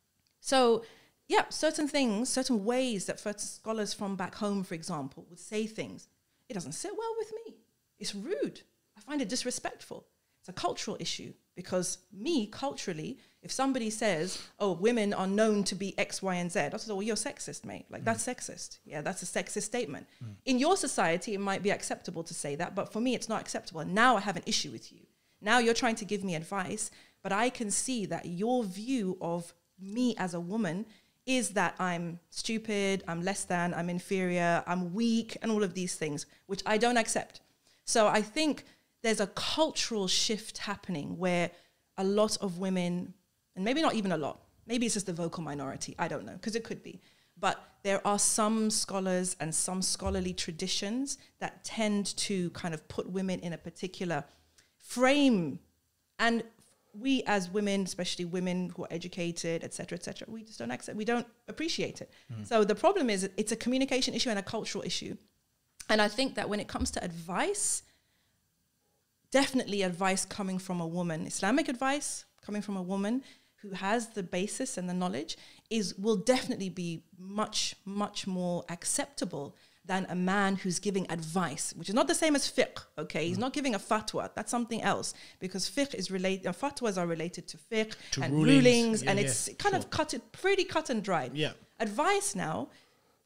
So, 0.41 0.85
yeah, 1.29 1.45
certain 1.49 1.89
things, 1.89 2.29
certain 2.29 2.65
ways 2.65 3.07
that 3.07 3.19
scholars 3.41 3.93
from 3.93 4.15
back 4.15 4.37
home, 4.37 4.63
for 4.63 4.75
example, 4.75 5.27
would 5.29 5.41
say 5.41 5.67
things. 5.67 6.09
It 6.49 6.55
doesn't 6.55 6.73
sit 6.73 6.93
well 6.97 7.15
with 7.19 7.33
me. 7.45 7.57
It's 7.99 8.15
rude. 8.15 8.63
I 8.97 9.01
find 9.01 9.21
it 9.21 9.29
disrespectful. 9.29 10.07
It's 10.39 10.49
a 10.49 10.53
cultural 10.53 10.97
issue 11.01 11.33
because 11.57 11.99
me 12.13 12.47
culturally, 12.47 13.19
if 13.43 13.51
somebody 13.51 13.91
says, 13.91 14.39
"Oh, 14.61 14.73
women 14.73 15.13
are 15.15 15.27
known 15.27 15.65
to 15.65 15.75
be 15.75 15.99
X, 15.99 16.23
Y, 16.23 16.35
and 16.35 16.53
Z," 16.53 16.61
I 16.61 16.77
say, 16.77 16.93
"Well, 16.93 17.03
you're 17.03 17.17
sexist, 17.17 17.65
mate. 17.65 17.87
Like 17.91 18.05
that's 18.05 18.25
mm. 18.25 18.35
sexist. 18.35 18.79
Yeah, 18.85 19.01
that's 19.01 19.23
a 19.23 19.27
sexist 19.27 19.63
statement. 19.63 20.07
Mm. 20.23 20.35
In 20.45 20.59
your 20.59 20.77
society, 20.77 21.35
it 21.35 21.41
might 21.41 21.63
be 21.63 21.71
acceptable 21.71 22.23
to 22.25 22.35
say 22.35 22.55
that, 22.57 22.75
but 22.75 22.93
for 22.93 23.01
me, 23.01 23.15
it's 23.15 23.29
not 23.29 23.41
acceptable. 23.41 23.81
And 23.81 23.95
now 23.95 24.17
I 24.17 24.21
have 24.21 24.37
an 24.37 24.45
issue 24.47 24.71
with 24.71 24.93
you. 24.93 25.01
Now 25.41 25.59
you're 25.59 25.75
trying 25.75 25.97
to 25.97 26.05
give 26.05 26.23
me 26.23 26.35
advice, 26.35 26.91
but 27.23 27.33
I 27.33 27.51
can 27.51 27.71
see 27.71 28.07
that 28.07 28.27
your 28.27 28.65
view 28.65 29.17
of 29.21 29.53
me 29.81 30.15
as 30.17 30.35
a 30.35 30.41
woman 30.41 30.87
is 31.27 31.51
that 31.51 31.75
I'm 31.79 32.21
stupid, 32.31 33.03
I'm 33.09 33.23
less 33.23 33.45
than, 33.45 33.75
I'm 33.75 33.91
inferior, 33.91 34.63
I'm 34.67 34.95
weak, 34.95 35.37
and 35.43 35.51
all 35.51 35.65
of 35.65 35.75
these 35.75 35.97
things, 35.97 36.25
which 36.47 36.63
I 36.65 36.79
don't 36.79 36.97
accept. 36.97 37.41
So 37.85 38.07
I 38.07 38.23
think 38.23 38.65
there's 39.07 39.21
a 39.21 39.29
cultural 39.29 40.09
shift 40.09 40.59
happening 40.59 41.17
where 41.17 41.53
a 41.97 42.03
lot 42.03 42.37
of 42.39 42.59
women, 42.59 43.15
and 43.55 43.65
maybe 43.65 43.81
not 43.81 43.95
even 43.95 44.11
a 44.11 44.17
lot, 44.17 44.41
maybe 44.67 44.85
it's 44.85 44.95
just 44.95 45.07
the 45.07 45.13
vocal 45.13 45.45
minority, 45.45 45.95
I 45.97 46.09
don't 46.09 46.27
know, 46.27 46.33
because 46.33 46.57
it 46.57 46.65
could 46.65 46.83
be. 46.83 47.01
But 47.39 47.63
there 47.85 48.05
are 48.05 48.19
some 48.19 48.69
scholars 48.69 49.37
and 49.39 49.55
some 49.55 49.81
scholarly 49.81 50.33
traditions 50.33 51.19
that 51.39 51.63
tend 51.63 52.17
to 52.17 52.51
kind 52.51 52.75
of 52.75 52.89
put 52.89 53.09
women 53.09 53.39
in 53.41 53.53
a 53.53 53.59
particular 53.59 54.25
frame. 54.77 55.61
And 56.19 56.43
we 56.93 57.23
as 57.29 57.49
women, 57.49 57.83
especially 57.83 58.25
women 58.25 58.73
who 58.75 58.83
are 58.87 58.89
educated, 58.91 59.63
et 59.63 59.73
cetera, 59.73 59.97
et 59.99 60.03
cetera, 60.03 60.27
we 60.29 60.43
just 60.43 60.59
don't 60.59 60.73
accept, 60.73 60.99
we 60.99 61.05
don't 61.05 61.29
appreciate 61.47 62.01
it. 62.01 62.11
Mm-hmm. 62.33 62.43
So 62.43 62.65
the 62.65 62.75
problem 62.75 63.09
is 63.09 63.31
it's 63.37 63.53
a 63.53 63.57
communication 63.57 64.15
issue 64.15 64.31
and 64.31 64.39
a 64.41 64.43
cultural 64.43 64.83
issue. 64.83 65.17
And 65.89 66.03
I 66.03 66.09
think 66.09 66.35
that 66.35 66.49
when 66.49 66.59
it 66.59 66.67
comes 66.67 66.91
to 66.93 67.05
advice, 67.05 67.85
definitely 69.41 69.81
advice 69.93 70.23
coming 70.39 70.59
from 70.67 70.79
a 70.87 70.89
woman, 70.99 71.19
Islamic 71.35 71.67
advice 71.75 72.09
coming 72.47 72.63
from 72.67 72.77
a 72.77 72.87
woman 72.95 73.15
who 73.63 73.71
has 73.87 74.01
the 74.19 74.23
basis 74.39 74.71
and 74.79 74.87
the 74.93 74.99
knowledge 75.03 75.33
is 75.79 75.85
will 76.05 76.21
definitely 76.35 76.71
be 76.85 76.91
much 77.41 77.59
much 78.05 78.19
more 78.39 78.59
acceptable 78.77 79.47
than 79.91 80.03
a 80.17 80.19
man 80.35 80.51
who's 80.63 80.79
giving 80.89 81.07
advice, 81.19 81.65
which 81.79 81.89
is 81.91 81.95
not 82.01 82.09
the 82.13 82.19
same 82.25 82.35
as 82.41 82.45
fiqh. 82.57 82.79
Okay, 83.05 83.23
he's 83.29 83.43
not 83.45 83.53
giving 83.59 83.75
a 83.81 83.83
fatwa. 83.91 84.23
That's 84.37 84.51
something 84.57 84.81
else 84.93 85.09
because 85.45 85.63
fiqh 85.77 85.95
is 86.01 86.07
related. 86.17 86.45
Uh, 86.51 86.53
fatwas 86.65 86.95
are 87.01 87.09
related 87.17 87.45
to 87.53 87.57
fiqh 87.71 87.93
To 88.15 88.23
and 88.23 88.31
rulings. 88.35 88.55
rulings, 88.57 88.97
Yeah, 89.03 89.11
and 89.11 89.17
yeah, 89.19 89.27
it's 89.27 89.41
kind 89.65 89.75
sure. 89.75 89.79
of 89.81 89.85
cut 89.99 90.11
it 90.17 90.23
pretty 90.43 90.65
cut 90.75 90.87
and 90.93 91.01
dried. 91.11 91.33
Yeah. 91.45 91.53
Advice 91.89 92.29
now, 92.47 92.57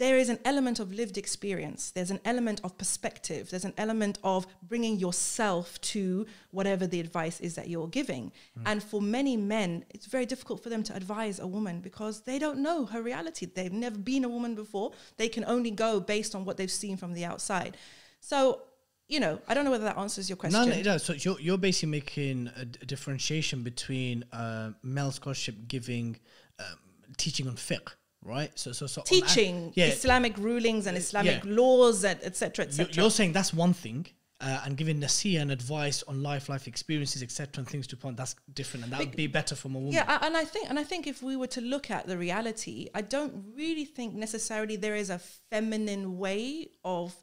there 0.01 0.17
is 0.17 0.31
an 0.31 0.39
element 0.47 0.81
of 0.81 0.95
lived 0.95 1.19
experience. 1.19 1.91
There's 1.91 2.11
an 2.11 2.21
element 2.25 2.63
of 2.65 2.79
perspective. 2.79 3.51
There's 3.51 3.67
an 3.67 3.75
element 3.77 4.19
of 4.25 4.47
bringing 4.63 4.99
yourself 4.99 5.79
to 5.93 6.27
whatever 6.53 6.87
the 6.87 7.01
advice 7.01 7.39
is 7.39 7.55
that 7.57 7.69
you're 7.69 7.87
giving. 7.87 8.33
And 8.65 8.83
for 8.83 9.03
many 9.03 9.37
men, 9.37 9.85
it's 9.91 10.07
very 10.07 10.25
difficult 10.25 10.63
for 10.63 10.71
them 10.71 10.83
to 10.85 10.97
advise 10.97 11.39
a 11.39 11.47
woman 11.47 11.81
because 11.83 12.23
they 12.23 12.39
don't 12.39 12.61
know 12.61 12.87
her 12.87 13.03
reality. 13.03 13.45
They've 13.45 13.71
never 13.71 13.99
been 13.99 14.25
a 14.25 14.29
woman 14.31 14.55
before. 14.55 14.93
They 15.19 15.29
can 15.29 15.45
only 15.45 15.71
go 15.71 16.01
based 16.01 16.35
on 16.35 16.47
what 16.47 16.57
they've 16.57 16.71
seen 16.71 16.97
from 16.97 17.13
the 17.13 17.27
outside. 17.27 17.77
So, 18.21 18.63
you 19.07 19.21
know, 19.21 19.39
I 19.49 19.53
don't 19.53 19.67
know 19.67 19.71
whether 19.71 19.85
that 19.85 19.99
answers 19.99 20.31
your 20.31 20.37
question. 20.37 20.65
No, 20.65 20.67
no, 20.67 20.81
it 20.81 20.85
does. 20.85 21.05
So 21.05 21.13
you're, 21.13 21.39
you're 21.41 21.59
basically 21.59 21.91
making 21.91 22.51
a, 22.57 22.65
d- 22.65 22.79
a 22.81 22.87
differentiation 22.87 23.63
between 23.63 24.25
uh, 24.33 24.71
male 24.83 25.13
scholarship 25.13 25.57
giving, 25.69 26.19
um, 26.59 26.79
teaching 27.19 27.47
on 27.49 27.57
fiqh, 27.57 27.91
right? 28.25 28.57
So, 28.59 28.73
so, 28.73 28.87
so 28.87 29.01
on 29.01 29.07
Teaching 29.07 29.73
yeah, 29.75 29.87
Islamic 29.87 30.37
rulings 30.39 30.87
and 30.87 30.97
Islamic 30.97 31.45
yeah. 31.45 31.53
laws, 31.55 32.05
and 32.05 32.19
et 32.23 32.37
cetera, 32.37 32.65
et 32.65 32.69
you're, 32.69 32.87
cetera. 32.87 33.03
you're 33.03 33.11
saying 33.11 33.33
that's 33.33 33.55
one 33.55 33.73
thing, 33.73 34.07
uh, 34.41 34.61
and 34.65 34.77
giving 34.77 35.01
nasiha 35.01 35.41
and 35.41 35.51
advice 35.51 36.03
on 36.05 36.23
life, 36.23 36.49
life 36.49 36.67
experiences, 36.67 37.23
etc., 37.23 37.49
and 37.59 37.69
things 37.69 37.87
to 37.87 37.97
point 37.97 38.17
that's 38.17 38.35
different, 38.55 38.85
and 38.85 38.93
that 38.93 39.01
would 39.01 39.17
be 39.17 39.27
better 39.27 39.55
from 39.55 39.75
a 39.75 39.79
woman. 39.79 39.93
Yeah, 39.93 40.19
and 40.23 40.37
I 40.37 40.45
think 40.45 40.69
and 40.71 40.79
I 40.79 40.85
think 40.85 41.07
if 41.07 41.23
we 41.23 41.37
were 41.37 41.49
to 41.49 41.61
look 41.61 41.91
at 41.91 42.07
the 42.07 42.17
reality, 42.17 42.89
I 42.95 43.03
don't 43.03 43.45
really 43.57 43.85
think 43.85 44.15
necessarily 44.15 44.77
there 44.77 44.97
is 44.97 45.11
a 45.11 45.19
feminine 45.51 46.19
way 46.19 46.71
of 46.85 47.15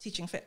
teaching 0.00 0.26
fiqh. 0.26 0.42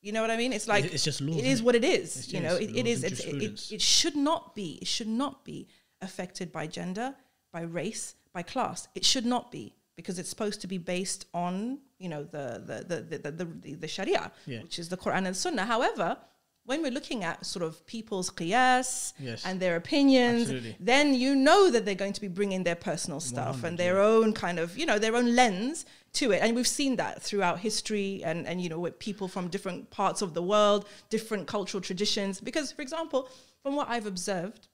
You 0.00 0.10
know 0.10 0.20
what 0.20 0.32
I 0.32 0.36
mean? 0.36 0.52
It's 0.52 0.66
like 0.66 0.84
It's 0.92 1.04
just 1.04 1.20
laws, 1.20 1.36
It 1.36 1.44
is 1.44 1.60
it? 1.60 1.64
what 1.64 1.76
it 1.76 1.84
is. 1.84 2.16
It's 2.16 2.32
you 2.32 2.40
know, 2.40 2.56
it, 2.56 2.74
it 2.74 2.86
is. 2.86 3.04
it, 3.04 3.10
jurisprudence. 3.10 3.70
it 3.70 3.80
should 3.80 4.16
not 4.16 4.54
be. 4.54 4.78
It 4.82 4.88
should 4.88 5.06
not 5.06 5.44
be 5.44 5.68
affected 6.00 6.50
by 6.50 6.66
gender, 6.66 7.14
by 7.52 7.60
race, 7.60 8.16
by 8.32 8.42
class. 8.42 8.88
It 8.94 9.04
should 9.04 9.26
not 9.26 9.50
be 9.50 9.74
because 9.96 10.18
it's 10.18 10.28
supposed 10.30 10.60
to 10.62 10.66
be 10.66 10.78
based 10.78 11.26
on 11.34 11.78
you 11.98 12.08
know 12.08 12.22
the 12.24 12.62
the 12.66 12.76
the 12.90 13.18
the, 13.18 13.30
the, 13.30 13.44
the, 13.44 13.74
the 13.74 13.88
Sharia, 13.88 14.32
Yeah. 14.46 14.62
which 14.62 14.78
is 14.78 14.88
the 14.88 14.96
Quran 14.96 15.18
and 15.18 15.26
the 15.26 15.34
Sunnah. 15.34 15.64
However. 15.64 16.16
When 16.64 16.80
we're 16.80 16.92
looking 16.92 17.24
at 17.24 17.44
sort 17.44 17.64
of 17.64 17.84
people's 17.86 18.30
qiyas 18.30 19.14
Yes. 19.18 19.44
and 19.44 19.58
their 19.58 19.74
opinions, 19.74 20.42
Absolutely. 20.42 20.76
then 20.78 21.12
you 21.12 21.34
know 21.34 21.68
that 21.72 21.84
they're 21.84 21.96
going 22.04 22.12
to 22.12 22.20
be 22.20 22.28
bringing 22.28 22.62
their 22.62 22.76
personal 22.76 23.18
stuff 23.18 23.56
100, 23.56 23.66
and 23.68 23.78
their 23.78 23.98
own 24.00 24.32
kind 24.32 24.60
of, 24.60 24.78
you 24.78 24.86
know, 24.86 24.96
their 24.96 25.16
own 25.16 25.34
lens 25.34 25.84
to 26.12 26.30
it. 26.30 26.40
And 26.40 26.54
we've 26.54 26.68
seen 26.68 26.94
that 27.02 27.20
throughout 27.20 27.58
history 27.58 28.22
and, 28.22 28.46
and 28.46 28.60
you 28.62 28.68
know, 28.68 28.78
with 28.78 28.96
people 29.00 29.26
from 29.26 29.48
different 29.48 29.90
parts 29.90 30.22
of 30.22 30.34
the 30.34 30.42
world, 30.52 30.86
different 31.10 31.48
cultural 31.48 31.80
traditions. 31.80 32.40
Because, 32.40 32.70
for 32.70 32.82
example, 32.82 33.28
from 33.64 33.74
what 33.74 33.88
I've 33.88 34.06
observed 34.06 34.68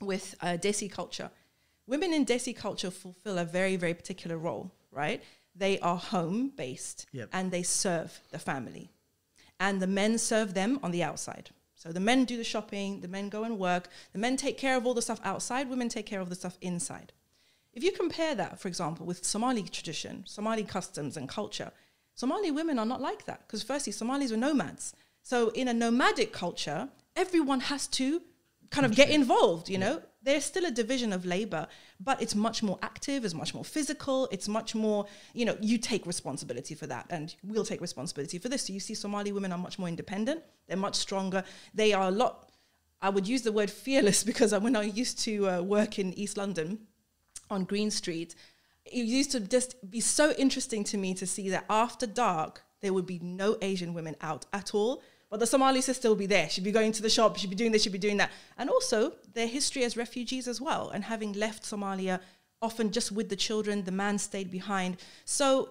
with 0.00 0.34
uh, 0.40 0.56
Desi 0.56 0.90
culture, 0.90 1.30
women 1.90 2.12
in 2.14 2.24
Desi 2.24 2.54
culture 2.56 2.90
fulfill 2.90 3.36
a 3.38 3.44
very, 3.44 3.76
very 3.84 3.94
particular 3.94 4.38
role, 4.38 4.66
right? 5.02 5.20
They 5.54 5.74
are 5.80 5.96
home 5.96 6.52
based 6.64 6.98
Yep. 7.12 7.28
and 7.32 7.50
they 7.50 7.64
serve 7.64 8.20
the 8.30 8.38
family 8.38 8.86
and 9.58 9.82
the 9.82 9.86
men 10.00 10.12
serve 10.18 10.54
them 10.54 10.78
on 10.84 10.90
the 10.92 11.02
outside. 11.02 11.50
So 11.74 11.92
the 11.92 12.06
men 12.10 12.24
do 12.24 12.36
the 12.36 12.44
shopping, 12.52 13.00
the 13.00 13.08
men 13.16 13.28
go 13.28 13.42
and 13.44 13.58
work, 13.58 13.88
the 14.12 14.18
men 14.18 14.36
take 14.36 14.56
care 14.64 14.76
of 14.76 14.86
all 14.86 14.94
the 14.94 15.02
stuff 15.02 15.20
outside, 15.24 15.68
women 15.68 15.88
take 15.88 16.06
care 16.06 16.20
of 16.20 16.28
the 16.30 16.40
stuff 16.42 16.56
inside. 16.60 17.12
If 17.72 17.82
you 17.84 17.92
compare 17.92 18.34
that, 18.34 18.60
for 18.60 18.68
example, 18.68 19.06
with 19.06 19.24
Somali 19.24 19.62
tradition, 19.62 20.24
Somali 20.26 20.64
customs 20.64 21.16
and 21.16 21.28
culture, 21.28 21.70
Somali 22.14 22.50
women 22.50 22.78
are 22.78 22.86
not 22.86 23.00
like 23.00 23.24
that 23.26 23.40
because, 23.46 23.62
firstly, 23.62 23.92
Somalis 23.92 24.30
were 24.30 24.36
nomads. 24.36 24.94
So, 25.22 25.36
in 25.50 25.68
a 25.68 25.72
nomadic 25.72 26.32
culture, 26.32 26.88
everyone 27.16 27.60
has 27.60 27.86
to 28.00 28.20
kind 28.70 28.86
of 28.86 28.94
get 28.94 29.10
involved, 29.10 29.68
you 29.68 29.78
know? 29.78 30.02
There's 30.22 30.44
still 30.44 30.66
a 30.66 30.70
division 30.70 31.12
of 31.12 31.24
labor, 31.24 31.66
but 31.98 32.20
it's 32.20 32.34
much 32.34 32.62
more 32.62 32.78
active, 32.82 33.24
it's 33.24 33.34
much 33.34 33.54
more 33.54 33.64
physical, 33.64 34.28
it's 34.30 34.48
much 34.48 34.74
more, 34.74 35.06
you 35.32 35.46
know, 35.46 35.56
you 35.60 35.78
take 35.78 36.06
responsibility 36.06 36.74
for 36.74 36.86
that 36.88 37.06
and 37.08 37.34
we'll 37.42 37.64
take 37.64 37.80
responsibility 37.80 38.38
for 38.38 38.50
this. 38.50 38.66
So, 38.66 38.72
you 38.74 38.80
see, 38.80 38.94
Somali 38.94 39.32
women 39.32 39.50
are 39.52 39.58
much 39.58 39.78
more 39.78 39.88
independent, 39.88 40.42
they're 40.66 40.76
much 40.76 40.96
stronger, 40.96 41.42
they 41.72 41.92
are 41.92 42.08
a 42.08 42.10
lot. 42.10 42.50
I 43.00 43.08
would 43.08 43.26
use 43.26 43.42
the 43.42 43.52
word 43.52 43.70
fearless 43.70 44.22
because 44.30 44.52
when 44.52 44.76
I 44.76 44.82
used 44.82 45.18
to 45.20 45.48
uh, 45.48 45.62
work 45.62 45.98
in 45.98 46.12
East 46.14 46.36
London, 46.36 46.86
on 47.50 47.64
Green 47.64 47.90
Street, 47.90 48.34
it 48.84 49.04
used 49.04 49.32
to 49.32 49.40
just 49.40 49.90
be 49.90 50.00
so 50.00 50.32
interesting 50.38 50.84
to 50.84 50.96
me 50.96 51.14
to 51.14 51.26
see 51.26 51.50
that 51.50 51.64
after 51.68 52.06
dark, 52.06 52.62
there 52.80 52.92
would 52.92 53.06
be 53.06 53.18
no 53.18 53.56
Asian 53.60 53.92
women 53.92 54.16
out 54.20 54.46
at 54.52 54.74
all. 54.74 55.02
But 55.30 55.38
the 55.38 55.46
Somali 55.46 55.80
sister 55.80 56.08
will 56.08 56.16
be 56.16 56.26
there. 56.26 56.50
She'd 56.50 56.64
be 56.64 56.72
going 56.72 56.90
to 56.92 57.02
the 57.02 57.08
shop, 57.08 57.36
she'd 57.36 57.50
be 57.50 57.56
doing 57.56 57.70
this, 57.70 57.84
she'd 57.84 57.92
be 57.92 57.98
doing 57.98 58.16
that. 58.16 58.32
And 58.58 58.68
also 58.68 59.12
their 59.32 59.46
history 59.46 59.84
as 59.84 59.96
refugees 59.96 60.48
as 60.48 60.60
well. 60.60 60.90
And 60.90 61.04
having 61.04 61.32
left 61.34 61.62
Somalia, 61.62 62.20
often 62.60 62.90
just 62.90 63.12
with 63.12 63.28
the 63.28 63.36
children, 63.36 63.84
the 63.84 63.92
man 63.92 64.18
stayed 64.18 64.50
behind. 64.50 64.96
So 65.24 65.70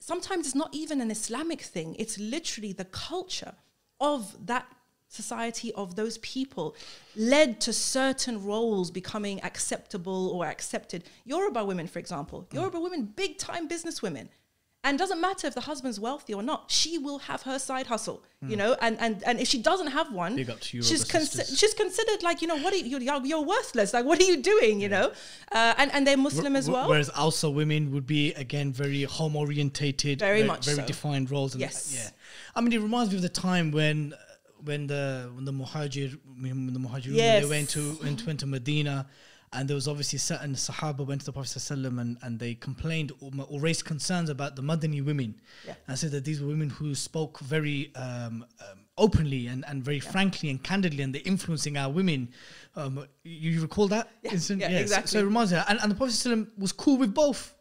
sometimes 0.00 0.46
it's 0.46 0.54
not 0.54 0.74
even 0.74 1.00
an 1.02 1.10
Islamic 1.10 1.60
thing, 1.60 1.94
it's 1.98 2.18
literally 2.18 2.72
the 2.72 2.86
culture 2.86 3.54
of 4.00 4.46
that 4.46 4.66
society 5.08 5.72
of 5.74 5.94
those 5.94 6.18
people 6.18 6.74
led 7.14 7.60
to 7.60 7.72
certain 7.72 8.44
roles 8.44 8.90
becoming 8.90 9.42
acceptable 9.44 10.30
or 10.30 10.46
accepted. 10.46 11.04
Yoruba 11.24 11.64
women, 11.64 11.86
for 11.86 11.98
example, 11.98 12.46
mm. 12.50 12.54
Yoruba 12.54 12.80
women, 12.80 13.04
big 13.04 13.38
time 13.38 13.68
business 13.68 14.02
women. 14.02 14.28
And 14.86 14.92
doesn't 15.02 15.20
matter 15.28 15.44
if 15.50 15.54
the 15.60 15.66
husband's 15.70 15.98
wealthy 16.06 16.32
or 16.38 16.42
not, 16.52 16.60
she 16.78 16.92
will 17.06 17.18
have 17.30 17.40
her 17.50 17.58
side 17.68 17.86
hustle, 17.92 18.18
you 18.50 18.56
know. 18.60 18.70
And 18.84 18.94
and 19.04 19.14
and 19.28 19.34
if 19.44 19.48
she 19.52 19.58
doesn't 19.70 19.90
have 19.98 20.08
one, 20.24 20.32
Big 20.42 20.50
up 20.54 20.60
to 20.60 20.80
she's 20.88 21.02
sisters. 21.08 21.58
she's 21.60 21.74
considered 21.84 22.20
like 22.28 22.38
you 22.42 22.48
know 22.50 22.58
what 22.64 22.72
are 22.74 22.76
you, 22.76 22.98
you're, 23.06 23.24
you're 23.30 23.46
worthless. 23.54 23.88
Like 23.96 24.04
what 24.10 24.18
are 24.22 24.28
you 24.32 24.38
doing, 24.52 24.74
you 24.84 24.90
know? 24.96 25.06
Uh, 25.58 25.74
and 25.80 25.88
and 25.94 26.00
they're 26.06 26.22
Muslim 26.28 26.54
as 26.60 26.66
Wh- 26.68 26.72
well. 26.74 26.88
Whereas 26.92 27.10
also 27.24 27.46
women 27.62 27.82
would 27.92 28.06
be 28.06 28.22
again 28.44 28.68
very 28.72 29.02
home 29.18 29.34
orientated, 29.44 30.20
Very 30.20 30.44
much 30.52 30.64
very 30.70 30.82
so. 30.84 30.86
defined 30.86 31.26
roles. 31.34 31.52
Yes. 31.56 31.92
yeah. 31.98 32.10
I 32.54 32.60
mean, 32.62 32.72
it 32.72 32.80
reminds 32.88 33.08
me 33.10 33.16
of 33.16 33.22
the 33.30 33.36
time 33.50 33.66
when 33.78 33.98
when 34.68 34.86
the 34.92 35.04
when 35.34 35.44
the 35.50 35.52
muhajir 35.62 36.08
when 36.42 36.72
the 36.76 36.82
muhajirun 36.86 37.14
Yes. 37.24 37.42
they 37.42 37.48
went 37.56 37.68
to 37.76 37.82
went, 38.02 38.26
went 38.28 38.38
to 38.44 38.46
Medina. 38.46 38.96
And 39.52 39.68
there 39.68 39.74
was 39.76 39.86
obviously 39.88 40.18
certain 40.18 40.54
Sahaba 40.54 41.06
went 41.06 41.20
to 41.22 41.26
the 41.26 41.32
Prophet 41.32 41.48
ﷺ 41.58 42.00
and, 42.00 42.18
and 42.22 42.38
they 42.38 42.54
complained 42.54 43.12
or, 43.20 43.30
or 43.48 43.60
raised 43.60 43.84
concerns 43.84 44.28
about 44.28 44.56
the 44.56 44.62
Madani 44.62 45.04
women. 45.04 45.40
Yeah. 45.66 45.74
And 45.88 45.98
said 45.98 46.10
that 46.10 46.24
these 46.24 46.40
were 46.40 46.48
women 46.48 46.68
who 46.68 46.94
spoke 46.94 47.38
very 47.40 47.92
um, 47.94 48.44
um, 48.60 48.80
openly 48.98 49.46
and, 49.46 49.64
and 49.68 49.82
very 49.84 50.00
frankly 50.00 50.50
and 50.50 50.62
candidly, 50.62 51.02
and 51.02 51.14
they're 51.14 51.22
influencing 51.24 51.76
our 51.76 51.90
women. 51.90 52.28
Um, 52.74 53.06
you, 53.22 53.52
you 53.52 53.62
recall 53.62 53.88
that 53.88 54.10
Yeah, 54.22 54.32
incident? 54.32 54.62
yeah, 54.62 54.70
Yes. 54.70 54.82
exactly. 54.82 55.08
So 55.12 55.18
it 55.20 55.24
reminds 55.24 55.52
me, 55.52 55.60
and, 55.68 55.78
and 55.80 55.90
the 55.90 55.94
Prophet 55.94 56.12
ﷺ 56.14 56.48
was 56.58 56.72
cool 56.72 56.96
with 56.98 57.14
both. 57.14 57.54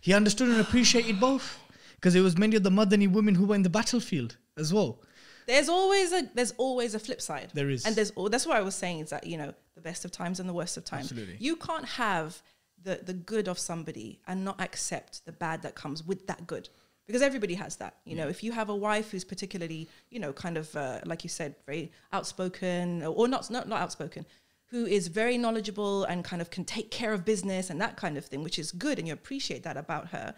He 0.00 0.14
understood 0.14 0.48
and 0.48 0.60
appreciated 0.60 1.20
both 1.20 1.58
because 1.96 2.14
it 2.14 2.22
was 2.22 2.38
many 2.38 2.56
of 2.56 2.62
the 2.62 2.70
Madani 2.70 3.10
women 3.12 3.34
who 3.34 3.44
were 3.44 3.54
in 3.54 3.62
the 3.62 3.68
battlefield 3.70 4.36
as 4.56 4.72
well. 4.72 5.02
There's 5.50 5.68
always 5.68 6.12
a 6.12 6.22
there's 6.34 6.52
always 6.58 6.94
a 6.94 6.98
flip 6.98 7.20
side. 7.20 7.50
There 7.54 7.70
is. 7.70 7.84
and 7.86 7.94
there's 7.96 8.12
al- 8.16 8.28
that's 8.28 8.46
what 8.46 8.56
I 8.56 8.62
was 8.62 8.74
saying 8.74 9.00
is 9.00 9.10
that 9.10 9.26
you 9.26 9.36
know 9.36 9.52
the 9.74 9.80
best 9.80 10.04
of 10.04 10.10
times 10.10 10.40
and 10.40 10.48
the 10.48 10.52
worst 10.52 10.76
of 10.76 10.84
times. 10.84 11.06
Absolutely. 11.10 11.36
You 11.38 11.56
can't 11.56 11.86
have 11.86 12.42
the 12.82 13.00
the 13.02 13.12
good 13.12 13.48
of 13.48 13.58
somebody 13.58 14.20
and 14.26 14.44
not 14.44 14.60
accept 14.60 15.24
the 15.26 15.32
bad 15.32 15.62
that 15.62 15.74
comes 15.74 16.06
with 16.06 16.26
that 16.26 16.46
good. 16.46 16.68
Because 17.06 17.22
everybody 17.22 17.54
has 17.54 17.74
that, 17.76 17.96
you 18.04 18.14
know. 18.14 18.28
If 18.28 18.44
you 18.44 18.52
have 18.52 18.68
a 18.68 18.76
wife 18.76 19.10
who's 19.10 19.24
particularly, 19.24 19.88
you 20.10 20.20
know, 20.20 20.32
kind 20.32 20.56
of 20.56 20.76
uh, 20.76 21.00
like 21.04 21.24
you 21.24 21.28
said, 21.28 21.56
very 21.66 21.90
outspoken, 22.12 23.02
or, 23.02 23.08
or 23.08 23.26
not, 23.26 23.50
not 23.50 23.66
not 23.68 23.80
outspoken, 23.80 24.24
who 24.66 24.86
is 24.86 25.08
very 25.08 25.36
knowledgeable 25.36 26.04
and 26.04 26.22
kind 26.24 26.40
of 26.40 26.50
can 26.50 26.64
take 26.64 26.92
care 26.92 27.12
of 27.12 27.24
business 27.24 27.68
and 27.68 27.80
that 27.80 27.96
kind 27.96 28.16
of 28.16 28.26
thing, 28.26 28.44
which 28.44 28.60
is 28.60 28.70
good, 28.70 28.98
and 29.00 29.08
you 29.08 29.14
appreciate 29.14 29.64
that 29.64 29.76
about 29.76 30.08
her 30.08 30.34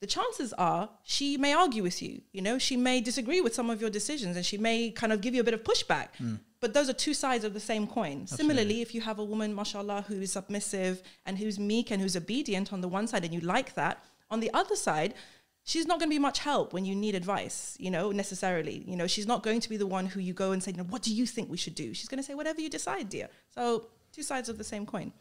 the 0.00 0.06
chances 0.06 0.52
are 0.54 0.90
she 1.04 1.36
may 1.36 1.52
argue 1.54 1.82
with 1.82 2.02
you. 2.02 2.20
You 2.32 2.42
know, 2.42 2.58
she 2.58 2.76
may 2.76 3.00
disagree 3.00 3.40
with 3.40 3.54
some 3.54 3.70
of 3.70 3.80
your 3.80 3.90
decisions 3.90 4.36
and 4.36 4.44
she 4.44 4.58
may 4.58 4.90
kind 4.90 5.12
of 5.12 5.20
give 5.20 5.34
you 5.34 5.40
a 5.40 5.44
bit 5.44 5.54
of 5.54 5.62
pushback. 5.64 6.08
But 6.60 6.74
those 6.74 6.88
are 6.88 6.94
two 6.94 7.14
sides 7.14 7.44
of 7.44 7.54
the 7.54 7.60
same 7.60 7.86
coin. 7.86 8.26
Similarly, 8.26 8.80
if 8.82 8.94
you 8.94 9.00
have 9.02 9.18
a 9.18 9.24
woman, 9.24 9.54
mashallah, 9.54 10.04
who 10.08 10.20
is 10.20 10.32
submissive 10.32 11.02
and 11.24 11.38
who's 11.38 11.58
meek 11.58 11.90
and 11.90 12.00
who's 12.02 12.16
obedient 12.16 12.72
on 12.72 12.80
the 12.80 12.88
one 12.88 13.06
side 13.06 13.24
and 13.24 13.32
you 13.32 13.40
like 13.40 13.74
that, 13.74 14.04
on 14.30 14.40
the 14.40 14.50
other 14.52 14.76
side, 14.76 15.14
she's 15.64 15.86
not 15.86 15.98
going 15.98 16.08
to 16.08 16.14
be 16.14 16.18
much 16.18 16.38
help 16.38 16.72
when 16.72 16.84
you 16.84 16.94
need 16.94 17.14
advice, 17.14 17.76
you 17.78 17.90
know, 17.90 18.10
necessarily. 18.10 18.84
You 18.86 18.96
know, 18.96 19.06
she's 19.06 19.26
not 19.26 19.42
going 19.42 19.60
to 19.60 19.68
be 19.68 19.76
the 19.76 19.86
one 19.86 20.06
who 20.06 20.20
you 20.20 20.32
go 20.32 20.52
and 20.52 20.62
say, 20.62 20.72
no, 20.72 20.84
what 20.84 21.02
do 21.02 21.14
you 21.14 21.26
think 21.26 21.50
we 21.50 21.56
should 21.56 21.74
do? 21.74 21.92
She's 21.94 22.08
going 22.08 22.18
to 22.18 22.22
say, 22.22 22.34
whatever 22.34 22.60
you 22.60 22.70
decide, 22.70 23.08
dear. 23.08 23.28
So, 23.50 23.88
two 24.12 24.22
sides 24.22 24.48
of 24.48 24.56
the 24.56 24.64
same 24.64 24.86
coin. 24.86 25.12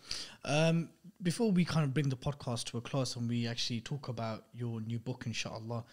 Um, 0.45 0.89
before 1.21 1.51
we 1.51 1.65
kind 1.65 1.83
of 1.83 1.93
bring 1.93 2.09
the 2.09 2.15
podcast 2.15 2.65
to 2.65 2.77
a 2.77 2.81
close 2.81 3.15
and 3.15 3.27
we 3.29 3.47
actually 3.47 3.81
talk 3.81 4.07
about 4.07 4.45
your 4.53 4.81
new 4.81 4.99
book, 4.99 5.23
inshallah, 5.25 5.83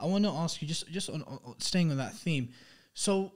I 0.00 0.06
want 0.06 0.24
to 0.24 0.30
ask 0.30 0.60
you 0.60 0.68
just 0.68 0.90
just 0.90 1.10
on, 1.10 1.22
on 1.22 1.54
staying 1.58 1.90
on 1.90 1.96
that 1.98 2.14
theme. 2.14 2.50
So, 2.94 3.32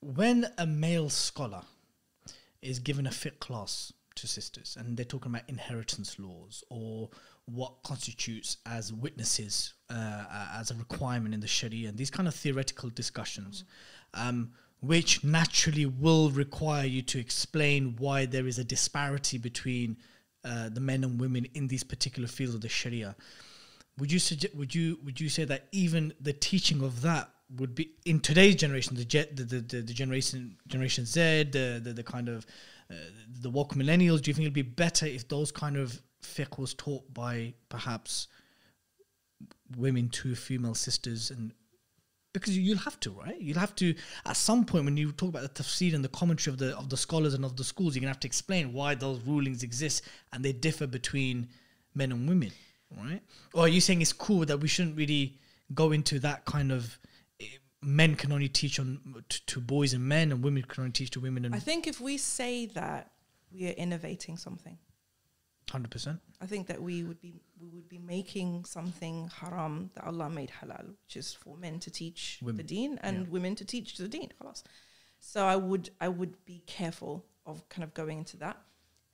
when 0.00 0.46
a 0.58 0.66
male 0.66 1.08
scholar 1.08 1.62
is 2.62 2.78
given 2.78 3.06
a 3.06 3.10
fiqh 3.10 3.38
class 3.38 3.92
to 4.16 4.26
sisters 4.26 4.76
and 4.78 4.96
they're 4.96 5.04
talking 5.04 5.30
about 5.30 5.48
inheritance 5.48 6.18
laws 6.18 6.64
or 6.70 7.10
what 7.44 7.82
constitutes 7.84 8.56
as 8.66 8.92
witnesses 8.92 9.74
uh, 9.90 10.24
as 10.54 10.70
a 10.70 10.74
requirement 10.74 11.32
in 11.32 11.40
the 11.40 11.46
Sharia 11.46 11.88
and 11.88 11.96
these 11.96 12.10
kind 12.10 12.26
of 12.26 12.34
theoretical 12.34 12.90
discussions, 12.90 13.64
um, 14.14 14.50
which 14.80 15.22
naturally 15.22 15.86
will 15.86 16.30
require 16.30 16.86
you 16.86 17.02
to 17.02 17.18
explain 17.18 17.94
why 17.98 18.26
there 18.26 18.46
is 18.46 18.58
a 18.58 18.64
disparity 18.64 19.38
between 19.38 19.96
uh, 20.46 20.68
the 20.68 20.80
men 20.80 21.02
and 21.04 21.20
women 21.20 21.46
in 21.54 21.66
these 21.66 21.82
particular 21.82 22.28
fields 22.28 22.54
of 22.54 22.60
the 22.60 22.68
Sharia. 22.68 23.16
Would 23.98 24.12
you 24.12 24.18
suggest? 24.18 24.54
Would 24.54 24.74
you 24.74 24.98
would 25.04 25.20
you 25.20 25.28
say 25.28 25.44
that 25.44 25.68
even 25.72 26.12
the 26.20 26.32
teaching 26.32 26.82
of 26.82 27.02
that 27.02 27.30
would 27.56 27.74
be 27.74 27.90
in 28.04 28.20
today's 28.20 28.56
generation, 28.56 28.96
the 28.96 29.04
jet, 29.04 29.36
the, 29.36 29.44
the, 29.44 29.60
the, 29.60 29.80
the 29.82 29.92
generation 29.92 30.56
generation 30.68 31.04
Z, 31.04 31.44
the 31.50 31.80
the, 31.82 31.92
the 31.92 32.02
kind 32.02 32.28
of 32.28 32.46
uh, 32.90 32.94
the 33.40 33.50
woke 33.50 33.74
millennials? 33.74 34.22
Do 34.22 34.30
you 34.30 34.34
think 34.34 34.44
it'd 34.44 34.52
be 34.52 34.62
better 34.62 35.06
if 35.06 35.28
those 35.28 35.50
kind 35.50 35.76
of 35.76 36.00
fiqh 36.22 36.58
was 36.58 36.74
taught 36.74 37.12
by 37.12 37.54
perhaps 37.68 38.28
women 39.76 40.08
to 40.10 40.34
female 40.34 40.74
sisters 40.74 41.30
and 41.30 41.52
because 42.40 42.56
you'll 42.58 42.78
have 42.78 42.98
to, 43.00 43.10
right? 43.10 43.40
You'll 43.40 43.58
have 43.58 43.74
to 43.76 43.94
at 44.24 44.36
some 44.36 44.64
point 44.64 44.84
when 44.84 44.96
you 44.96 45.12
talk 45.12 45.30
about 45.30 45.42
the 45.42 45.62
tafsir 45.62 45.94
and 45.94 46.04
the 46.04 46.08
commentary 46.08 46.52
of 46.52 46.58
the 46.58 46.76
of 46.76 46.88
the 46.88 46.96
scholars 46.96 47.34
and 47.34 47.44
of 47.44 47.56
the 47.56 47.64
schools, 47.64 47.94
you're 47.94 48.00
gonna 48.00 48.10
have 48.10 48.20
to 48.20 48.28
explain 48.28 48.72
why 48.72 48.94
those 48.94 49.20
rulings 49.20 49.62
exist 49.62 50.02
and 50.32 50.44
they 50.44 50.52
differ 50.52 50.86
between 50.86 51.48
men 51.94 52.12
and 52.12 52.28
women, 52.28 52.52
right? 52.96 53.20
Or 53.54 53.62
are 53.64 53.68
you 53.68 53.80
saying 53.80 54.02
it's 54.02 54.12
cool 54.12 54.44
that 54.46 54.58
we 54.60 54.68
shouldn't 54.68 54.96
really 54.96 55.38
go 55.74 55.92
into 55.92 56.18
that 56.20 56.44
kind 56.44 56.70
of 56.72 56.98
eh, 57.40 57.44
men 57.82 58.14
can 58.14 58.32
only 58.32 58.48
teach 58.48 58.78
on 58.78 59.24
to, 59.28 59.46
to 59.46 59.60
boys 59.60 59.92
and 59.94 60.04
men 60.04 60.30
and 60.32 60.42
women 60.44 60.62
can 60.62 60.82
only 60.82 60.92
teach 60.92 61.10
to 61.10 61.20
women 61.20 61.44
and 61.44 61.54
I 61.54 61.58
think 61.58 61.86
if 61.86 62.00
we 62.00 62.18
say 62.18 62.66
that, 62.66 63.10
we 63.52 63.68
are 63.68 63.72
innovating 63.72 64.36
something. 64.36 64.76
hundred 65.70 65.90
percent. 65.90 66.20
I 66.40 66.46
think 66.46 66.66
that 66.66 66.80
we 66.82 67.02
would 67.04 67.20
be 67.20 67.40
we 67.60 67.68
would 67.68 67.88
be 67.88 67.98
making 67.98 68.64
something 68.64 69.30
haram 69.40 69.90
that 69.94 70.04
Allah 70.04 70.28
made 70.28 70.52
halal, 70.60 70.94
which 71.02 71.16
is 71.16 71.32
for 71.32 71.56
men 71.56 71.78
to 71.80 71.90
teach 71.90 72.38
Women, 72.42 72.56
the 72.56 72.62
deen 72.62 72.98
and 73.02 73.18
yeah. 73.18 73.30
women 73.30 73.54
to 73.56 73.64
teach 73.64 73.96
the 73.96 74.08
deen. 74.08 74.30
Khalas. 74.40 74.62
So 75.18 75.46
I 75.46 75.56
would 75.56 75.90
I 76.00 76.08
would 76.08 76.44
be 76.44 76.62
careful 76.66 77.24
of 77.44 77.68
kind 77.68 77.84
of 77.84 77.94
going 77.94 78.18
into 78.18 78.36
that. 78.38 78.58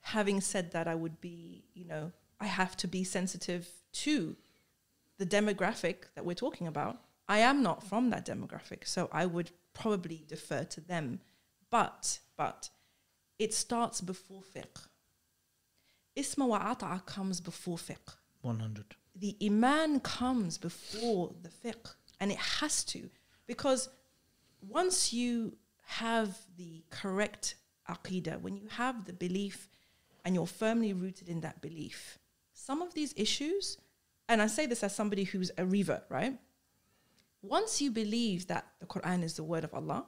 Having 0.01 0.41
said 0.41 0.71
that, 0.71 0.87
I 0.87 0.95
would 0.95 1.21
be 1.21 1.63
you 1.73 1.85
know 1.85 2.11
I 2.39 2.47
have 2.47 2.75
to 2.77 2.87
be 2.87 3.03
sensitive 3.03 3.67
to 4.03 4.35
the 5.17 5.25
demographic 5.25 5.95
that 6.15 6.25
we're 6.25 6.33
talking 6.33 6.67
about. 6.67 6.99
I 7.27 7.39
am 7.39 7.63
not 7.63 7.83
from 7.83 8.09
that 8.09 8.25
demographic, 8.25 8.85
so 8.85 9.09
I 9.11 9.25
would 9.25 9.51
probably 9.73 10.25
defer 10.27 10.63
to 10.65 10.81
them. 10.81 11.21
But 11.69 12.19
but 12.37 12.69
it 13.39 13.53
starts 13.53 14.01
before 14.01 14.41
fiqh. 14.41 14.87
Isma 16.15 16.47
wa 16.47 16.73
ata'a 16.73 17.05
comes 17.05 17.41
before 17.41 17.77
fiqh. 17.77 18.15
One 18.43 18.59
hundred. 18.59 18.95
The 19.15 19.35
iman 19.43 20.01
comes 20.01 20.57
before 20.57 21.33
the 21.41 21.49
fiqh, 21.49 21.95
and 22.19 22.31
it 22.31 22.37
has 22.37 22.83
to, 22.85 23.09
because 23.47 23.89
once 24.67 25.13
you 25.13 25.57
have 25.85 26.37
the 26.57 26.83
correct 26.89 27.55
aqidah, 27.89 28.41
when 28.41 28.55
you 28.57 28.67
have 28.67 29.05
the 29.05 29.13
belief 29.13 29.69
and 30.25 30.35
you're 30.35 30.45
firmly 30.45 30.93
rooted 30.93 31.29
in 31.29 31.41
that 31.41 31.61
belief, 31.61 32.19
some 32.53 32.81
of 32.81 32.93
these 32.93 33.13
issues, 33.15 33.77
and 34.27 34.41
I 34.41 34.47
say 34.47 34.65
this 34.65 34.83
as 34.83 34.93
somebody 34.93 35.23
who's 35.23 35.51
a 35.57 35.65
revert, 35.65 36.03
right? 36.09 36.37
Once 37.41 37.81
you 37.81 37.91
believe 37.91 38.47
that 38.47 38.67
the 38.79 38.85
Quran 38.85 39.23
is 39.23 39.35
the 39.35 39.43
word 39.43 39.63
of 39.63 39.73
Allah 39.73 40.05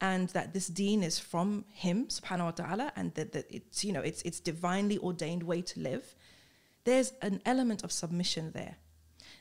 and 0.00 0.28
that 0.30 0.52
this 0.52 0.68
deen 0.68 1.02
is 1.02 1.18
from 1.18 1.64
Him, 1.72 2.06
subhanahu 2.06 2.44
wa 2.44 2.50
ta'ala, 2.50 2.92
and 2.96 3.14
that, 3.14 3.32
that 3.32 3.46
it's, 3.48 3.84
you 3.84 3.92
know, 3.92 4.00
it's, 4.00 4.22
it's 4.22 4.40
divinely 4.40 4.98
ordained 4.98 5.42
way 5.42 5.62
to 5.62 5.80
live, 5.80 6.14
there's 6.84 7.12
an 7.22 7.40
element 7.44 7.82
of 7.84 7.90
submission 7.92 8.52
there 8.52 8.76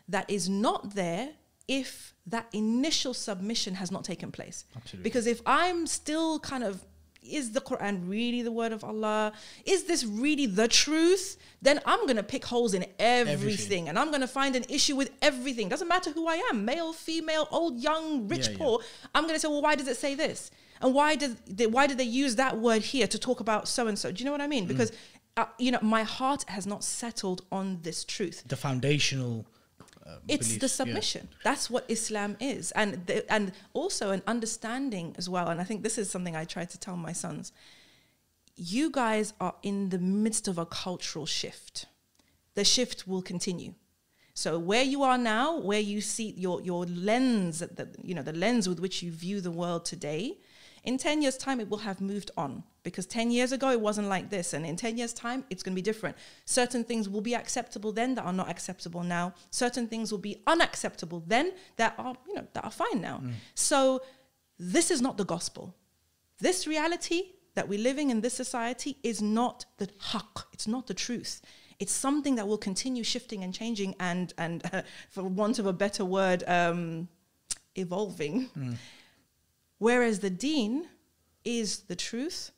that 0.10 0.30
is 0.30 0.50
not 0.50 0.96
there 0.96 1.30
if 1.68 2.14
that 2.28 2.48
initial 2.54 3.14
submission 3.14 3.76
has 3.76 3.92
not 3.92 4.04
taken 4.04 4.32
place. 4.32 4.66
Absolutely. 4.76 5.04
Because 5.04 5.28
if 5.28 5.42
I'm 5.46 5.88
still 5.88 6.40
kind 6.40 6.64
of, 6.64 6.84
is 7.22 7.52
the 7.52 7.62
Quran 7.62 8.10
really 8.10 8.42
the 8.42 8.52
word 8.52 8.74
of 8.74 8.84
Allah? 8.84 9.32
Is 9.66 9.86
this 9.86 10.04
really 10.06 10.46
the 10.46 10.68
truth? 10.68 11.38
Then 11.62 11.80
I'm 11.86 12.02
going 12.06 12.18
to 12.18 12.24
pick 12.24 12.44
holes 12.44 12.74
in 12.74 12.86
everything, 13.00 13.34
Everything. 13.34 13.90
and 13.90 13.98
I'm 13.98 14.10
going 14.10 14.20
to 14.22 14.28
find 14.28 14.58
an 14.58 14.66
issue 14.68 14.98
with 14.98 15.10
everything. 15.22 15.70
Doesn't 15.70 15.88
matter 15.88 16.12
who 16.12 16.28
I 16.28 16.36
am 16.52 16.66
male, 16.66 16.92
female, 16.92 17.48
old, 17.50 17.80
young, 17.80 18.28
rich, 18.28 18.48
Yeah, 18.48 18.52
yeah. 18.52 18.58
poor. 18.58 18.80
I'm 19.16 19.24
going 19.24 19.36
to 19.36 19.40
say, 19.40 19.48
well, 19.48 19.62
why 19.62 19.76
does 19.76 19.88
it 19.88 19.96
say 19.96 20.16
this? 20.16 20.52
And 20.82 20.94
why 20.94 21.16
did 21.16 21.38
they, 21.48 21.66
why 21.68 21.88
did 21.88 21.98
they 21.98 22.04
use 22.04 22.36
that 22.36 22.58
word 22.58 22.82
here 22.82 23.08
to 23.08 23.18
talk 23.18 23.40
about 23.40 23.70
so 23.70 23.88
and 23.88 23.98
so? 23.98 24.12
Do 24.12 24.20
you 24.20 24.26
know 24.26 24.34
what 24.34 24.42
I 24.42 24.48
Mm. 24.48 24.50
mean? 24.50 24.66
Because 24.68 24.92
uh, 25.36 25.46
you 25.58 25.72
know, 25.72 25.80
my 25.82 26.04
heart 26.04 26.48
has 26.50 26.68
not 26.68 26.84
settled 26.84 27.42
on 27.52 27.80
this 27.82 28.04
truth. 28.04 28.44
The 28.48 28.56
foundational. 28.56 29.46
Uh, 30.06 30.18
it's 30.28 30.48
beliefs, 30.48 30.60
the 30.60 30.84
yeah. 30.84 30.94
submission. 30.94 31.30
That's 31.44 31.70
what 31.70 31.86
islam 31.88 32.36
is. 32.40 32.72
And 32.72 33.06
the, 33.08 33.32
and 33.32 33.54
also 33.74 34.12
an 34.12 34.22
understanding 34.28 35.16
as 35.18 35.30
well. 35.30 35.48
And 35.48 35.62
i 35.62 35.64
think 35.64 35.82
this 35.82 35.98
is 35.98 36.10
something 36.10 36.36
i 36.36 36.44
try 36.44 36.66
to 36.66 36.78
tell 36.78 36.98
my 36.98 37.14
sons. 37.14 37.52
You 38.56 38.92
guys 38.92 39.34
are 39.40 39.56
in 39.64 39.90
the 39.90 39.98
midst 39.98 40.48
of 40.48 40.58
a 40.58 40.66
cultural 40.66 41.26
shift. 41.26 41.86
The 42.54 42.66
shift 42.66 43.08
will 43.08 43.22
continue. 43.22 43.74
So 44.36 44.60
where 44.60 44.84
you 44.84 45.04
are 45.04 45.18
now 45.18 45.60
where 45.60 45.80
you 45.80 46.02
see 46.02 46.34
your 46.38 46.62
your 46.62 46.86
lens 46.86 47.60
the, 47.60 47.88
you 48.04 48.14
know 48.14 48.24
the 48.24 48.34
lens 48.34 48.68
with 48.68 48.80
which 48.80 49.02
you 49.02 49.12
view 49.12 49.42
the 49.42 49.52
world 49.52 49.86
today 49.86 50.38
in 50.84 50.98
10 50.98 51.22
years 51.22 51.38
time 51.38 51.60
it 51.60 51.70
will 51.70 51.80
have 51.80 52.02
moved 52.02 52.32
on. 52.38 52.64
Because 52.84 53.06
10 53.06 53.32
years 53.32 53.54
ago 53.54 53.70
it 53.72 53.80
wasn't 53.80 54.10
like 54.10 54.30
this. 54.30 54.54
And 54.54 54.66
in 54.66 54.76
10 54.76 54.98
years 54.98 55.14
time 55.14 55.46
it's 55.50 55.64
going 55.64 55.74
to 55.74 55.76
be 55.76 55.82
different. 55.82 56.18
Certain 56.46 56.84
things 56.84 57.08
will 57.08 57.22
be 57.22 57.36
acceptable 57.36 57.92
then 57.92 58.16
that 58.16 58.26
are 58.26 58.34
not 58.34 58.50
acceptable 58.50 59.04
now. 59.04 59.34
Certain 59.52 59.88
things 59.88 60.12
will 60.12 60.20
be 60.20 60.42
unacceptable 60.48 61.24
then 61.26 61.54
that 61.78 61.96
are 61.98 62.16
you 62.28 62.36
know 62.36 62.48
that 62.54 62.64
are 62.66 62.72
fine 62.72 63.02
now. 63.02 63.22
So 63.56 64.02
this 64.60 64.92
is 64.92 65.02
not 65.02 65.18
the 65.18 65.26
gospel. 65.26 65.76
This 66.40 66.68
reality 66.68 67.24
that 67.56 67.68
we're 67.70 67.80
living 67.80 68.10
in 68.10 68.22
this 68.22 68.34
society 68.34 68.98
is 69.04 69.22
not 69.22 69.66
the 69.78 69.88
haqq. 70.12 70.46
It's 70.52 70.68
not 70.68 70.88
the 70.88 70.94
truth. 70.94 71.42
It's 71.80 71.94
something 71.94 72.36
that 72.36 72.48
will 72.48 72.58
continue 72.58 73.04
shifting 73.04 73.44
and 73.44 73.54
changing 73.54 73.96
and 74.00 74.34
and 74.38 74.64
for 75.10 75.24
want 75.24 75.60
of 75.60 75.66
a 75.68 75.74
better 75.74 76.04
word 76.04 76.44
um 76.48 77.08
evolving 77.76 78.50
Whereas 79.84 80.20
the 80.20 80.30
deen 80.30 80.88
is 81.44 81.80
the 81.92 81.96
truth 81.98 82.52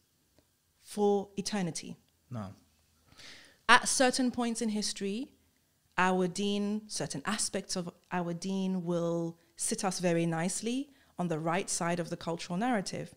for 0.84 1.30
eternity. 1.38 1.98
No. 2.30 2.54
At 3.68 3.88
certain 3.88 4.30
points 4.30 4.62
in 4.62 4.70
history, 4.70 5.32
our 5.98 6.28
deen, 6.28 6.84
certain 6.86 7.24
aspects 7.26 7.76
of 7.76 7.90
our 8.12 8.32
deen 8.32 8.86
will 8.86 9.40
sit 9.56 9.84
us 9.84 9.98
very 9.98 10.28
nicely 10.28 10.92
on 11.18 11.28
the 11.28 11.40
right 11.40 11.68
side 11.68 12.00
of 12.00 12.12
the 12.12 12.18
cultural 12.18 12.58
narrative. 12.60 13.16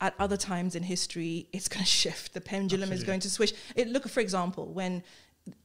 At 0.00 0.14
other 0.20 0.36
times 0.36 0.76
in 0.76 0.84
history, 0.84 1.48
it's 1.52 1.66
going 1.66 1.84
to 1.90 1.90
shift. 1.90 2.34
The 2.34 2.40
pendulum 2.40 2.92
is 2.92 3.02
going 3.02 3.18
to 3.26 3.30
switch. 3.30 3.54
It, 3.74 3.88
look, 3.88 4.08
for 4.08 4.20
example, 4.20 4.72
when 4.72 5.02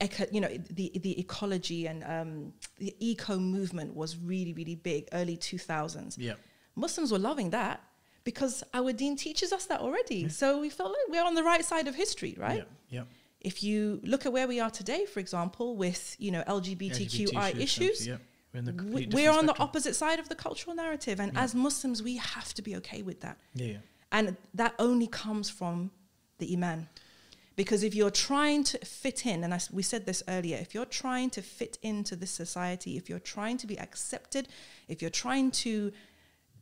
eco, 0.01 0.25
you 0.31 0.41
know 0.41 0.57
the 0.71 0.91
the 1.03 1.19
ecology 1.19 1.85
and 1.85 2.03
um, 2.03 2.53
the 2.79 2.95
eco 2.99 3.37
movement 3.37 3.95
was 3.95 4.17
really 4.17 4.53
really 4.53 4.73
big, 4.73 5.07
early 5.13 5.37
two 5.37 5.59
thousands 5.59 6.17
Yeah. 6.17 6.33
Muslims 6.75 7.11
were 7.11 7.19
loving 7.19 7.51
that 7.51 7.81
because 8.23 8.63
our 8.73 8.91
deen 8.91 9.15
teaches 9.15 9.53
us 9.53 9.65
that 9.65 9.79
already. 9.79 10.29
So 10.29 10.59
we 10.59 10.69
felt 10.69 10.89
like 10.89 11.07
we're 11.09 11.23
on 11.23 11.35
the 11.35 11.43
right 11.43 11.63
side 11.63 11.87
of 11.87 11.95
history, 11.95 12.35
right? 12.37 12.65
Yeah. 12.89 13.01
yeah. 13.01 13.03
If 13.41 13.63
you 13.63 14.01
look 14.03 14.25
at 14.25 14.33
where 14.33 14.47
we 14.47 14.59
are 14.59 14.71
today, 14.71 15.05
for 15.05 15.19
example, 15.19 15.75
with 15.75 16.15
you 16.19 16.31
know 16.31 16.43
LGBTQI 16.47 17.31
LGBT 17.31 17.59
issues, 17.59 18.07
Yeah. 18.07 18.17
We're, 18.53 18.59
in 18.59 18.65
the 18.65 19.09
we're 19.13 19.31
on 19.31 19.47
the 19.47 19.59
opposite 19.59 19.95
side 19.95 20.17
of 20.17 20.29
the 20.29 20.35
cultural 20.35 20.75
narrative, 20.75 21.19
and 21.19 21.37
as 21.37 21.53
Muslims, 21.53 22.01
we 22.01 22.15
have 22.15 22.53
to 22.53 22.61
be 22.61 22.77
okay 22.77 23.01
with 23.01 23.19
that. 23.21 23.37
Yeah. 23.53 23.65
yeah. 23.65 23.77
And 24.13 24.37
that 24.53 24.75
only 24.79 25.07
comes 25.07 25.49
from 25.49 25.91
the 26.37 26.53
Iman. 26.53 26.87
Because 27.55 27.83
if 27.83 27.95
you're 27.95 28.11
trying 28.11 28.63
to 28.65 28.77
fit 28.79 29.25
in, 29.25 29.43
and 29.43 29.53
I 29.53 29.59
we 29.71 29.81
said 29.81 30.05
this 30.05 30.21
earlier, 30.27 30.57
if 30.57 30.73
you're 30.73 30.85
trying 30.85 31.29
to 31.31 31.41
fit 31.41 31.77
into 31.81 32.15
this 32.15 32.31
society, 32.31 32.97
if 32.97 33.09
you're 33.09 33.19
trying 33.19 33.57
to 33.57 33.67
be 33.67 33.79
accepted, 33.79 34.47
if 34.87 35.01
you're 35.01 35.11
trying 35.11 35.51
to, 35.51 35.91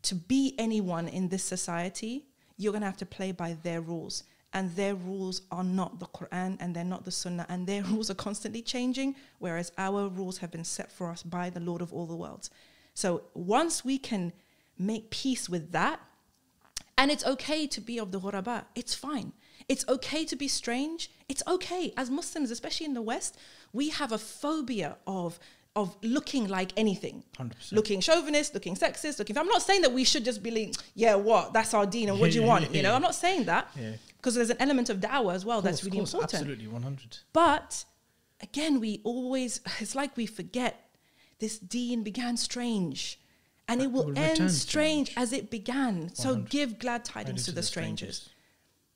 to 0.04 0.16
be 0.16 0.56
anyone 0.58 1.08
in 1.08 1.30
this 1.30 1.44
society, 1.44 2.26
you're 2.58 2.72
going 2.72 2.82
to 2.82 2.88
have 2.88 2.98
to 2.98 3.06
play 3.06 3.32
by 3.32 3.58
their 3.64 3.82
rules. 3.82 4.24
And 4.54 4.76
their 4.76 4.94
rules 4.94 5.42
are 5.52 5.64
not 5.64 6.00
the 6.00 6.06
Quran 6.06 6.58
and 6.60 6.76
they're 6.76 6.84
not 6.84 7.06
the 7.06 7.12
Sunnah, 7.12 7.46
and 7.50 7.66
their 7.66 7.84
rules 7.92 8.12
are 8.12 8.16
constantly 8.16 8.62
changing, 8.62 9.16
whereas 9.40 9.72
our 9.78 10.08
rules 10.08 10.38
have 10.38 10.52
been 10.52 10.64
set 10.64 10.92
for 10.92 11.10
us 11.10 11.24
by 11.24 11.50
the 11.50 11.60
Lord 11.60 11.82
of 11.82 11.92
all 11.92 12.06
the 12.06 12.16
worlds. 12.16 12.50
So 12.94 13.24
once 13.34 13.84
we 13.84 13.98
can 13.98 14.32
make 14.78 15.10
peace 15.10 15.50
with 15.50 15.72
that, 15.72 16.00
and 16.98 17.10
it's 17.10 17.26
okay 17.26 17.66
to 17.68 17.82
be 17.82 17.98
of 17.98 18.12
the 18.12 18.20
ghuraba. 18.20 18.66
It's 18.76 18.94
fine. 18.94 19.34
It's 19.68 19.86
okay 19.88 20.26
to 20.26 20.36
be 20.36 20.48
strange. 20.48 21.10
It's 21.28 21.42
okay. 21.48 21.94
As 21.98 22.10
Muslims, 22.10 22.52
especially 22.52 22.86
in 22.86 22.94
the 22.94 23.02
West, 23.02 23.38
we 23.72 23.90
have 23.90 24.12
a 24.12 24.18
phobia 24.18 24.98
of 25.08 25.40
of 25.76 25.98
looking 26.04 26.48
like 26.48 26.72
anything. 26.78 27.24
100%. 27.38 27.72
Looking 27.72 28.00
chauvinist, 28.00 28.54
looking 28.54 28.76
sexist, 28.76 29.18
looking 29.18 29.38
I'm 29.38 29.48
not 29.48 29.62
saying 29.62 29.82
that 29.82 29.92
we 29.92 30.04
should 30.04 30.24
just 30.24 30.44
be 30.44 30.52
like, 30.52 30.76
yeah, 30.94 31.16
what? 31.16 31.54
That's 31.54 31.74
our 31.74 31.86
deen 31.86 32.10
and 32.10 32.20
what 32.20 32.32
do 32.32 32.40
you 32.40 32.44
want? 32.48 32.74
You 32.74 32.84
know. 32.84 32.94
I'm 32.94 33.02
not 33.02 33.16
saying 33.16 33.46
that. 33.46 33.70
Yeah. 33.80 33.94
Because 34.18 34.36
there's 34.36 34.52
an 34.52 34.58
element 34.60 34.90
of 34.90 35.00
da'wah 35.00 35.34
as 35.34 35.46
well 35.46 35.62
that's 35.62 35.84
really 35.84 35.98
course, 35.98 36.14
important. 36.14 36.42
Absolutely, 36.42 36.68
100. 36.68 37.18
But 37.34 37.86
again, 38.42 38.80
we 38.80 39.02
always, 39.04 39.62
it's 39.80 39.96
like 39.96 40.16
we 40.16 40.26
forget 40.26 40.90
this 41.40 41.58
deen 41.58 42.04
began 42.04 42.38
strange 42.38 43.20
and 43.68 43.82
it 43.82 43.92
will 43.92 44.06
will 44.06 44.18
end 44.18 44.38
strange, 44.52 45.10
strange. 45.10 45.14
as 45.18 45.34
it 45.34 45.50
began. 45.50 46.14
So 46.14 46.36
give 46.36 46.80
glad 46.80 47.06
tidings 47.06 47.46
to 47.46 47.52
the 47.52 47.64
strangers. 47.64 48.30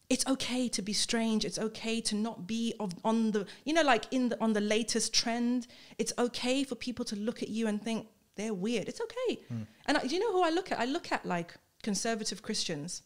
It's 0.09 0.25
okay 0.27 0.69
to 0.69 0.81
be 0.81 0.93
strange. 0.93 1.43
It's 1.43 1.59
okay 1.59 1.99
to 2.01 2.15
not 2.15 2.47
be 2.47 2.73
of, 2.79 2.93
on 3.03 3.31
the, 3.31 3.45
you 3.65 3.73
know, 3.73 3.83
like 3.83 4.05
in 4.11 4.29
the, 4.29 4.41
on 4.41 4.53
the 4.53 4.61
latest 4.61 5.13
trend. 5.13 5.67
It's 5.97 6.13
okay 6.17 6.63
for 6.63 6.75
people 6.75 7.03
to 7.05 7.15
look 7.15 7.43
at 7.43 7.49
you 7.49 7.67
and 7.67 7.81
think 7.81 8.07
they're 8.35 8.53
weird. 8.53 8.87
It's 8.87 9.01
okay. 9.01 9.41
Hmm. 9.49 9.63
And 9.85 9.97
I, 9.97 10.01
do 10.07 10.15
you 10.15 10.21
know 10.21 10.31
who 10.31 10.43
I 10.43 10.49
look 10.49 10.71
at? 10.71 10.79
I 10.79 10.85
look 10.85 11.11
at 11.11 11.25
like 11.25 11.55
conservative 11.83 12.41
Christians. 12.41 13.01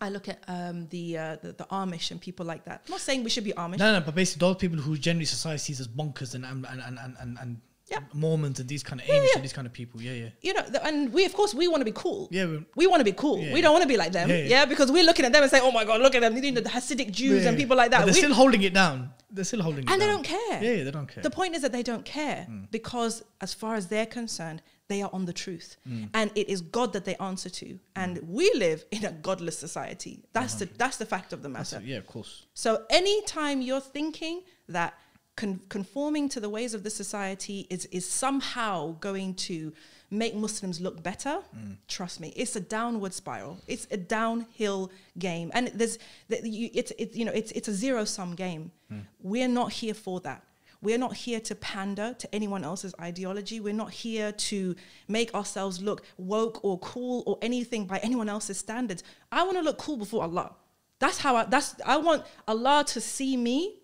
I 0.00 0.08
look 0.10 0.28
at 0.28 0.40
um, 0.48 0.86
the, 0.88 1.18
uh, 1.18 1.36
the 1.42 1.52
the 1.52 1.64
Amish 1.64 2.10
and 2.10 2.20
people 2.20 2.44
like 2.44 2.64
that. 2.64 2.82
I'm 2.86 2.92
not 2.92 3.00
saying 3.00 3.24
we 3.24 3.30
should 3.30 3.44
be 3.44 3.52
Amish. 3.52 3.78
No, 3.78 3.98
no, 3.98 4.00
but 4.04 4.14
basically, 4.14 4.46
those 4.46 4.56
people 4.56 4.78
who 4.78 4.96
generally 4.96 5.24
society 5.24 5.58
sees 5.58 5.80
as 5.80 5.88
bonkers 5.88 6.34
and 6.34 6.44
and 6.44 6.66
and 6.66 6.98
and, 7.20 7.38
and 7.40 7.60
Yeah. 7.90 7.98
Mormons 8.14 8.60
and 8.60 8.68
these 8.68 8.82
kind 8.82 8.98
of 9.00 9.06
Yeah, 9.06 9.14
Amish 9.14 9.24
yeah. 9.26 9.34
and 9.36 9.44
these 9.44 9.52
kind 9.52 9.66
of 9.66 9.72
people. 9.72 10.00
Yeah, 10.00 10.12
yeah. 10.12 10.28
you 10.40 10.54
know, 10.54 10.62
and 10.84 11.12
we 11.12 11.26
of 11.26 11.34
course 11.34 11.54
we 11.54 11.68
want 11.68 11.82
to 11.82 11.84
be 11.84 11.92
cool. 11.94 12.28
Yeah, 12.30 12.46
we- 12.46 12.64
we 12.76 12.86
want 12.86 13.00
to 13.00 13.04
be 13.04 13.12
cool. 13.12 13.38
Yeah, 13.38 13.52
we 13.52 13.60
don't 13.60 13.72
want 13.72 13.82
to 13.82 13.88
be 13.88 13.98
like 13.98 14.12
them. 14.12 14.30
Yeah, 14.30 14.64
because 14.64 14.90
we're 14.90 15.04
looking 15.04 15.26
at 15.26 15.32
them 15.34 15.42
and 15.42 15.50
say, 15.50 15.60
"Oh 15.62 15.70
my 15.70 15.84
God, 15.84 16.00
look 16.00 16.14
at 16.14 16.20
them!" 16.22 16.34
You 16.36 16.52
know, 16.52 16.60
the 16.62 16.70
Hasidic 16.70 17.10
Jews 17.10 17.44
and 17.44 17.56
people 17.58 17.76
like 17.76 17.90
that. 17.90 17.98
But 17.98 18.06
they're 18.06 18.14
We- 18.14 18.20
still 18.20 18.34
holding 18.34 18.62
it 18.62 18.72
down. 18.72 19.10
They're 19.30 19.44
still 19.44 19.62
holding 19.62 19.82
it 19.82 19.86
down. 19.86 19.94
and 19.94 20.02
they 20.02 20.06
down. 20.06 20.22
don't 20.22 20.24
care. 20.24 20.62
Yeah, 20.62 20.70
yeah, 20.78 20.84
they 20.84 20.90
don't 20.92 21.08
care. 21.08 21.22
The 21.22 21.30
point 21.30 21.54
is 21.56 21.62
that 21.62 21.72
they 21.72 21.82
don't 21.82 22.04
care 22.04 22.44
Hmm. 22.44 22.64
because, 22.70 23.22
as 23.40 23.52
far 23.52 23.74
as 23.74 23.88
they're 23.88 24.06
concerned, 24.06 24.62
they 24.88 25.02
are 25.02 25.10
on 25.12 25.24
the 25.24 25.32
truth, 25.32 25.76
Hmm. 25.84 26.04
and 26.14 26.30
it 26.36 26.48
is 26.48 26.60
God 26.62 26.92
that 26.94 27.04
they 27.04 27.16
answer 27.16 27.50
to. 27.50 27.78
And 27.96 28.18
we 28.28 28.50
live 28.54 28.84
in 28.92 29.04
a 29.04 29.10
godless 29.12 29.58
society. 29.58 30.22
That's 30.32 30.54
the 30.54 30.66
that's 30.78 30.96
the 30.96 31.06
fact 31.06 31.32
of 31.34 31.42
the 31.42 31.48
matter. 31.50 31.78
it, 31.78 31.84
yeah, 31.84 31.96
of 31.98 32.06
course. 32.06 32.46
So 32.54 32.84
anytime 32.88 33.60
you're 33.60 33.80
thinking 33.80 34.42
that 34.68 34.94
con- 35.36 35.60
conforming 35.68 36.28
to 36.30 36.40
the 36.40 36.48
ways 36.48 36.74
of 36.74 36.82
the 36.82 36.90
society 36.90 37.66
is 37.70 37.86
is 37.86 38.08
somehow 38.08 38.96
going 39.00 39.34
to 39.34 39.72
make 40.10 40.34
Muslims 40.34 40.80
look 40.80 41.02
better, 41.02 41.38
mm. 41.56 41.76
trust 41.88 42.20
me, 42.20 42.32
it's 42.36 42.54
a 42.56 42.60
downward 42.60 43.12
spiral. 43.12 43.58
It's 43.66 43.86
a 43.90 43.96
downhill 43.96 44.92
game, 45.18 45.50
and 45.54 45.68
there's 45.74 45.98
that 46.28 46.44
you, 46.44 46.70
it's 46.72 46.92
it, 46.98 47.14
you 47.14 47.24
know 47.24 47.32
it's 47.32 47.52
it's 47.52 47.68
a 47.68 47.74
zero 47.74 48.04
sum 48.04 48.34
game. 48.34 48.70
Mm. 48.92 49.02
We're 49.22 49.48
not 49.48 49.72
here 49.72 49.94
for 49.94 50.20
that. 50.20 50.42
We're 50.82 50.98
not 50.98 51.14
here 51.14 51.40
to 51.40 51.54
pander 51.54 52.14
to 52.18 52.34
anyone 52.34 52.62
else's 52.62 52.94
ideology. 53.00 53.58
We're 53.58 53.72
not 53.72 53.90
here 53.90 54.32
to 54.32 54.76
make 55.08 55.34
ourselves 55.34 55.80
look 55.80 56.04
woke 56.18 56.62
or 56.62 56.78
cool 56.80 57.22
or 57.26 57.38
anything 57.40 57.86
by 57.86 57.98
anyone 57.98 58.28
else's 58.28 58.58
standards. 58.58 59.02
I 59.32 59.44
want 59.44 59.56
to 59.56 59.62
look 59.62 59.78
cool 59.78 59.96
before 59.96 60.22
Allah. 60.22 60.54
That's 60.98 61.18
how 61.18 61.36
I 61.36 61.44
that's 61.46 61.74
I 61.84 61.96
want 61.96 62.24
Allah 62.46 62.84
to 62.88 63.00
see 63.00 63.36
me 63.36 63.76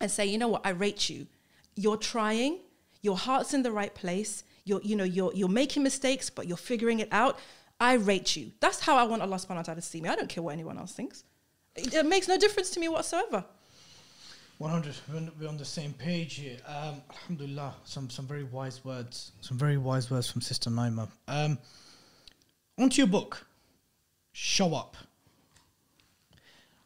and 0.00 0.10
say, 0.10 0.26
you 0.26 0.38
know 0.38 0.48
what, 0.48 0.66
I 0.66 0.70
rate 0.70 1.08
you. 1.08 1.26
You're 1.76 1.96
trying, 1.96 2.58
your 3.02 3.16
heart's 3.16 3.54
in 3.54 3.62
the 3.62 3.72
right 3.72 3.94
place, 3.94 4.44
you're 4.64 4.80
you 4.82 4.96
know, 4.96 5.04
you're 5.04 5.32
you're 5.34 5.48
making 5.48 5.82
mistakes, 5.82 6.30
but 6.30 6.46
you're 6.46 6.56
figuring 6.56 7.00
it 7.00 7.08
out. 7.12 7.38
I 7.80 7.94
rate 7.94 8.36
you. 8.36 8.52
That's 8.60 8.80
how 8.80 8.96
I 8.96 9.04
want 9.04 9.20
Allah 9.20 9.36
subhanahu 9.36 9.56
wa 9.56 9.62
ta'ala 9.62 9.80
to 9.80 9.82
see 9.82 10.00
me. 10.00 10.08
I 10.08 10.14
don't 10.14 10.28
care 10.28 10.42
what 10.42 10.52
anyone 10.52 10.78
else 10.78 10.92
thinks. 10.92 11.24
It, 11.74 11.92
it 11.92 12.06
makes 12.06 12.28
no 12.28 12.38
difference 12.38 12.70
to 12.70 12.80
me 12.80 12.88
whatsoever. 12.88 13.44
100. 14.58 14.94
We're 15.40 15.48
on, 15.48 15.56
the 15.56 15.64
same 15.64 15.92
page 15.92 16.36
here. 16.36 16.56
Um, 16.66 17.02
Alhamdulillah, 17.10 17.74
some 17.84 18.08
some 18.08 18.26
very 18.26 18.44
wise 18.44 18.84
words. 18.84 19.32
Some 19.40 19.58
very 19.58 19.76
wise 19.76 20.10
words 20.10 20.30
from 20.30 20.40
Sister 20.40 20.70
Naima. 20.70 21.08
Um, 21.26 21.58
onto 22.78 22.98
your 22.98 23.08
book, 23.08 23.44
Show 24.32 24.74
Up. 24.74 24.96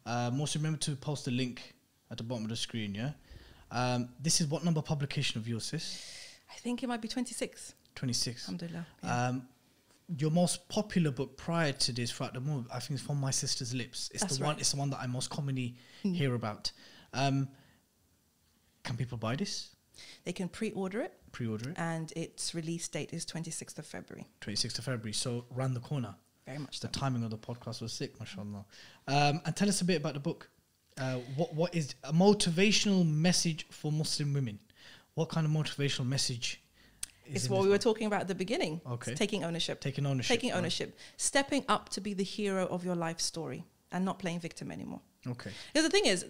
Um, 0.07 0.41
also 0.41 0.59
remember 0.59 0.79
to 0.79 0.97
post 0.97 1.27
the 1.27 1.31
link 1.31 1.75
at 2.11 2.17
the 2.19 2.23
bottom 2.25 2.45
of 2.45 2.51
the 2.51 2.57
screen. 2.57 2.95
Yeah. 2.95 3.13
Um, 3.71 4.09
this 4.21 4.41
is 4.41 4.47
what 4.47 4.65
number 4.65 4.81
publication 4.83 5.39
of 5.41 5.47
yours, 5.49 5.65
sis? 5.65 6.03
I 6.51 6.57
think 6.59 6.83
it 6.83 6.87
might 6.87 7.03
be 7.03 7.09
26. 7.09 7.75
26. 7.95 8.45
Alhamdulillah. 8.49 8.87
Yeah. 9.05 9.27
Um, 9.29 9.49
your 10.17 10.31
most 10.31 10.69
popular 10.71 11.11
book 11.11 11.37
prior 11.37 11.73
to 11.73 11.93
this, 11.93 12.11
throughout 12.11 12.33
the 12.33 12.41
movie, 12.41 12.67
I 12.73 12.79
think, 12.81 12.99
is 13.01 13.05
from 13.07 13.21
my 13.21 13.31
sister's 13.31 13.75
lips. 13.75 14.11
It's 14.15 14.23
That's 14.23 14.39
the 14.39 14.45
one. 14.45 14.49
right. 14.51 14.55
Hmm. 14.57 14.61
It's 14.61 14.71
the 14.73 14.79
one 14.79 14.91
that 14.91 15.01
I 15.01 15.07
most 15.07 15.29
commonly 15.29 15.77
hear 16.03 16.35
about. 16.35 16.73
Um, 17.13 17.49
can 18.85 18.97
people 18.97 19.19
buy 19.19 19.37
this? 19.37 19.75
they 20.25 20.33
can 20.33 20.49
pre-order 20.49 21.01
it 21.01 21.13
Pre-order 21.33 21.71
it. 21.71 21.77
and 21.77 22.13
its 22.15 22.55
release 22.55 22.87
date 22.87 23.13
is 23.13 23.27
26th 23.27 23.79
of 23.81 23.85
February. 23.87 24.29
26th 24.41 24.79
of 24.79 24.85
February. 24.85 25.13
So 25.13 25.45
round 25.51 25.75
the 25.75 25.81
corner. 25.81 26.15
Very 26.47 26.59
much 26.59 26.79
The 26.79 26.87
so. 26.87 27.01
timing 27.01 27.25
of 27.25 27.31
the 27.31 27.37
podcast 27.37 27.83
was 27.83 27.93
sick, 27.93 28.19
mashallah. 28.21 28.65
Um, 29.09 29.41
and 29.45 29.57
tell 29.57 29.69
us 29.69 29.81
a 29.81 29.85
bit 29.85 29.97
about 29.97 30.15
the 30.15 30.21
book. 30.21 30.49
Uh, 31.01 31.15
what 31.37 31.55
what 31.55 31.75
is 31.75 31.95
a 32.05 32.13
motivational 32.13 33.09
message 33.09 33.67
for 33.71 33.93
Muslim 33.93 34.33
women? 34.33 34.59
What 35.15 35.29
kind 35.29 35.47
of 35.47 35.53
motivational 35.53 36.07
message? 36.07 36.63
It's 37.31 37.49
what 37.49 37.63
we 37.63 37.69
were 37.69 37.79
talking 37.79 38.07
about 38.07 38.23
at 38.23 38.29
the 38.29 38.35
beginning. 38.35 38.81
Okay. 38.91 39.13
It's 39.13 39.19
taking 39.19 39.45
ownership. 39.45 39.81
Taking 39.81 40.07
ownership. 40.07 40.35
taking 40.35 40.51
right. 40.51 40.59
ownership, 40.59 40.99
stepping 41.17 41.65
up 41.69 41.91
to 41.91 42.01
be 42.01 42.15
the 42.15 42.25
hero 42.25 42.67
of 42.67 42.85
your 42.85 42.95
life 42.95 43.21
story 43.21 43.65
and 43.93 44.05
not 44.05 44.19
playing 44.19 44.41
victim 44.41 44.71
anymore. 44.71 45.01
Okay. 45.27 45.51
Because 45.73 45.89
the 45.89 45.91
thing 45.91 46.07
is, 46.07 46.25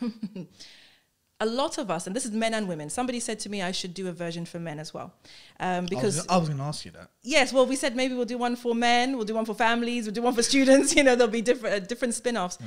a 1.40 1.46
lot 1.46 1.78
of 1.78 1.90
us, 1.90 2.06
and 2.06 2.16
this 2.16 2.24
is 2.24 2.30
men 2.30 2.54
and 2.54 2.68
women. 2.68 2.88
Somebody 2.88 3.20
said 3.20 3.38
to 3.40 3.48
me 3.48 3.62
I 3.62 3.72
should 3.72 3.94
do 3.94 4.08
a 4.08 4.12
version 4.12 4.44
for 4.44 4.58
men 4.58 4.78
as 4.78 4.94
well, 4.94 5.12
um, 5.60 5.86
because 5.86 6.26
I 6.28 6.36
was, 6.38 6.48
going 6.48 6.58
to 6.58 6.64
ask 6.64 6.84
you 6.84 6.92
that. 6.92 7.10
yes, 7.22 7.52
well, 7.52 7.66
we 7.66 7.76
said 7.76 7.94
maybe 7.94 8.14
we'll 8.14 8.24
do 8.24 8.38
one 8.38 8.56
for 8.56 8.74
men, 8.74 9.16
we'll 9.16 9.26
do 9.26 9.34
one 9.34 9.44
for 9.44 9.54
families, 9.54 10.06
we'll 10.06 10.14
do 10.14 10.22
one 10.22 10.34
for 10.34 10.42
students. 10.42 10.94
You 11.02 11.04
know, 11.04 11.16
there'll 11.16 11.32
be 11.32 11.42
different 11.42 11.74
uh, 11.74 11.78
different 11.80 12.14
spin-offs. 12.14 12.58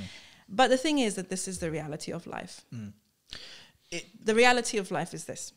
But 0.47 0.69
the 0.69 0.77
thing 0.77 0.99
is 0.99 1.15
that 1.15 1.29
this 1.29 1.47
is 1.47 1.59
the 1.59 1.71
reality 1.71 2.11
of 2.11 2.27
life. 2.27 2.65
Mm. 2.73 2.93
It, 3.91 4.05
The 4.23 4.35
reality 4.35 4.77
of 4.77 4.91
life 4.91 5.13
is 5.13 5.25
this: 5.25 5.53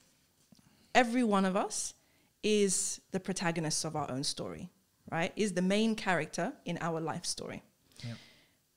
every 0.94 1.24
one 1.24 1.44
of 1.44 1.56
us 1.56 1.94
is 2.42 3.00
the 3.10 3.20
protagonist 3.20 3.84
of 3.84 3.96
our 3.96 4.10
own 4.10 4.24
story, 4.24 4.70
right? 5.10 5.32
Is 5.36 5.52
the 5.52 5.62
main 5.62 5.94
character 5.94 6.52
in 6.64 6.78
our 6.80 7.00
life 7.00 7.26
story. 7.26 7.62
Yeah. 8.04 8.14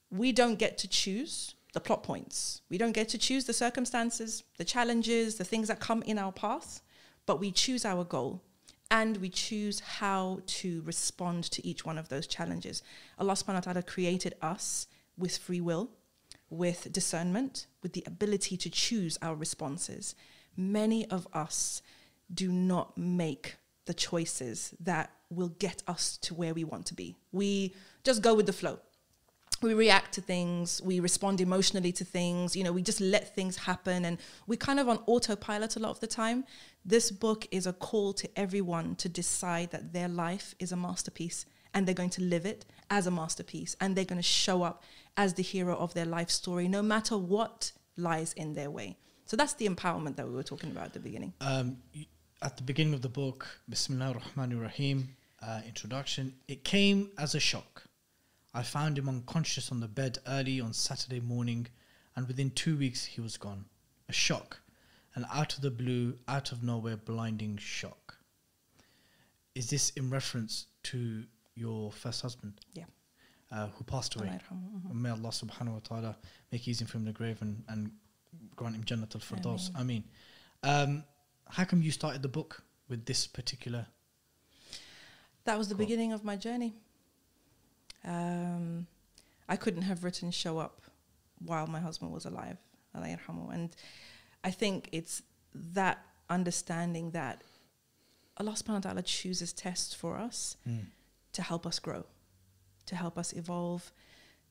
We 0.09 0.31
don't 0.31 0.59
get 0.59 0.77
to 0.79 0.87
choose 0.87 1.55
the 1.73 1.79
plot 1.79 2.03
points. 2.03 2.61
We 2.69 2.77
don't 2.77 2.91
get 2.91 3.07
to 3.09 3.17
choose 3.17 3.45
the 3.45 3.53
circumstances, 3.53 4.43
the 4.57 4.65
challenges, 4.65 5.35
the 5.35 5.45
things 5.45 5.67
that 5.69 5.79
come 5.79 6.03
in 6.03 6.17
our 6.17 6.31
path, 6.31 6.81
but 7.25 7.39
we 7.39 7.51
choose 7.51 7.85
our 7.85 8.03
goal 8.03 8.41
and 8.89 9.17
we 9.17 9.29
choose 9.29 9.79
how 9.79 10.41
to 10.45 10.81
respond 10.81 11.45
to 11.45 11.65
each 11.65 11.85
one 11.85 11.97
of 11.97 12.09
those 12.09 12.27
challenges. 12.27 12.83
Allah 13.17 13.33
subhanahu 13.33 13.55
wa 13.55 13.59
ta'ala 13.61 13.83
created 13.83 14.33
us 14.41 14.87
with 15.17 15.37
free 15.37 15.61
will, 15.61 15.91
with 16.51 16.91
discernment, 16.91 17.65
with 17.81 17.93
the 17.93 18.03
ability 18.05 18.57
to 18.57 18.69
choose 18.69 19.17
our 19.23 19.33
responses. 19.33 20.13
Many 20.55 21.09
of 21.09 21.27
us 21.33 21.81
do 22.31 22.51
not 22.51 22.95
make 22.95 23.55
the 23.85 23.93
choices 23.95 24.75
that 24.79 25.09
will 25.31 25.49
get 25.57 25.81
us 25.87 26.17
to 26.17 26.35
where 26.35 26.53
we 26.53 26.63
want 26.63 26.85
to 26.85 26.93
be. 26.93 27.15
We 27.31 27.73
just 28.03 28.21
go 28.21 28.35
with 28.35 28.45
the 28.45 28.53
flow 28.53 28.79
we 29.61 29.73
react 29.73 30.13
to 30.13 30.21
things, 30.21 30.81
we 30.83 30.99
respond 30.99 31.39
emotionally 31.39 31.91
to 31.93 32.05
things, 32.05 32.55
you 32.55 32.63
know, 32.63 32.71
we 32.71 32.81
just 32.81 32.99
let 32.99 33.35
things 33.35 33.57
happen 33.57 34.05
and 34.05 34.17
we're 34.47 34.55
kind 34.55 34.79
of 34.79 34.89
on 34.89 34.99
autopilot 35.05 35.75
a 35.75 35.79
lot 35.79 35.91
of 35.91 35.99
the 35.99 36.07
time. 36.07 36.43
This 36.83 37.11
book 37.11 37.47
is 37.51 37.67
a 37.67 37.73
call 37.73 38.13
to 38.13 38.29
everyone 38.35 38.95
to 38.95 39.09
decide 39.09 39.71
that 39.71 39.93
their 39.93 40.07
life 40.07 40.55
is 40.59 40.71
a 40.71 40.75
masterpiece 40.75 41.45
and 41.73 41.87
they're 41.87 41.95
going 41.95 42.09
to 42.09 42.21
live 42.21 42.45
it 42.45 42.65
as 42.89 43.07
a 43.07 43.11
masterpiece 43.11 43.75
and 43.79 43.95
they're 43.95 44.05
going 44.05 44.21
to 44.21 44.23
show 44.23 44.63
up 44.63 44.83
as 45.17 45.33
the 45.35 45.43
hero 45.43 45.75
of 45.75 45.93
their 45.93 46.05
life 46.05 46.29
story 46.29 46.67
no 46.67 46.81
matter 46.81 47.17
what 47.17 47.71
lies 47.97 48.33
in 48.33 48.53
their 48.53 48.69
way 48.69 48.97
so 49.25 49.37
that's 49.37 49.53
the 49.53 49.67
empowerment 49.67 50.15
that 50.15 50.27
we 50.27 50.33
were 50.33 50.43
talking 50.43 50.71
about 50.71 50.85
at 50.85 50.93
the 50.93 50.99
beginning 50.99 51.33
Um, 51.41 51.77
at 52.41 52.57
the 52.57 52.63
beginning 52.63 52.93
of 52.95 53.01
the 53.01 53.09
book, 53.09 53.47
Bismillah 53.69 54.13
ar-Rahman 54.15 54.57
ar-Rahim, 54.57 55.15
uh, 55.41 55.61
introduction, 55.65 56.33
it 56.47 56.63
came 56.63 57.11
as 57.17 57.35
a 57.35 57.39
shock. 57.39 57.83
I 58.53 58.63
found 58.63 58.97
him 58.97 59.07
unconscious 59.07 59.71
on 59.71 59.79
the 59.79 59.87
bed 59.87 60.17
early 60.27 60.59
on 60.59 60.73
Saturday 60.73 61.19
morning, 61.19 61.67
and 62.15 62.27
within 62.27 62.49
two 62.49 62.75
weeks 62.77 63.05
he 63.05 63.21
was 63.21 63.37
gone. 63.37 63.65
A 64.09 64.13
shock, 64.13 64.59
an 65.13 65.25
out 65.31 65.55
of 65.55 65.61
the 65.61 65.71
blue, 65.71 66.17
out 66.27 66.51
of 66.51 66.63
nowhere, 66.63 66.97
blinding 66.97 67.57
shock. 67.57 68.17
Is 69.53 69.69
this 69.69 69.91
in 69.91 70.09
reference 70.09 70.65
to 70.83 71.25
your 71.55 71.91
first 71.91 72.21
husband? 72.21 72.53
Yeah. 72.73 72.85
Uh, 73.51 73.67
who 73.75 73.83
passed 73.83 74.15
away? 74.15 74.39
Mhm. 74.51 74.93
May 74.93 75.09
Allah 75.09 75.29
subhanahu 75.29 75.73
wa 75.73 75.79
ta'ala 75.79 76.17
make 76.51 76.67
easy 76.67 76.85
for 76.85 76.97
him 76.97 77.05
the 77.05 77.11
grave 77.11 77.41
and, 77.41 77.63
and 77.67 77.91
grant 78.55 78.75
him 78.75 78.83
Jannat 78.83 79.13
al 79.15 79.21
Firdaus. 79.21 79.69
I 79.75 79.83
mean, 79.83 80.03
um, 80.63 81.03
how 81.49 81.65
come 81.65 81.81
you 81.81 81.91
started 81.91 82.21
the 82.21 82.29
book 82.29 82.63
with 82.87 83.05
this 83.05 83.27
particular? 83.27 83.87
that 85.43 85.57
was 85.57 85.67
the 85.69 85.73
Cool. 85.75 85.85
beginning 85.85 86.13
of 86.13 86.23
my 86.23 86.35
journey 86.35 86.75
um, 88.05 88.85
i 89.49 89.55
couldn't 89.55 89.81
have 89.83 90.03
written 90.03 90.29
show 90.29 90.59
up 90.59 90.81
while 91.39 91.65
my 91.67 91.79
husband 91.79 92.11
was 92.11 92.25
alive 92.25 92.57
and 92.93 93.75
i 94.43 94.51
think 94.51 94.87
it's 94.91 95.23
that 95.53 95.97
understanding 96.29 97.09
that 97.11 97.41
allah 98.37 98.51
subhanahu 98.53 98.73
wa 98.75 98.79
ta'ala 98.79 99.01
chooses 99.01 99.51
tests 99.51 99.93
for 99.95 100.15
us 100.17 100.57
to 101.33 101.41
help 101.41 101.65
us 101.65 101.79
grow, 101.79 102.05
to 102.85 102.95
help 102.95 103.17
us 103.17 103.33
evolve, 103.33 103.91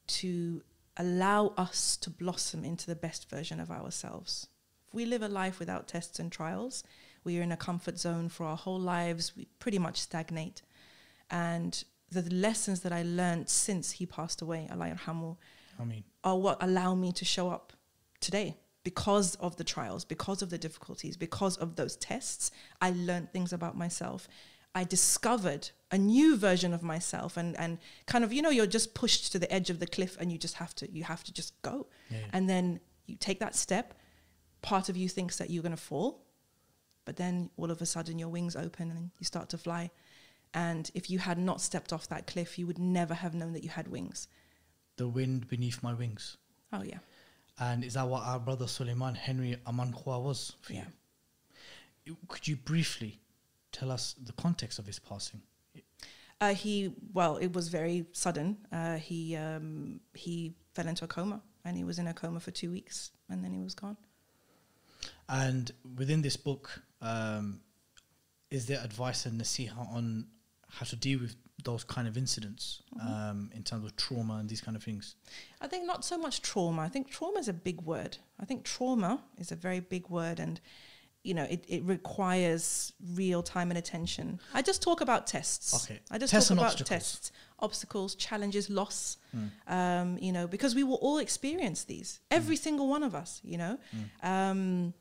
to 0.07 0.62
allow 0.97 1.55
us 1.57 1.97
to 1.97 2.11
blossom 2.11 2.64
into 2.64 2.87
the 2.87 2.97
best 2.97 3.31
version 3.31 3.61
of 3.61 3.70
ourselves. 3.70 4.49
If 4.89 4.95
we 4.95 5.05
live 5.05 5.22
a 5.22 5.28
life 5.28 5.59
without 5.59 5.89
tests 5.89 6.18
and 6.18 6.31
trials, 6.33 6.83
we 7.24 7.39
are 7.39 7.43
in 7.43 7.53
a 7.53 7.57
comfort 7.57 7.99
zone 7.99 8.28
for 8.28 8.45
our 8.45 8.57
whole 8.57 8.81
lives, 8.81 9.37
we 9.37 9.47
pretty 9.59 9.78
much 9.78 10.01
stagnate. 10.01 10.62
And 11.31 11.83
the 12.11 12.22
lessons 12.22 12.81
that 12.81 12.93
I 12.93 13.03
learned 13.03 13.49
since 13.49 13.93
he 13.93 14.07
passed 14.07 14.43
away, 14.43 14.68
Allah 14.70 14.95
yarhamu, 14.97 15.37
I 15.78 15.85
mean, 15.85 16.05
are 16.24 16.37
what 16.37 16.62
allow 16.62 16.95
me 16.95 17.12
to 17.12 17.24
show 17.24 17.51
up 17.51 17.72
today 18.20 18.57
because 18.83 19.37
of 19.37 19.57
the 19.57 19.64
trials, 19.64 20.05
because 20.05 20.43
of 20.43 20.51
the 20.51 20.59
difficulties, 20.59 21.16
because 21.16 21.57
of 21.59 21.76
those 21.76 21.97
tests. 21.97 22.51
I 22.81 22.91
learned 22.91 23.33
things 23.33 23.53
about 23.53 23.76
myself. 23.76 24.28
I 24.75 24.85
discovered 24.85 25.71
a 25.91 25.99
new 25.99 26.37
version 26.37 26.73
of 26.73 26.83
myself 26.83 27.37
and, 27.37 27.57
and 27.59 27.79
kind 28.07 28.23
of, 28.25 28.33
you 28.33 28.41
know, 28.43 28.51
you're 28.51 28.66
just 28.66 28.95
pushed 28.95 29.33
to 29.33 29.39
the 29.39 29.53
edge 29.53 29.71
of 29.71 29.81
the 29.81 29.87
cliff 29.87 30.16
and 30.21 30.31
you 30.31 30.39
just 30.39 30.55
have 30.55 30.75
to, 30.77 30.91
you 30.93 31.03
have 31.05 31.25
to 31.25 31.33
just 31.33 31.61
go. 31.62 31.87
Yeah. 32.11 32.18
And 32.33 32.49
then 32.49 32.81
you 33.07 33.16
take 33.16 33.41
that 33.41 33.57
step. 33.57 33.95
Part 34.62 34.89
of 34.89 34.97
you 34.97 35.09
thinks 35.09 35.39
that 35.39 35.51
you're 35.51 35.62
going 35.62 35.75
to 35.75 35.83
fall, 35.83 36.23
but 37.05 37.16
then 37.16 37.51
all 37.57 37.71
of 37.71 37.81
a 37.83 37.87
sudden 37.87 38.18
your 38.18 38.29
wings 38.29 38.55
open 38.55 38.91
and 38.91 39.11
you 39.18 39.25
start 39.25 39.49
to 39.49 39.59
fly. 39.59 39.91
And 40.55 40.89
if 40.95 41.11
you 41.11 41.18
had 41.18 41.39
not 41.39 41.61
stepped 41.61 41.93
off 41.93 42.09
that 42.09 42.27
cliff, 42.27 42.59
you 42.59 42.66
would 42.66 42.79
never 42.79 43.14
have 43.14 43.35
known 43.35 43.53
that 43.55 43.64
you 43.64 43.71
had 43.71 43.89
wings. 43.89 44.29
the 44.97 45.09
wind 45.09 45.49
beneath 45.49 45.83
my 45.83 45.95
wings. 45.95 46.37
Oh, 46.73 46.83
yeah. 46.83 46.99
And 47.59 47.83
is 47.83 47.95
that 47.95 48.07
what 48.07 48.23
our 48.23 48.39
brother 48.39 48.66
Suleiman 48.68 49.14
Henry 49.14 49.57
Amankhwa 49.66 50.23
was 50.23 50.53
for 50.61 50.75
Yeah. 50.75 50.85
you? 52.05 52.16
Could 52.29 52.47
you 52.47 52.57
briefly 52.57 53.18
tell 53.73 53.91
us 53.91 54.14
the 54.23 54.33
context 54.33 54.79
of 54.79 54.87
his 54.87 54.99
passing? 54.99 55.43
Uh, 56.41 56.55
he 56.55 56.95
well, 57.12 57.37
it 57.37 57.53
was 57.53 57.68
very 57.68 58.07
sudden. 58.12 58.57
Uh, 58.73 58.97
he 58.97 59.37
um, 59.37 60.01
he 60.14 60.55
fell 60.75 60.89
into 60.89 61.05
a 61.05 61.09
coma, 61.09 61.43
and 61.64 61.77
he 61.77 61.85
was 61.85 61.99
in 61.99 62.07
a 62.07 62.14
coma 62.14 62.41
for 62.41 62.51
two 62.51 62.71
weeks, 62.71 63.11
and 63.29 63.45
then 63.45 63.53
he 63.53 63.61
was 63.61 63.75
gone. 63.75 63.97
And 65.29 65.71
within 65.97 66.23
this 66.23 66.37
book, 66.37 66.83
um, 67.03 67.61
is 68.51 68.66
there 68.66 68.81
advice 68.83 69.27
and 69.27 69.41
nasiha 69.41 69.79
on 69.95 70.27
how 70.68 70.87
to 70.87 70.97
deal 70.97 71.21
with 71.21 71.37
those 71.62 71.85
kind 71.85 72.09
of 72.09 72.16
incidents 72.16 72.83
um, 73.03 73.51
in 73.55 73.62
terms 73.62 73.85
of 73.85 73.95
trauma 73.97 74.35
and 74.37 74.49
these 74.49 74.61
kind 74.61 74.77
of 74.77 74.83
things? 74.83 75.16
I 75.61 75.66
think 75.66 75.87
not 75.87 76.05
so 76.05 76.16
much 76.16 76.43
trauma. 76.43 76.83
I 76.83 76.89
think 76.89 77.11
trauma 77.11 77.39
is 77.39 77.49
a 77.49 77.53
big 77.53 77.83
word. 77.83 78.16
I 78.41 78.45
think 78.47 78.64
trauma 78.64 79.23
is 79.39 79.53
a 79.53 79.57
very 79.57 79.81
big 79.81 80.09
word, 80.09 80.41
and 80.41 80.61
you 81.23 81.35
know 81.35 81.45
it, 81.45 81.64
it 81.68 81.83
requires 81.85 82.93
real 83.14 83.43
time 83.43 83.71
and 83.71 83.79
attention. 83.79 84.41
I 84.55 84.62
just 84.62 84.83
talk 84.83 85.01
about 85.01 85.27
tests. 85.27 85.85
Okay. 85.85 86.01
I 86.11 86.18
just 86.18 86.31
Tests 86.33 86.49
talk 86.49 86.59
about 86.59 86.73
obstacles. 86.73 86.89
tests, 86.89 87.33
obstacles, 87.59 88.14
challenges, 88.14 88.71
loss. 88.71 89.16
Hmm. 89.33 89.47
Um, 89.66 90.18
you 90.18 90.33
know, 90.33 90.47
because 90.47 90.75
we 90.75 90.83
will 90.85 90.97
all 90.97 91.18
experience 91.18 91.85
these. 91.85 92.21
Every 92.31 92.57
single 92.57 92.89
one 92.89 93.03
of 93.03 93.14
us. 93.14 93.41
You 93.45 93.59
know. 93.59 93.79
Hmm. 94.23 94.27
Um, 94.29 94.95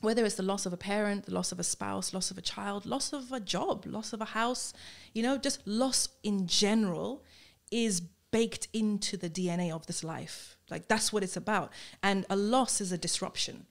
whether 0.00 0.24
it's 0.24 0.36
the 0.36 0.44
loss 0.44 0.64
of 0.64 0.72
a 0.72 0.76
parent, 0.76 1.26
the 1.26 1.34
loss 1.34 1.50
of 1.50 1.58
a 1.58 1.64
spouse, 1.64 2.14
loss 2.14 2.30
of 2.30 2.38
a 2.38 2.40
child, 2.42 2.86
loss 2.86 3.12
of 3.12 3.32
a 3.32 3.40
job, 3.40 3.84
loss 3.84 4.12
of 4.12 4.20
a 4.20 4.26
house, 4.26 4.72
you 5.12 5.22
know, 5.24 5.36
just 5.36 5.66
loss 5.66 6.08
in 6.22 6.46
general 6.46 7.24
is 7.72 8.00
baked 8.30 8.68
into 8.72 9.16
the 9.16 9.28
DNA 9.28 9.72
of 9.72 9.86
this 9.86 10.04
life. 10.04 10.56
Like 10.70 10.86
that's 10.86 11.12
what 11.12 11.22
it's 11.24 11.36
about. 11.36 11.72
And 12.02 12.26
a 12.30 12.36
loss 12.36 12.80
is 12.80 12.92
a 12.92 12.98
disruption. 12.98 13.66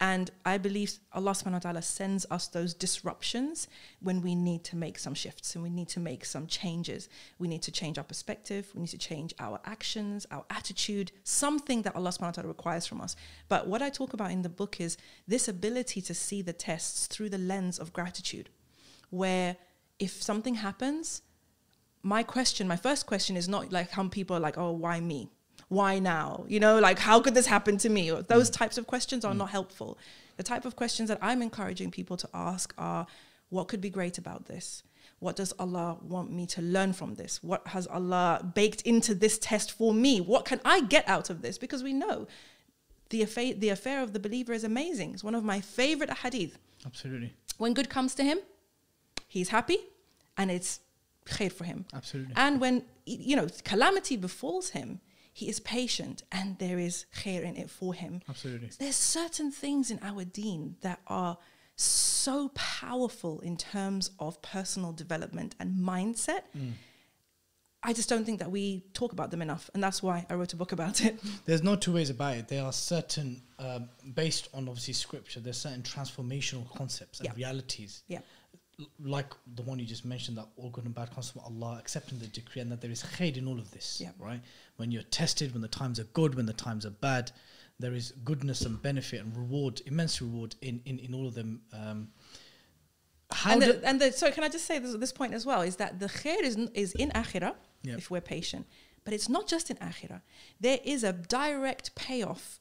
And 0.00 0.30
I 0.44 0.58
believe 0.58 0.92
Allah 1.12 1.32
subhanahu 1.32 1.54
wa 1.54 1.58
ta'ala 1.58 1.82
sends 1.82 2.24
us 2.30 2.46
those 2.46 2.72
disruptions 2.72 3.66
when 4.00 4.22
we 4.22 4.36
need 4.36 4.62
to 4.64 4.76
make 4.76 4.96
some 4.96 5.14
shifts 5.14 5.56
and 5.56 5.64
we 5.64 5.70
need 5.70 5.88
to 5.88 5.98
make 5.98 6.24
some 6.24 6.46
changes. 6.46 7.08
We 7.40 7.48
need 7.48 7.62
to 7.62 7.72
change 7.72 7.98
our 7.98 8.04
perspective, 8.04 8.70
we 8.74 8.82
need 8.82 8.90
to 8.90 8.98
change 8.98 9.34
our 9.40 9.58
actions, 9.64 10.24
our 10.30 10.44
attitude, 10.50 11.10
something 11.24 11.82
that 11.82 11.96
Allah 11.96 12.10
subhanahu 12.10 12.22
wa 12.22 12.30
ta'ala 12.30 12.48
requires 12.48 12.86
from 12.86 13.00
us. 13.00 13.16
But 13.48 13.66
what 13.66 13.82
I 13.82 13.90
talk 13.90 14.12
about 14.12 14.30
in 14.30 14.42
the 14.42 14.48
book 14.48 14.80
is 14.80 14.96
this 15.26 15.48
ability 15.48 16.00
to 16.02 16.14
see 16.14 16.42
the 16.42 16.52
tests 16.52 17.08
through 17.08 17.30
the 17.30 17.38
lens 17.38 17.80
of 17.80 17.92
gratitude, 17.92 18.50
where 19.10 19.56
if 19.98 20.22
something 20.22 20.54
happens, 20.56 21.22
my 22.04 22.22
question, 22.22 22.68
my 22.68 22.76
first 22.76 23.06
question 23.06 23.36
is 23.36 23.48
not 23.48 23.72
like 23.72 23.90
how 23.90 24.06
people 24.06 24.36
are 24.36 24.40
like, 24.40 24.56
oh, 24.56 24.70
why 24.70 25.00
me? 25.00 25.28
Why 25.68 25.98
now? 25.98 26.44
You 26.48 26.60
know, 26.60 26.78
like 26.78 26.98
how 26.98 27.20
could 27.20 27.34
this 27.34 27.46
happen 27.46 27.76
to 27.78 27.88
me? 27.88 28.10
Or 28.10 28.22
those 28.22 28.50
mm. 28.50 28.54
types 28.54 28.78
of 28.78 28.86
questions 28.86 29.24
are 29.24 29.34
mm. 29.34 29.38
not 29.38 29.50
helpful. 29.50 29.98
The 30.36 30.42
type 30.42 30.64
of 30.64 30.76
questions 30.76 31.08
that 31.08 31.18
I'm 31.20 31.42
encouraging 31.42 31.90
people 31.90 32.16
to 32.16 32.28
ask 32.32 32.72
are, 32.78 33.06
what 33.50 33.68
could 33.68 33.80
be 33.80 33.90
great 33.90 34.18
about 34.18 34.46
this? 34.46 34.82
What 35.20 35.36
does 35.36 35.52
Allah 35.58 35.98
want 36.00 36.30
me 36.30 36.46
to 36.46 36.62
learn 36.62 36.92
from 36.92 37.16
this? 37.16 37.42
What 37.42 37.66
has 37.68 37.86
Allah 37.88 38.50
baked 38.54 38.82
into 38.82 39.14
this 39.14 39.38
test 39.38 39.72
for 39.72 39.92
me? 39.92 40.20
What 40.20 40.44
can 40.44 40.60
I 40.64 40.82
get 40.82 41.08
out 41.08 41.28
of 41.28 41.42
this? 41.42 41.58
Because 41.58 41.82
we 41.82 41.92
know 41.92 42.28
the 43.10 43.22
affair, 43.22 43.54
the 43.54 43.70
affair 43.70 44.02
of 44.02 44.12
the 44.12 44.20
believer 44.20 44.52
is 44.52 44.64
amazing. 44.64 45.14
It's 45.14 45.24
one 45.24 45.34
of 45.34 45.42
my 45.42 45.60
favorite 45.60 46.10
hadith 46.18 46.58
Absolutely. 46.86 47.32
when 47.56 47.74
good 47.74 47.88
comes 47.88 48.14
to 48.16 48.22
him, 48.22 48.38
he's 49.26 49.48
happy 49.48 49.78
and 50.36 50.50
it's 50.50 50.80
khair 51.26 51.50
for 51.50 51.64
him. 51.64 51.84
Absolutely. 51.92 52.34
And 52.36 52.60
when 52.60 52.84
you 53.04 53.34
know 53.34 53.48
calamity 53.64 54.16
befalls 54.16 54.70
him, 54.70 55.00
he 55.38 55.48
is 55.48 55.60
patient 55.60 56.22
and 56.32 56.58
there 56.58 56.78
is 56.88 57.06
khair 57.20 57.42
in 57.44 57.54
it 57.56 57.70
for 57.70 57.94
him. 57.94 58.20
Absolutely. 58.28 58.70
There's 58.78 58.96
certain 58.96 59.50
things 59.52 59.90
in 59.92 59.98
our 60.02 60.24
deen 60.24 60.76
that 60.80 61.00
are 61.06 61.38
so 61.76 62.48
powerful 62.56 63.38
in 63.40 63.56
terms 63.56 64.10
of 64.18 64.42
personal 64.42 64.92
development 64.92 65.54
and 65.60 65.76
mindset. 65.76 66.42
I 67.84 67.92
just 67.92 68.08
don't 68.08 68.24
think 68.24 68.40
that 68.40 68.50
we 68.50 68.84
talk 68.92 69.12
about 69.12 69.30
them 69.30 69.40
enough, 69.40 69.70
and 69.72 69.80
that's 69.80 70.02
why 70.02 70.26
I 70.28 70.34
wrote 70.34 70.52
a 70.52 70.56
book 70.56 70.72
about 70.72 71.00
it. 71.04 71.20
There's 71.44 71.62
no 71.62 71.76
two 71.76 71.92
ways 71.92 72.10
about 72.10 72.36
it. 72.36 72.48
There 72.48 72.64
are 72.64 72.72
certain, 72.72 73.40
um, 73.60 73.88
based 74.14 74.48
on 74.52 74.68
obviously 74.68 74.94
scripture, 74.94 75.38
there's 75.38 75.58
certain 75.58 75.82
transformational 75.82 76.68
concepts 76.74 77.20
and 77.20 77.28
Yeah. 77.28 77.34
realities. 77.36 78.02
yeah, 78.08 78.18
Like 79.02 79.32
the 79.56 79.62
one 79.62 79.78
you 79.80 79.86
just 79.86 80.04
mentioned, 80.04 80.38
that 80.38 80.46
all 80.56 80.70
good 80.70 80.84
and 80.84 80.94
bad 80.94 81.12
comes 81.12 81.30
from 81.30 81.42
Allah, 81.42 81.78
accepting 81.80 82.18
the 82.20 82.26
decree, 82.28 82.62
and 82.62 82.70
that 82.70 82.80
there 82.80 82.90
is 82.90 83.02
khair 83.02 83.36
in 83.36 83.48
all 83.48 83.58
of 83.58 83.70
this. 83.72 84.00
Yeah. 84.00 84.10
Right? 84.18 84.40
When 84.76 84.92
you're 84.92 85.02
tested, 85.04 85.52
when 85.52 85.62
the 85.62 85.68
times 85.68 85.98
are 85.98 86.04
good, 86.04 86.36
when 86.36 86.46
the 86.46 86.52
times 86.52 86.86
are 86.86 86.90
bad, 86.90 87.32
there 87.80 87.92
is 87.94 88.12
goodness 88.24 88.62
and 88.62 88.80
benefit 88.80 89.20
and 89.20 89.36
reward, 89.36 89.82
immense 89.86 90.22
reward 90.22 90.54
in, 90.62 90.80
in, 90.84 90.98
in 91.00 91.12
all 91.14 91.26
of 91.26 91.34
them. 91.34 91.60
Um, 91.72 92.08
how 93.30 93.52
and 93.52 93.62
the, 93.62 93.80
and 93.86 94.00
the, 94.00 94.12
so 94.12 94.30
can 94.30 94.44
I 94.44 94.48
just 94.48 94.64
say 94.64 94.78
this, 94.78 94.94
this 94.96 95.12
point 95.12 95.34
as 95.34 95.44
well 95.44 95.62
is 95.62 95.76
that 95.76 95.98
the 96.00 96.06
khair 96.06 96.40
is, 96.42 96.56
is 96.72 96.92
in 96.94 97.10
akhirah 97.10 97.54
Yeah. 97.82 97.96
if 97.96 98.10
we're 98.10 98.20
patient, 98.20 98.66
but 99.04 99.12
it's 99.12 99.28
not 99.28 99.46
just 99.48 99.70
in 99.70 99.76
akhirah. 99.78 100.22
There 100.60 100.78
is 100.84 101.02
a 101.04 101.12
direct 101.12 101.94
payoff 101.94 102.60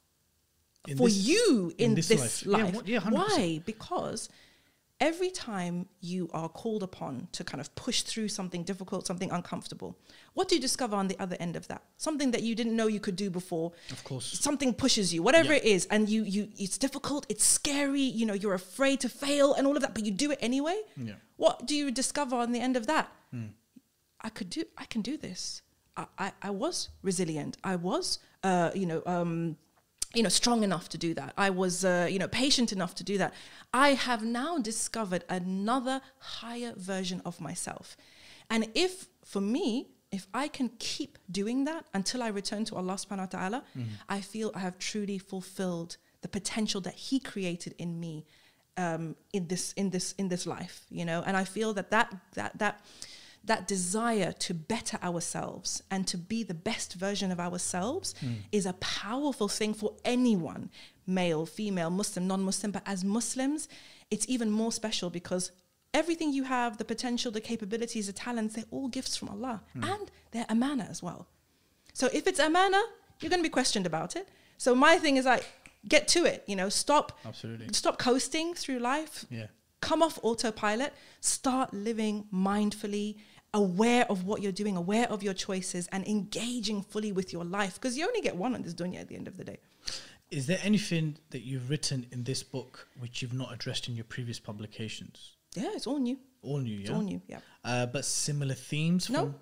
In 0.88 0.98
for 0.98 1.08
this- 1.08 1.16
you 1.18 1.74
in, 1.78 1.92
in 1.92 1.96
this, 1.96 2.08
this 2.10 2.46
life. 2.46 2.64
Life. 2.66 2.76
what- 2.76 2.88
yeah, 2.88 3.00
Why? 3.02 3.62
Because 3.66 4.30
every 5.00 5.30
time 5.30 5.88
you 6.02 6.30
are 6.34 6.50
called 6.50 6.82
upon 6.82 7.28
to 7.32 7.44
kind 7.44 7.62
of 7.62 7.74
push 7.76 8.02
through 8.02 8.28
something 8.28 8.64
difficult, 8.64 9.06
something 9.06 9.30
uncomfortable, 9.32 9.96
what 10.34 10.48
do 10.48 10.56
you 10.56 10.62
discover 10.62 10.96
on 10.96 11.08
the 11.08 11.20
other 11.20 11.38
end 11.40 11.56
of 11.56 11.68
that? 11.68 11.84
Something 11.98 12.32
that 12.32 12.42
you 12.44 12.56
didn't 12.56 12.76
know 12.76 12.88
you 12.88 13.00
could 13.00 13.16
do 13.16 13.30
before. 13.30 13.74
Of 13.92 14.04
course. 14.04 14.26
Something 14.40 14.74
pushes 14.74 15.14
you, 15.14 15.22
whatever 15.22 15.52
Yeah. 15.54 15.60
it 15.60 15.66
is, 15.66 15.86
and 15.92 16.10
you 16.10 16.24
you 16.24 16.50
it's 16.58 16.78
difficult, 16.78 17.26
it's 17.30 17.44
scary, 17.46 18.02
you 18.02 18.26
know, 18.26 18.34
you're 18.34 18.56
afraid 18.56 19.00
to 19.02 19.10
fail 19.10 19.54
and 19.54 19.68
all 19.68 19.76
of 19.76 19.82
that, 19.84 19.94
but 19.94 20.04
you 20.06 20.12
do 20.12 20.32
it 20.32 20.40
anyway. 20.42 20.80
Yeah. 20.96 21.14
What 21.36 21.68
do 21.68 21.76
you 21.76 21.92
discover 21.92 22.36
on 22.36 22.52
the 22.52 22.60
end 22.60 22.76
of 22.78 22.88
that? 22.88 23.12
I 24.22 24.30
could 24.30 24.50
do, 24.50 24.64
I 24.78 24.86
can 24.86 25.02
do 25.04 25.16
this. 25.16 25.62
I, 25.96 26.06
I, 26.18 26.32
I 26.42 26.50
was 26.50 26.90
resilient. 27.04 27.58
I 27.64 27.76
was, 27.76 28.18
uh, 28.44 28.72
you 28.74 28.88
know, 28.88 29.04
um, 29.06 29.58
you 30.14 30.24
know, 30.24 30.30
strong 30.30 30.64
enough 30.64 30.90
to 30.90 30.98
do 30.98 31.14
that. 31.14 31.34
I 31.38 31.50
was, 31.50 31.84
uh, 31.84 32.08
you 32.10 32.20
know, 32.20 32.28
patient 32.28 32.72
enough 32.72 32.96
to 32.96 33.04
do 33.04 33.18
that. 33.18 33.34
I 33.74 33.90
have 33.90 34.24
now 34.24 34.58
discovered 34.58 35.24
another 35.30 36.02
higher 36.20 36.74
version 36.76 37.22
of 37.26 37.42
myself. 37.42 37.98
And 38.50 38.70
if, 38.74 39.08
for 39.26 39.42
me, 39.42 39.90
if 40.12 40.28
I 40.34 40.48
can 40.48 40.70
keep 40.80 41.18
doing 41.30 41.66
that 41.66 41.86
until 41.94 42.24
I 42.24 42.30
return 42.30 42.64
to 42.66 42.76
Allah 42.76 42.94
subhanahu 42.94 43.34
wa 43.34 43.40
ta'ala, 43.40 43.64
I 44.08 44.22
feel 44.22 44.52
I 44.56 44.60
have 44.60 44.80
truly 44.80 45.18
fulfilled 45.18 45.98
the 46.22 46.30
potential 46.30 46.80
that 46.82 46.94
He 46.94 47.20
created 47.20 47.76
in 47.78 48.00
me 48.00 48.26
um, 48.78 49.16
in 49.34 49.48
this 49.48 49.74
in 49.74 49.90
this 49.90 50.14
in 50.14 50.30
this 50.30 50.46
life, 50.48 50.86
you 50.90 51.04
know. 51.04 51.24
And 51.26 51.36
I 51.36 51.44
feel 51.44 51.74
that 51.74 51.92
that 51.92 52.16
that 52.36 52.58
that 52.60 52.80
that 53.48 53.68
desire 53.68 54.32
to 54.34 54.54
better 54.54 54.98
ourselves 55.02 55.82
and 55.90 56.06
to 56.08 56.18
be 56.18 56.44
the 56.44 56.54
best 56.54 56.94
version 56.94 57.32
of 57.32 57.40
ourselves 57.40 58.14
hmm. 58.20 58.34
is 58.52 58.66
a 58.66 58.74
powerful 58.74 59.48
thing 59.48 59.74
for 59.74 59.96
anyone, 60.06 60.70
male, 61.06 61.46
female, 61.46 61.90
Muslim, 61.90 62.28
non-Muslim. 62.28 62.72
But 62.72 62.84
as 62.86 63.04
Muslims, 63.04 63.68
it's 64.12 64.28
even 64.30 64.52
more 64.52 64.72
special 64.72 65.10
because 65.10 65.52
everything 65.94 66.32
you 66.32 66.44
have, 66.44 66.78
the 66.78 66.86
potential, 66.86 67.32
the 67.32 67.42
capabilities, 67.42 68.08
the 68.08 68.14
talents, 68.14 68.56
they're 68.56 68.66
all 68.70 68.88
gifts 68.88 69.18
from 69.18 69.30
Allah, 69.30 69.64
hmm. 69.74 69.84
and 69.84 70.12
they're 70.32 70.46
amana 70.50 70.88
as 70.90 71.02
well. 71.02 71.28
So 71.94 72.10
if 72.14 72.28
it's 72.28 72.40
amana, 72.40 72.82
you're 73.20 73.30
going 73.30 73.42
to 73.42 73.50
be 73.50 73.50
questioned 73.50 73.86
about 73.86 74.16
it. 74.16 74.28
So 74.58 74.76
my 74.76 74.98
thing 74.98 75.18
is 75.18 75.26
like, 75.26 75.46
get 75.88 76.08
to 76.10 76.26
it. 76.26 76.44
You 76.48 76.56
know, 76.56 76.70
stop, 76.70 77.18
Absolutely. 77.26 77.70
stop 77.72 77.98
coasting 77.98 78.54
through 78.54 78.80
life. 78.80 79.26
Yeah. 79.30 79.48
Come 79.82 80.02
off 80.04 80.20
autopilot. 80.22 80.94
Start 81.22 81.74
living 81.74 82.26
mindfully, 82.34 83.18
aware 83.58 84.06
of 84.10 84.24
what 84.26 84.42
you're 84.42 84.52
doing, 84.64 84.76
aware 84.78 85.08
of 85.12 85.24
your 85.24 85.34
choices, 85.34 85.88
and 85.92 86.08
engaging 86.08 86.82
fully 86.82 87.12
with 87.12 87.34
your 87.34 87.44
life. 87.44 87.74
Because 87.76 87.98
you 87.98 88.06
only 88.08 88.22
get 88.22 88.36
one 88.36 88.54
on 88.56 88.62
this 88.62 88.74
dunya 88.74 89.00
at 89.02 89.08
the 89.10 89.16
end 89.16 89.28
of 89.28 89.36
the 89.38 89.44
day. 89.44 89.60
Is 90.32 90.46
there 90.48 90.60
anything 90.64 91.18
that 91.32 91.42
you've 91.42 91.70
written 91.70 92.06
in 92.12 92.24
this 92.24 92.44
book 92.44 92.88
which 93.00 93.22
you've 93.22 93.34
not 93.34 93.54
addressed 93.54 93.88
in 93.88 93.96
your 93.96 94.04
previous 94.06 94.40
publications? 94.40 95.34
Yeah, 95.56 95.72
it's 95.74 95.88
all 95.88 96.00
new. 96.00 96.18
All 96.44 96.60
new, 96.60 96.80
It's 96.80 96.90
yeah. 96.90 96.96
all 96.96 97.02
new. 97.02 97.22
Yeah. 97.28 97.40
Uh, 97.64 97.86
but 97.88 98.06
similar 98.06 98.54
themes. 98.54 99.10
No, 99.10 99.34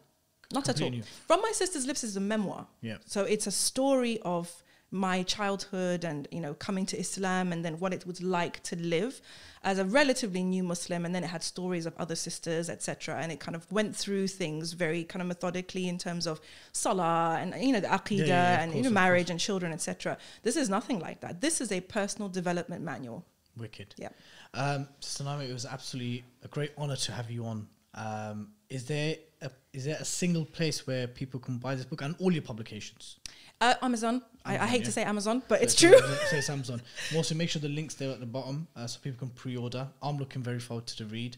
not 0.54 0.70
at 0.70 0.82
all. 0.82 0.90
new. 0.90 1.04
From 1.28 1.42
My 1.42 1.52
Sister's 1.54 1.86
Lips 1.86 2.04
is 2.04 2.16
a 2.18 2.22
memoir. 2.22 2.68
Yeah. 2.82 2.98
So 3.06 3.24
it's 3.24 3.48
a 3.48 3.52
story 3.52 4.20
of 4.22 4.64
my 4.96 5.24
childhood 5.24 6.04
and 6.04 6.28
you 6.32 6.42
know 6.42 6.54
coming 6.54 6.86
to 6.86 7.00
Islam 7.00 7.52
and 7.52 7.64
then 7.66 7.80
what 7.80 7.94
it 7.94 8.06
was 8.08 8.22
like 8.22 8.64
to 8.64 8.76
live 8.78 9.22
as 9.64 9.80
a 9.80 9.86
relatively 9.86 10.44
new 10.44 10.64
Muslim 10.64 11.06
and 11.06 11.14
then 11.14 11.24
it 11.24 11.28
had 11.28 11.44
stories 11.44 11.86
of 11.86 11.94
other 11.98 12.16
sisters 12.16 12.70
etc 12.70 13.18
and 13.22 13.32
it 13.32 13.40
kind 13.40 13.56
of 13.56 13.70
went 13.72 13.96
through 13.96 14.28
things 14.28 14.74
very 14.74 15.04
kind 15.04 15.22
of 15.22 15.28
methodically 15.28 15.88
in 15.88 15.98
terms 15.98 16.28
of 16.28 16.40
salah 16.72 17.38
and 17.40 17.54
you 17.62 17.74
know 17.74 17.80
the 17.80 17.88
aqidah 17.88 18.28
yeah, 18.28 18.54
of 18.54 18.60
and 18.62 18.72
course, 18.72 18.78
you 18.78 18.90
know 18.90 18.94
marriage 18.94 19.30
and 19.30 19.40
children 19.40 19.74
etc 19.74 20.18
this 20.44 20.56
is 20.56 20.70
nothing 20.70 21.00
like 21.00 21.22
that. 21.22 21.42
This 21.42 21.62
is 21.62 21.72
a 21.72 21.82
personal 21.82 22.30
development 22.30 22.84
manual. 22.84 23.26
Wicked. 23.58 23.96
yeah. 23.98 24.10
Um, 24.54 24.88
Naima, 25.02 25.50
it 25.50 25.54
was 25.54 25.66
absolutely 25.66 26.24
a 26.44 26.48
great 26.48 26.72
honor 26.78 26.96
to 26.98 27.12
have 27.12 27.32
you 27.32 27.46
on. 27.46 27.68
Um, 27.94 28.50
is 28.70 28.86
there 28.86 29.16
a, 29.46 29.52
is 29.74 29.86
there 29.86 29.98
a 30.00 30.06
single 30.06 30.46
place 30.46 30.86
where 30.88 31.08
people 31.08 31.40
can 31.40 31.58
buy 31.58 31.76
this 31.76 31.86
book 31.86 32.02
and 32.02 32.16
all 32.20 32.32
your 32.32 32.42
publications? 32.42 33.18
uh, 33.62 33.74
Amazon 33.82 34.22
I, 34.44 34.58
I 34.58 34.68
hate 34.68 34.80
yeah. 34.80 34.86
to 34.86 34.92
say 34.92 35.04
Amazon 35.04 35.42
but 35.48 35.62
it's 35.62 35.76
true 35.76 35.98
Say 36.30 36.40
it's 36.40 36.50
Amazon. 36.50 36.82
Also, 37.16 37.36
make 37.36 37.50
sure 37.50 37.62
the 37.62 37.70
links 37.70 37.96
there 37.96 38.12
at 38.12 38.20
the 38.20 38.26
bottom 38.26 38.68
uh, 38.76 38.88
so 38.88 39.00
people 39.02 39.20
can 39.20 39.30
pre-order. 39.30 39.88
I'm 40.02 40.18
looking 40.18 40.44
very 40.44 40.60
forward 40.60 40.88
to 40.88 41.04
the 41.04 41.06
read. 41.06 41.38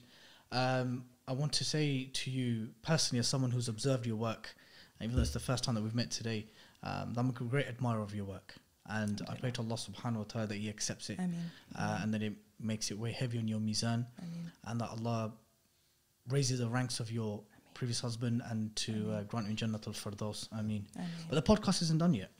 Um, 0.51 1.05
I 1.27 1.33
want 1.33 1.53
to 1.53 1.65
say 1.65 2.09
to 2.11 2.31
you 2.31 2.69
personally, 2.81 3.19
as 3.19 3.27
someone 3.27 3.51
who's 3.51 3.67
observed 3.67 4.05
your 4.05 4.15
work, 4.15 4.55
even 5.01 5.15
though 5.15 5.21
it's 5.21 5.31
the 5.31 5.39
first 5.39 5.63
time 5.63 5.75
that 5.75 5.83
we've 5.83 5.95
met 5.95 6.09
today, 6.09 6.47
um, 6.83 7.13
I'm 7.17 7.29
a 7.29 7.33
great 7.33 7.67
admirer 7.67 8.01
of 8.01 8.15
your 8.15 8.25
work, 8.25 8.55
and 8.87 9.21
I 9.29 9.35
pray 9.35 9.51
to 9.51 9.61
Allah 9.61 9.75
Subhanahu 9.75 10.17
wa 10.17 10.23
Taala 10.23 10.47
that 10.47 10.55
He 10.57 10.69
accepts 10.69 11.09
it, 11.09 11.19
uh, 11.75 11.99
and 12.01 12.13
that 12.13 12.23
it 12.23 12.33
makes 12.59 12.91
it 12.91 12.97
way 12.97 13.11
heavy 13.11 13.37
on 13.37 13.47
your 13.47 13.59
mizan, 13.59 14.05
Ameen. 14.21 14.51
and 14.65 14.81
that 14.81 14.89
Allah 14.89 15.33
raises 16.29 16.59
the 16.59 16.69
ranks 16.69 16.99
of 16.99 17.11
your 17.11 17.41
previous 17.77 17.99
husband 17.99 18.41
and 18.49 18.75
to 18.75 19.11
uh, 19.11 19.21
grant 19.23 19.47
you 19.47 19.55
Jannatul 19.55 19.93
Firdaus. 19.93 20.47
I 20.51 20.63
mean, 20.63 20.87
but 21.29 21.35
the 21.35 21.41
podcast 21.53 21.83
isn't 21.83 21.99
done 21.99 22.15
yet. 22.15 22.31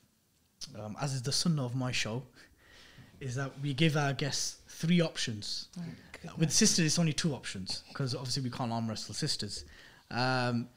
Um, 0.80 0.98
as 1.00 1.14
is 1.14 1.22
the 1.22 1.32
sunnah 1.32 1.64
of 1.64 1.76
my 1.76 1.92
show, 1.92 2.24
is 3.20 3.36
that 3.36 3.52
we 3.62 3.76
give 3.76 3.96
our 3.96 4.14
guests 4.14 4.58
three 4.68 5.00
options. 5.00 5.68
Oh, 5.78 6.32
With 6.40 6.52
sisters, 6.52 6.86
it's 6.88 6.98
only 6.98 7.14
two 7.14 7.36
options 7.36 7.84
because 7.90 8.16
obviously 8.16 8.42
we 8.42 8.50
can't 8.50 8.72
arm 8.72 8.90
wrestle 8.90 9.14
sisters. 9.14 9.66
Um, 10.10 10.70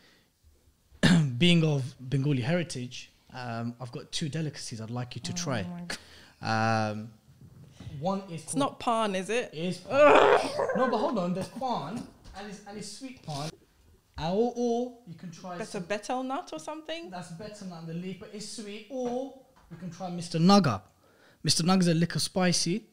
being 1.39 1.65
of 1.65 1.95
Bengali 2.11 2.43
heritage, 2.43 3.11
um, 3.33 3.75
I've 3.81 3.93
got 3.93 4.13
two 4.13 4.29
delicacies 4.29 4.83
I'd 4.83 4.91
like 4.91 5.17
you 5.17 5.23
to 5.23 5.33
try. 5.33 5.65
Um, 6.43 7.11
one 7.99 8.23
is 8.31 8.43
it's 8.43 8.57
not 8.57 8.79
pan 8.79 9.15
is 9.15 9.31
it 9.31 9.55
is 9.55 9.79
pan. 9.79 9.99
no, 10.77 10.89
but 10.91 10.99
hold 10.99 11.19
on. 11.19 11.33
There's 11.33 11.49
pan 11.49 12.07
and 12.37 12.51
it's 12.51 12.61
and 12.69 12.77
it's 12.77 12.93
sweet 12.93 13.25
pan. 13.27 13.51
Or, 14.23 14.53
or 14.57 14.99
you 15.07 15.15
can 15.15 15.31
try. 15.31 15.57
that's 15.57 15.75
a 15.75 15.81
betel 15.81 16.23
nut 16.23 16.51
or 16.53 16.59
something 16.59 17.11
that's 17.11 17.31
better 17.33 17.65
than 17.65 17.87
the 17.87 17.95
leaf, 17.95 18.21
but 18.21 18.31
it's 18.33 18.49
sweet. 18.49 18.87
Or 18.91 19.35
we 19.71 19.77
can 19.79 19.91
try 19.91 20.11
Mr. 20.11 20.41
Naga. 20.41 20.83
Mr. 21.47 21.65
Naga's 21.65 21.89
a 21.89 21.95
little 21.95 22.21
spicy, 22.21 22.85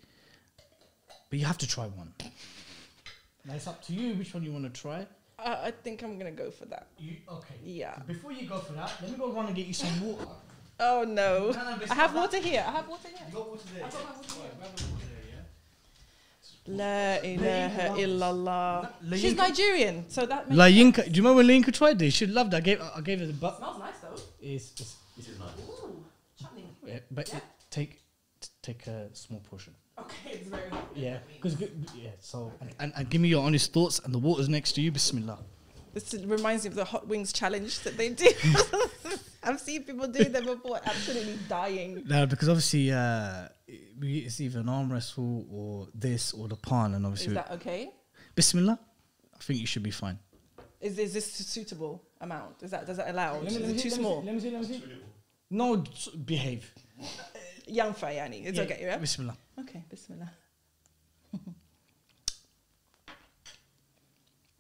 but 1.29 1.39
you 1.39 1.45
have 1.45 1.57
to 1.57 1.67
try 1.67 1.85
one. 1.85 2.13
Now 3.45 3.55
it's 3.55 3.67
up 3.67 3.81
to 3.83 3.93
you 3.93 4.13
which 4.15 4.33
one 4.33 4.43
you 4.43 4.51
want 4.53 4.73
to 4.73 4.81
try. 4.81 5.05
I, 5.39 5.67
I 5.67 5.71
think 5.71 6.01
I'm 6.03 6.17
gonna 6.17 6.31
go 6.31 6.49
for 6.49 6.65
that 6.65 6.87
You 6.97 7.17
okay? 7.31 7.55
Yeah. 7.63 7.97
Before 8.07 8.31
you 8.31 8.47
go 8.47 8.59
for 8.59 8.73
that, 8.73 8.91
let 9.01 9.11
me 9.11 9.17
go 9.17 9.31
run 9.31 9.47
and 9.47 9.55
get 9.55 9.67
you 9.67 9.73
some 9.73 10.01
water. 10.01 10.25
Oh 10.79 11.03
no. 11.07 11.51
No, 11.51 11.63
no, 11.71 11.77
it's 11.81 11.91
I 11.91 11.95
have 11.95 12.13
water 12.15 12.37
here. 12.37 12.63
I 12.67 12.71
have 12.71 12.87
water 12.87 13.07
here. 13.09 13.25
You 13.27 13.33
got 13.33 13.49
water 13.49 13.63
there. 13.73 13.85
I've 13.85 13.91
got 13.91 14.03
my 14.05 14.13
water 14.13 14.83
here. 14.99 15.16
La 16.67 17.15
ilaha 17.23 17.95
illallah. 17.97 18.91
La- 19.03 19.17
She's 19.17 19.35
Nigerian, 19.35 20.05
so 20.09 20.25
that 20.25 20.45
yeah. 20.49 20.55
makes 20.55 20.59
Layinka, 20.77 21.03
do 21.05 21.11
you 21.17 21.23
remember 21.23 21.37
when 21.37 21.47
Layinka 21.47 21.73
tried 21.73 21.97
this? 21.99 22.13
She 22.13 22.25
loved 22.27 22.53
it. 22.53 22.57
I 22.57 22.59
gave, 22.61 22.81
I 22.81 23.01
gave 23.01 23.19
her 23.19 23.25
the 23.27 23.33
butt. 23.33 23.57
smells 23.57 23.79
nice 23.79 23.97
though. 24.01 24.21
It's, 24.41 24.71
it's, 24.79 24.95
it's 25.17 25.29
Ooh, 25.29 26.03
chutney. 26.39 26.65
yeah, 26.85 26.99
but 27.11 27.29
Yeah. 27.29 27.37
it- 27.37 27.43
take 27.69 28.01
t- 28.41 28.49
take 28.61 28.87
a 28.87 29.09
small 29.13 29.39
portion. 29.41 29.73
Okay, 29.99 30.31
it's 30.33 30.47
very 30.47 30.69
hot. 30.69 30.87
Yeah, 30.95 31.17
because 31.33 31.59
yeah. 31.95 32.09
So 32.19 32.51
and, 32.61 32.69
and, 32.79 32.93
and 32.95 33.09
give 33.09 33.19
me 33.21 33.29
your 33.29 33.43
honest 33.45 33.73
thoughts. 33.73 33.99
And 33.99 34.13
the 34.13 34.19
water's 34.19 34.47
next 34.49 34.73
to 34.73 34.81
you. 34.81 34.91
Bismillah. 34.91 35.39
This 35.93 36.13
reminds 36.25 36.63
me 36.63 36.69
of 36.69 36.75
the 36.75 36.85
hot 36.85 37.07
wings 37.07 37.33
challenge 37.33 37.79
that 37.79 37.97
they 37.97 38.09
do. 38.09 38.27
I've 39.43 39.59
seen 39.59 39.83
people 39.83 40.07
do 40.07 40.25
them 40.25 40.45
before, 40.45 40.79
absolutely 40.85 41.39
dying. 41.49 42.03
No, 42.05 42.25
because 42.27 42.47
obviously 42.49 42.91
uh, 42.91 43.43
we- 43.43 43.47
it's 43.67 44.39
either 44.39 44.59
an 44.59 44.69
arm 44.69 44.91
wrestle 44.91 45.45
or 45.51 45.87
this 45.93 46.33
or 46.33 46.47
the 46.47 46.55
pan, 46.55 46.93
and 46.93 47.05
obviously. 47.05 47.33
Is 47.33 47.37
obviously 47.37 47.57
that 47.57 47.67
okay? 47.67 47.91
Bismillah. 48.35 48.79
I 49.35 49.39
think 49.43 49.59
you 49.59 49.67
should 49.67 49.83
be 49.83 49.91
fine. 49.91 50.17
Is, 50.79 50.97
is 50.99 51.13
this 51.13 51.39
a 51.39 51.43
suitable 51.43 52.03
amount? 52.21 52.63
Is 52.63 52.71
that 52.71 52.85
does 52.85 52.97
that 52.97 53.09
allow? 53.09 53.41
Is 53.41 53.55
it 53.55 53.79
too 53.79 53.89
small? 53.89 54.23
Let 54.23 54.35
me 54.35 54.39
see. 54.41 54.51
Let 54.51 54.61
me 54.61 54.67
see. 54.67 54.83
No, 55.49 55.83
behave. 56.25 56.71
Uh, 56.99 57.05
Young 57.67 57.93
Fayani. 57.93 58.45
It's 58.45 58.57
Yeah, 58.57 58.63
okay, 58.63 58.79
yeah? 58.81 58.97
Bismillah. 58.97 59.37
Okay, 59.59 59.83
bismillah. 59.89 60.31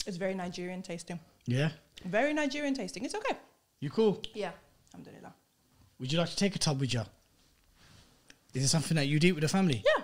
it's 0.05 0.17
very 0.17 0.33
Nigerian 0.33 0.81
tasting. 0.81 1.19
Yeah, 1.45 1.69
Very 2.05 2.33
Nigerian 2.33 2.73
tasting. 2.73 3.05
It's 3.05 3.15
okay. 3.15 3.37
you 3.79 3.89
cool. 3.89 4.21
Yeah. 4.33 4.51
Alhamdulillah. 4.93 5.33
Would 5.99 6.11
you 6.11 6.19
like 6.19 6.29
to 6.29 6.35
take 6.35 6.55
a 6.55 6.59
tub 6.59 6.79
with 6.79 6.93
you? 6.93 7.03
Is 8.53 8.63
it 8.63 8.67
something 8.69 8.95
that 8.95 9.07
you'd 9.07 9.23
eat 9.23 9.33
with 9.33 9.41
the 9.43 9.47
family? 9.49 9.83
Yeah. 9.85 10.03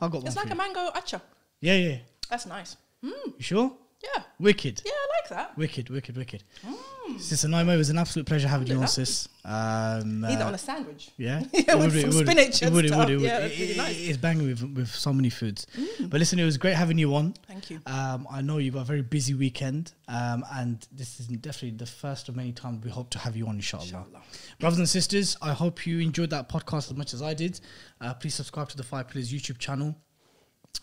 I 0.00 0.08
got 0.08 0.18
one. 0.18 0.26
It's 0.26 0.34
for 0.34 0.40
like 0.40 0.48
a 0.50 0.54
you. 0.54 0.56
mango 0.58 0.90
achar. 0.90 1.20
Yeah, 1.60 1.74
yeah. 1.76 1.96
That's 2.28 2.46
nice. 2.46 2.76
Mm, 3.04 3.10
You 3.38 3.42
sure? 3.42 3.72
Yeah. 4.14 4.22
Wicked. 4.38 4.82
Yeah, 4.84 4.92
I 4.92 5.06
like 5.20 5.28
that. 5.30 5.56
Wicked, 5.56 5.90
wicked, 5.90 6.16
wicked. 6.16 6.42
Mm. 6.66 7.20
Sister 7.20 7.48
Naima, 7.48 7.74
it 7.74 7.76
was 7.76 7.90
an 7.90 7.98
absolute 7.98 8.26
pleasure 8.26 8.48
having 8.48 8.66
you 8.66 8.78
on, 8.80 8.88
sis. 8.88 9.28
Um, 9.44 10.24
Either 10.24 10.44
uh, 10.44 10.48
on 10.48 10.54
a 10.54 10.58
sandwich. 10.58 11.10
Yeah, 11.18 11.44
Yeah, 11.52 11.60
It 11.74 11.78
with 11.78 11.92
some 12.00 12.10
it 12.10 12.14
would- 12.14 12.26
spinach 12.26 12.48
it 12.56 12.62
and 12.62 12.74
would, 12.74 12.84
it 12.86 12.94
would, 12.96 13.10
it 13.10 13.16
would. 13.16 13.22
Yeah, 13.24 13.38
It- 13.38 13.40
that's 13.42 13.58
really 13.60 13.72
it- 13.72 13.76
nice. 13.76 13.96
Mm. 13.96 14.08
It's 14.08 14.18
banging 14.18 14.46
with 14.48 14.62
with 14.74 14.88
so 14.88 15.12
many 15.12 15.30
foods. 15.30 15.66
But 16.00 16.18
listen, 16.18 16.38
it 16.38 16.44
was 16.44 16.56
great 16.56 16.74
having 16.74 16.98
you 16.98 17.14
on. 17.14 17.34
Thank 17.46 17.70
you. 17.70 17.80
Um, 17.86 18.26
I 18.30 18.40
know 18.40 18.58
you've 18.58 18.74
got 18.74 18.80
a 18.82 18.84
very 18.84 19.02
busy 19.02 19.34
weekend, 19.34 19.92
um, 20.08 20.44
and 20.52 20.86
this 20.92 21.20
is 21.20 21.26
definitely 21.26 21.76
the 21.76 21.86
first 21.86 22.28
of 22.28 22.36
many 22.36 22.52
times 22.52 22.82
we 22.84 22.90
hope 22.90 23.10
to 23.10 23.18
have 23.18 23.36
you 23.36 23.46
on, 23.46 23.56
inshallah. 23.56 23.84
Inshallah. 23.84 24.22
Brothers 24.58 24.78
and 24.78 24.88
sisters, 24.88 25.36
I 25.42 25.52
hope 25.52 25.86
you 25.86 26.00
enjoyed 26.00 26.30
that 26.30 26.48
podcast 26.48 26.90
as 26.90 26.94
much 26.94 27.12
as 27.14 27.20
I 27.22 27.34
did. 27.34 27.60
Uh, 28.00 28.14
please 28.14 28.34
subscribe 28.34 28.68
to 28.70 28.76
the 28.76 28.82
Five 28.82 29.08
Pillars 29.08 29.32
YouTube 29.32 29.58
channel. 29.58 29.94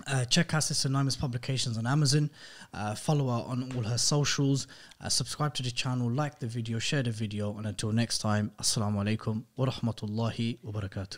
Uh, 0.07 0.25
check 0.25 0.53
out 0.53 0.63
Sister 0.63 0.89
Naima's 0.89 1.15
publications 1.15 1.77
on 1.77 1.85
Amazon. 1.85 2.29
Uh, 2.73 2.95
follow 2.95 3.27
her 3.27 3.45
on 3.47 3.71
all 3.75 3.83
her 3.83 3.97
socials. 3.97 4.67
Uh, 4.99 5.09
subscribe 5.09 5.53
to 5.55 5.63
the 5.63 5.71
channel, 5.71 6.09
like 6.09 6.39
the 6.39 6.47
video, 6.47 6.79
share 6.79 7.03
the 7.03 7.11
video. 7.11 7.55
And 7.57 7.65
until 7.67 7.91
next 7.91 8.19
time, 8.19 8.51
Assalamu 8.59 9.03
alaikum 9.03 9.43
wa 9.55 9.67
rahmatullahi 9.67 10.57
wa 10.63 10.71
barakatuh. 10.71 11.17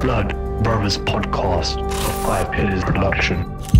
Blood 0.00 0.34
Brothers 0.62 0.98
Podcast, 0.98 1.76
Five 2.24 2.52
Pillars 2.52 2.84
production. 2.84 3.79